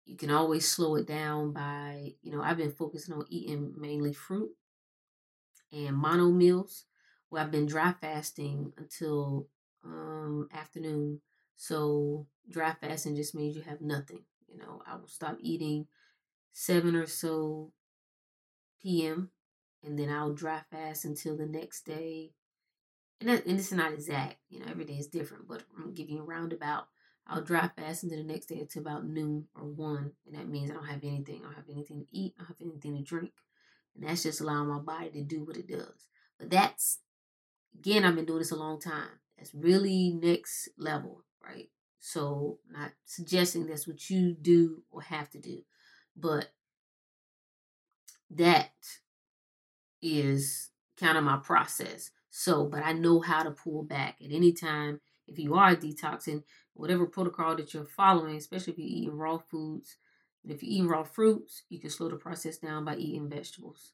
you 0.05 0.17
can 0.17 0.31
always 0.31 0.67
slow 0.69 0.95
it 0.97 1.07
down 1.07 1.53
by, 1.53 2.15
you 2.23 2.31
know, 2.33 2.41
I've 2.43 2.57
been 2.57 2.73
focusing 2.73 3.15
on 3.15 3.27
eating 3.29 3.75
mainly 3.77 4.13
fruit 4.13 4.51
and 5.73 5.97
mono 5.97 6.31
meals. 6.31 6.85
where 7.29 7.43
I've 7.43 7.51
been 7.51 7.67
dry 7.67 7.93
fasting 8.01 8.73
until 8.77 9.49
um, 9.85 10.49
afternoon. 10.53 11.21
So 11.57 12.27
dry 12.49 12.75
fasting 12.81 13.17
just 13.17 13.35
means 13.35 13.57
you 13.57 13.63
have 13.63 13.81
nothing. 13.81 14.25
You 14.49 14.59
know, 14.59 14.81
I 14.87 14.95
will 14.97 15.09
stop 15.09 15.37
eating 15.41 15.89
seven 16.53 16.97
or 16.97 17.07
so 17.07 17.73
p.m. 18.83 19.31
and 19.83 19.99
then 19.99 20.11
I'll 20.11 20.35
dry 20.35 20.63
fast 20.71 21.05
until 21.05 21.37
the 21.37 21.47
next 21.47 21.85
day. 21.87 22.33
And, 23.21 23.31
that, 23.31 23.47
and 23.47 23.59
it's 23.59 23.73
not 23.73 23.93
exact, 23.93 24.37
you 24.51 24.61
know, 24.61 24.67
every 24.71 24.85
day 24.85 24.95
is 24.95 25.07
different, 25.07 25.49
but 25.49 25.63
I'm 25.79 25.95
giving 25.95 26.17
you 26.17 26.23
a 26.23 26.25
roundabout. 26.25 26.87
I'll 27.27 27.43
dry 27.43 27.69
fast 27.77 28.05
into 28.05 28.17
the 28.17 28.23
next 28.23 28.47
day 28.47 28.61
until 28.61 28.83
about 28.83 29.07
noon 29.07 29.49
or 29.57 29.65
one, 29.65 30.13
and 30.27 30.37
that 30.37 30.49
means 30.49 30.71
I 30.71 30.75
don't 30.75 30.87
have 30.87 31.03
anything. 31.03 31.41
I 31.41 31.47
don't 31.47 31.55
have 31.55 31.71
anything 31.71 32.01
to 32.01 32.17
eat. 32.17 32.35
I 32.37 32.43
don't 32.43 32.49
have 32.49 32.61
anything 32.61 32.97
to 32.97 33.03
drink, 33.03 33.33
and 33.95 34.07
that's 34.07 34.23
just 34.23 34.41
allowing 34.41 34.69
my 34.69 34.79
body 34.79 35.11
to 35.11 35.23
do 35.23 35.45
what 35.45 35.57
it 35.57 35.67
does. 35.67 36.07
But 36.39 36.51
that's 36.51 37.01
again, 37.79 38.05
I've 38.05 38.15
been 38.15 38.27
doing 38.27 38.41
this 38.41 38.53
a 38.53 38.57
long 38.57 38.81
time. 38.81 39.09
That's 39.37 39.55
really 39.55 40.19
next 40.23 40.69
level, 40.79 41.25
right? 41.45 41.69
So, 41.99 42.59
not 42.71 42.93
suggesting 43.05 43.67
that's 43.67 43.89
what 43.89 44.09
you 44.09 44.35
do 44.41 44.83
or 44.91 45.03
have 45.03 45.29
to 45.31 45.41
do, 45.41 45.63
but 46.17 46.51
that 48.31 48.71
is 50.01 50.71
kind 50.99 51.19
of 51.19 51.25
my 51.25 51.39
process. 51.39 52.11
So, 52.45 52.67
but 52.67 52.83
I 52.85 52.93
know 52.93 53.21
how 53.21 53.43
to 53.43 53.51
pull 53.51 53.83
back 53.83 54.17
at 54.23 54.31
any 54.31 54.53
time 54.53 55.01
if 55.27 55.39
you 55.39 55.55
are 55.55 55.75
detoxing 55.75 56.43
whatever 56.75 57.07
protocol 57.07 57.57
that 57.57 57.73
you're 57.73 57.87
following, 57.87 58.37
especially 58.37 58.75
if 58.75 58.79
you're 58.79 58.89
eating 58.89 59.17
raw 59.17 59.39
foods. 59.39 59.97
If 60.45 60.63
you're 60.63 60.73
eating 60.73 60.89
raw 60.89 61.03
fruits, 61.03 61.63
you 61.71 61.81
can 61.81 61.91
slow 61.91 62.09
the 62.11 62.17
process 62.17 62.59
down 62.59 62.85
by 62.85 62.97
eating 62.97 63.29
vegetables. 63.31 63.93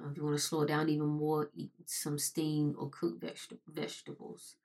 Uh, 0.00 0.08
if 0.10 0.16
you 0.16 0.24
want 0.24 0.36
to 0.36 0.42
slow 0.42 0.62
it 0.62 0.68
down 0.68 0.88
even 0.88 1.06
more, 1.06 1.50
eat 1.54 1.70
some 1.84 2.18
steamed 2.18 2.76
or 2.78 2.88
cooked 2.88 3.20
veg- 3.20 3.58
vegetables. 3.68 4.56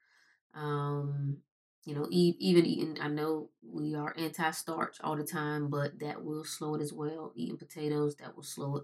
Um, 0.55 1.37
you 1.85 1.95
know, 1.95 2.07
e- 2.09 2.37
even 2.39 2.65
eating, 2.65 2.97
I 3.01 3.09
know 3.09 3.49
we 3.61 3.95
are 3.95 4.15
anti 4.17 4.51
starch 4.51 4.97
all 5.03 5.15
the 5.17 5.23
time, 5.23 5.69
but 5.69 5.99
that 5.99 6.23
will 6.23 6.43
slow 6.45 6.75
it 6.75 6.81
as 6.81 6.93
well. 6.93 7.33
Eating 7.35 7.57
potatoes, 7.57 8.15
that 8.17 8.35
will 8.35 8.43
slow 8.43 8.77
it. 8.77 8.83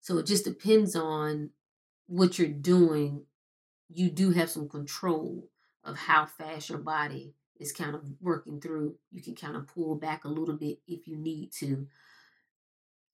So 0.00 0.18
it 0.18 0.26
just 0.26 0.44
depends 0.44 0.96
on 0.96 1.50
what 2.08 2.38
you're 2.38 2.48
doing. 2.48 3.24
You 3.88 4.10
do 4.10 4.30
have 4.30 4.50
some 4.50 4.68
control 4.68 5.48
of 5.84 5.96
how 5.96 6.26
fast 6.26 6.68
your 6.68 6.78
body 6.78 7.34
is 7.58 7.72
kind 7.72 7.94
of 7.94 8.02
working 8.20 8.60
through, 8.60 8.96
you 9.10 9.22
can 9.22 9.34
kind 9.34 9.56
of 9.56 9.66
pull 9.66 9.96
back 9.96 10.24
a 10.24 10.28
little 10.28 10.56
bit 10.56 10.78
if 10.86 11.08
you 11.08 11.16
need 11.16 11.52
to, 11.52 11.86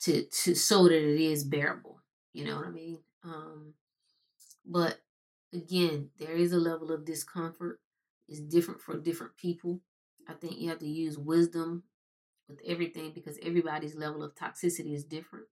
to 0.00 0.24
to 0.24 0.54
so 0.54 0.84
that 0.84 0.92
it 0.92 1.20
is 1.20 1.44
bearable. 1.44 2.00
You 2.32 2.44
know 2.44 2.56
what 2.56 2.66
I 2.66 2.70
mean? 2.70 2.98
Um, 3.22 3.74
but 4.66 5.00
again, 5.52 6.10
there 6.18 6.34
is 6.36 6.52
a 6.52 6.58
level 6.58 6.92
of 6.92 7.04
discomfort. 7.04 7.80
It's 8.28 8.40
different 8.40 8.80
for 8.80 8.98
different 8.98 9.36
people. 9.36 9.80
I 10.28 10.34
think 10.34 10.58
you 10.58 10.68
have 10.70 10.78
to 10.80 10.88
use 10.88 11.18
wisdom 11.18 11.84
with 12.48 12.60
everything 12.66 13.12
because 13.14 13.38
everybody's 13.42 13.94
level 13.94 14.22
of 14.22 14.34
toxicity 14.34 14.94
is 14.94 15.04
different. 15.04 15.46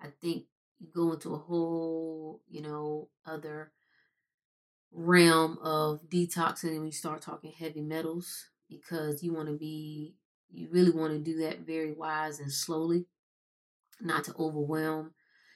I 0.00 0.08
think 0.20 0.44
you 0.78 0.88
go 0.94 1.12
into 1.12 1.34
a 1.34 1.38
whole, 1.38 2.40
you 2.48 2.62
know, 2.62 3.08
other 3.26 3.72
realm 4.92 5.58
of 5.62 6.00
detoxing 6.08 6.74
when 6.76 6.86
you 6.86 6.92
start 6.92 7.22
talking 7.22 7.52
heavy 7.52 7.80
metals 7.80 8.46
because 8.68 9.22
you 9.22 9.32
want 9.32 9.48
to 9.48 9.56
be 9.56 10.14
you 10.50 10.68
really 10.70 10.90
want 10.90 11.12
to 11.12 11.18
do 11.18 11.38
that 11.40 11.60
very 11.60 11.92
wise 11.92 12.40
and 12.40 12.50
slowly 12.50 13.06
not 14.00 14.24
to 14.24 14.34
overwhelm. 14.38 15.12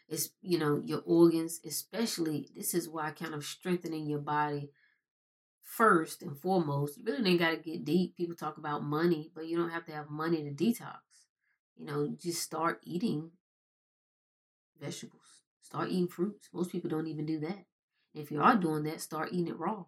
It's 0.09 0.31
you 0.43 0.59
know 0.59 0.81
your 0.85 1.03
organs 1.07 1.61
especially 1.65 2.51
this 2.55 2.75
is 2.75 2.89
why 2.89 3.11
kind 3.13 3.35
of 3.35 3.45
strengthening 3.45 4.07
your 4.07 4.19
body 4.19 4.71
first 5.63 6.23
and 6.23 6.37
foremost 6.39 6.99
you 6.99 7.05
really 7.07 7.31
ain't 7.31 7.41
got 7.41 7.51
to 7.51 7.57
get 7.57 7.85
deep. 7.85 8.17
People 8.17 8.37
talk 8.37 8.59
about 8.59 8.85
money 8.85 9.31
but 9.35 9.47
you 9.47 9.57
don't 9.57 9.71
have 9.71 9.87
to 9.87 9.93
have 9.93 10.11
money 10.11 10.43
to 10.43 10.51
detox. 10.51 10.99
You 11.77 11.87
know 11.87 12.15
just 12.21 12.43
start 12.43 12.81
eating 12.85 13.31
vegetables 14.79 15.23
start 15.63 15.89
eating 15.89 16.09
fruits. 16.09 16.51
Most 16.53 16.71
people 16.71 16.91
don't 16.91 17.07
even 17.07 17.25
do 17.25 17.41
that 17.41 17.65
if 18.15 18.31
you 18.31 18.41
are 18.43 18.57
doing 18.57 18.85
that 18.85 19.01
start 19.01 19.31
eating 19.33 19.49
it 19.49 19.59
raw 19.59 19.85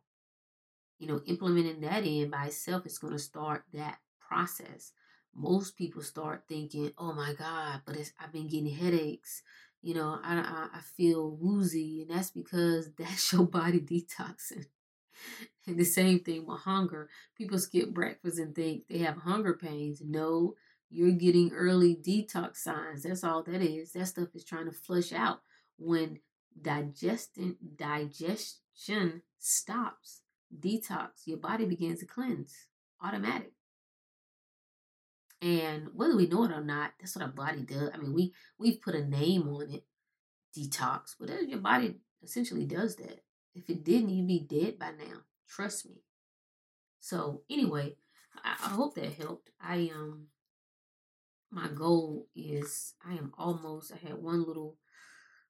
you 0.98 1.06
know 1.06 1.20
implementing 1.26 1.80
that 1.80 2.04
in 2.04 2.30
by 2.30 2.46
itself 2.46 2.86
is 2.86 2.98
going 2.98 3.12
to 3.12 3.18
start 3.18 3.64
that 3.72 3.98
process 4.20 4.92
most 5.34 5.76
people 5.76 6.02
start 6.02 6.44
thinking, 6.48 6.92
"Oh 6.96 7.12
my 7.12 7.34
God!" 7.34 7.82
But 7.84 7.96
I've 8.18 8.32
been 8.32 8.48
getting 8.48 8.74
headaches. 8.74 9.42
You 9.82 9.94
know, 9.94 10.18
I 10.22 10.36
I, 10.36 10.78
I 10.78 10.80
feel 10.80 11.30
woozy, 11.30 12.02
and 12.02 12.10
that's 12.10 12.30
because 12.30 12.92
that's 12.98 13.32
your 13.32 13.44
body 13.46 13.80
detoxing. 13.80 14.66
And 15.66 15.78
the 15.78 15.84
same 15.84 16.20
thing 16.20 16.46
with 16.46 16.60
hunger. 16.60 17.08
People 17.36 17.58
skip 17.58 17.94
breakfast 17.94 18.38
and 18.38 18.54
think 18.54 18.86
they 18.88 18.98
have 18.98 19.18
hunger 19.18 19.54
pains. 19.54 20.02
No, 20.04 20.54
you're 20.90 21.12
getting 21.12 21.52
early 21.52 21.96
detox 21.96 22.58
signs. 22.58 23.04
That's 23.04 23.24
all 23.24 23.42
that 23.44 23.62
is. 23.62 23.92
That 23.92 24.06
stuff 24.06 24.34
is 24.34 24.44
trying 24.44 24.66
to 24.66 24.72
flush 24.72 25.12
out 25.12 25.40
when 25.78 26.18
digestion 26.60 27.56
digestion 27.76 29.22
stops. 29.38 30.20
Detox. 30.56 31.26
Your 31.26 31.38
body 31.38 31.64
begins 31.64 32.00
to 32.00 32.06
cleanse. 32.06 32.54
Automatic. 33.02 33.52
And 35.42 35.88
whether 35.94 36.16
we 36.16 36.26
know 36.26 36.44
it 36.44 36.52
or 36.52 36.64
not, 36.64 36.92
that's 36.98 37.16
what 37.16 37.24
our 37.24 37.30
body 37.30 37.62
does. 37.62 37.90
I 37.92 37.98
mean, 37.98 38.14
we 38.14 38.32
we've 38.58 38.80
put 38.80 38.94
a 38.94 39.04
name 39.04 39.48
on 39.48 39.70
it, 39.70 39.84
detox, 40.56 41.14
but 41.18 41.48
your 41.48 41.58
body 41.58 41.96
essentially 42.22 42.64
does 42.64 42.96
that. 42.96 43.22
If 43.54 43.68
it 43.68 43.84
didn't, 43.84 44.10
you'd 44.10 44.26
be 44.26 44.40
dead 44.40 44.78
by 44.78 44.92
now. 44.92 45.22
Trust 45.48 45.86
me. 45.86 46.02
So 47.00 47.42
anyway, 47.50 47.96
I, 48.42 48.54
I 48.64 48.68
hope 48.70 48.94
that 48.94 49.12
helped. 49.12 49.50
I 49.60 49.90
um 49.94 50.28
my 51.50 51.68
goal 51.68 52.26
is 52.34 52.94
I 53.06 53.12
am 53.12 53.32
almost 53.38 53.92
I 53.92 54.08
had 54.08 54.14
one 54.14 54.46
little 54.46 54.76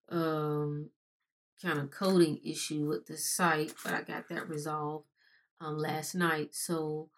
um 0.09 0.91
kind 1.63 1.79
of 1.79 1.91
coding 1.91 2.41
issue 2.45 2.87
with 2.87 3.07
the 3.07 3.17
site, 3.17 3.73
but 3.85 3.95
I 3.95 4.03
got 4.03 4.29
that 4.29 4.49
resolved 4.49 5.07
um 5.61 5.79
last 5.79 6.15
night. 6.15 6.55
So 6.55 7.09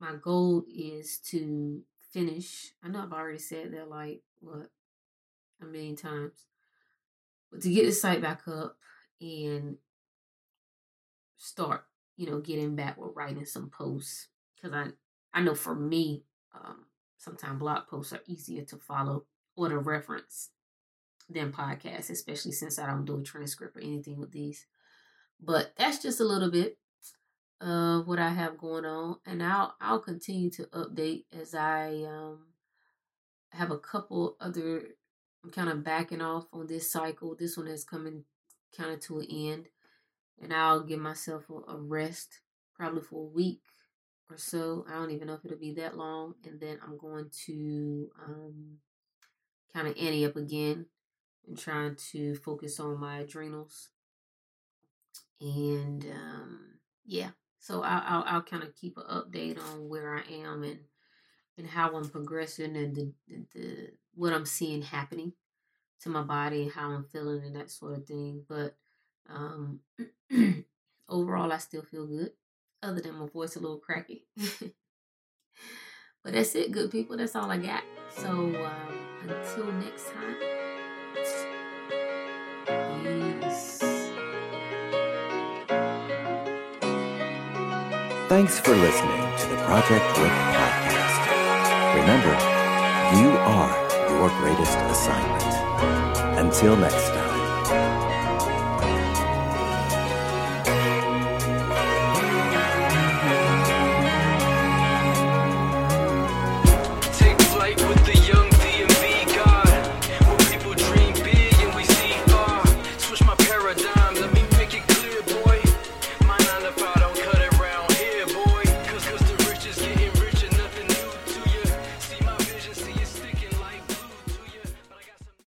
my 0.00 0.14
goal 0.14 0.64
is 0.72 1.18
to 1.30 1.82
finish. 2.12 2.72
I 2.82 2.88
know 2.88 3.02
I've 3.02 3.12
already 3.12 3.38
said 3.38 3.72
that 3.72 3.88
like 3.88 4.22
what 4.40 4.70
a 5.60 5.66
million 5.66 5.96
times, 5.96 6.46
but 7.50 7.60
to 7.62 7.70
get 7.70 7.84
the 7.84 7.92
site 7.92 8.22
back 8.22 8.48
up 8.48 8.76
and 9.20 9.76
start, 11.36 11.84
you 12.16 12.26
know, 12.26 12.40
getting 12.40 12.74
back 12.74 12.96
with 12.96 13.14
writing 13.14 13.44
some 13.44 13.68
posts 13.70 14.28
because 14.56 14.74
I 14.74 14.88
I 15.32 15.42
know 15.42 15.54
for 15.54 15.74
me, 15.74 16.24
um, 16.54 16.86
sometimes 17.18 17.58
blog 17.58 17.86
posts 17.86 18.12
are 18.12 18.22
easier 18.26 18.64
to 18.64 18.76
follow 18.76 19.24
or 19.56 19.68
to 19.68 19.78
reference 19.78 20.50
than 21.30 21.52
podcasts, 21.52 22.10
especially 22.10 22.52
since 22.52 22.78
I 22.78 22.86
don't 22.86 23.04
do 23.04 23.18
a 23.18 23.22
transcript 23.22 23.76
or 23.76 23.80
anything 23.80 24.18
with 24.18 24.32
these. 24.32 24.66
But 25.40 25.72
that's 25.76 26.02
just 26.02 26.20
a 26.20 26.24
little 26.24 26.50
bit 26.50 26.76
of 27.60 28.06
what 28.06 28.18
I 28.18 28.30
have 28.30 28.58
going 28.58 28.84
on, 28.84 29.16
and 29.26 29.42
I'll 29.42 29.74
I'll 29.80 30.00
continue 30.00 30.50
to 30.50 30.64
update 30.66 31.24
as 31.32 31.54
I 31.54 32.04
um 32.08 32.46
have 33.52 33.70
a 33.70 33.78
couple 33.78 34.36
other. 34.40 34.88
I'm 35.42 35.50
kind 35.50 35.70
of 35.70 35.84
backing 35.84 36.20
off 36.20 36.46
on 36.52 36.66
this 36.66 36.90
cycle. 36.92 37.34
This 37.38 37.56
one 37.56 37.66
is 37.66 37.84
coming 37.84 38.24
kind 38.76 38.90
of 38.90 39.00
to 39.00 39.20
an 39.20 39.26
end, 39.30 39.68
and 40.42 40.52
I'll 40.52 40.80
give 40.82 41.00
myself 41.00 41.44
a, 41.48 41.72
a 41.72 41.76
rest, 41.76 42.40
probably 42.74 43.02
for 43.02 43.22
a 43.22 43.34
week 43.34 43.62
or 44.30 44.36
so. 44.36 44.84
I 44.88 44.94
don't 44.94 45.10
even 45.10 45.28
know 45.28 45.34
if 45.34 45.44
it'll 45.44 45.58
be 45.58 45.74
that 45.74 45.96
long, 45.96 46.34
and 46.44 46.60
then 46.60 46.78
I'm 46.84 46.98
going 46.98 47.30
to 47.46 48.10
um 48.26 48.78
kind 49.72 49.86
of 49.86 49.96
ante 49.96 50.26
up 50.26 50.36
again 50.36 50.86
trying 51.56 51.96
to 52.12 52.34
focus 52.36 52.80
on 52.80 52.98
my 52.98 53.18
adrenals 53.18 53.90
and 55.40 56.06
um 56.12 56.60
yeah 57.06 57.30
so 57.58 57.82
I'll, 57.82 58.02
I'll, 58.06 58.24
I'll 58.26 58.42
kind 58.42 58.62
of 58.62 58.74
keep 58.74 58.96
an 58.96 59.04
update 59.04 59.58
on 59.58 59.88
where 59.88 60.14
I 60.14 60.22
am 60.32 60.62
and 60.62 60.78
and 61.58 61.68
how 61.68 61.94
I'm 61.94 62.08
progressing 62.08 62.74
and 62.74 62.96
the, 62.96 63.12
the, 63.28 63.44
the 63.54 63.90
what 64.14 64.32
I'm 64.32 64.46
seeing 64.46 64.80
happening 64.82 65.34
to 66.02 66.08
my 66.08 66.22
body 66.22 66.62
and 66.62 66.72
how 66.72 66.90
I'm 66.90 67.04
feeling 67.04 67.42
and 67.44 67.54
that 67.56 67.70
sort 67.70 67.98
of 67.98 68.06
thing. 68.06 68.44
But 68.48 68.76
um, 69.28 69.80
overall, 71.08 71.52
I 71.52 71.58
still 71.58 71.82
feel 71.82 72.06
good, 72.06 72.30
other 72.82 73.00
than 73.00 73.14
my 73.14 73.26
voice 73.26 73.56
a 73.56 73.60
little 73.60 73.78
cracky. 73.78 74.24
but 76.24 76.32
that's 76.32 76.54
it, 76.54 76.72
good 76.72 76.90
people. 76.90 77.16
That's 77.16 77.36
all 77.36 77.50
I 77.50 77.58
got. 77.58 77.82
So 78.16 78.28
um, 78.28 79.28
until 79.28 79.70
next 79.72 80.10
time. 80.10 80.59
Thanks 88.30 88.60
for 88.60 88.76
listening 88.76 89.22
to 89.38 89.48
the 89.48 89.56
Project 89.64 90.04
Rook 90.16 90.30
podcast. 90.54 91.18
Remember, 91.96 92.30
you 93.18 93.28
are 93.36 93.74
your 94.08 94.28
greatest 94.38 94.78
assignment. 94.78 96.38
Until 96.38 96.76
next 96.76 97.08
time. 97.08 97.19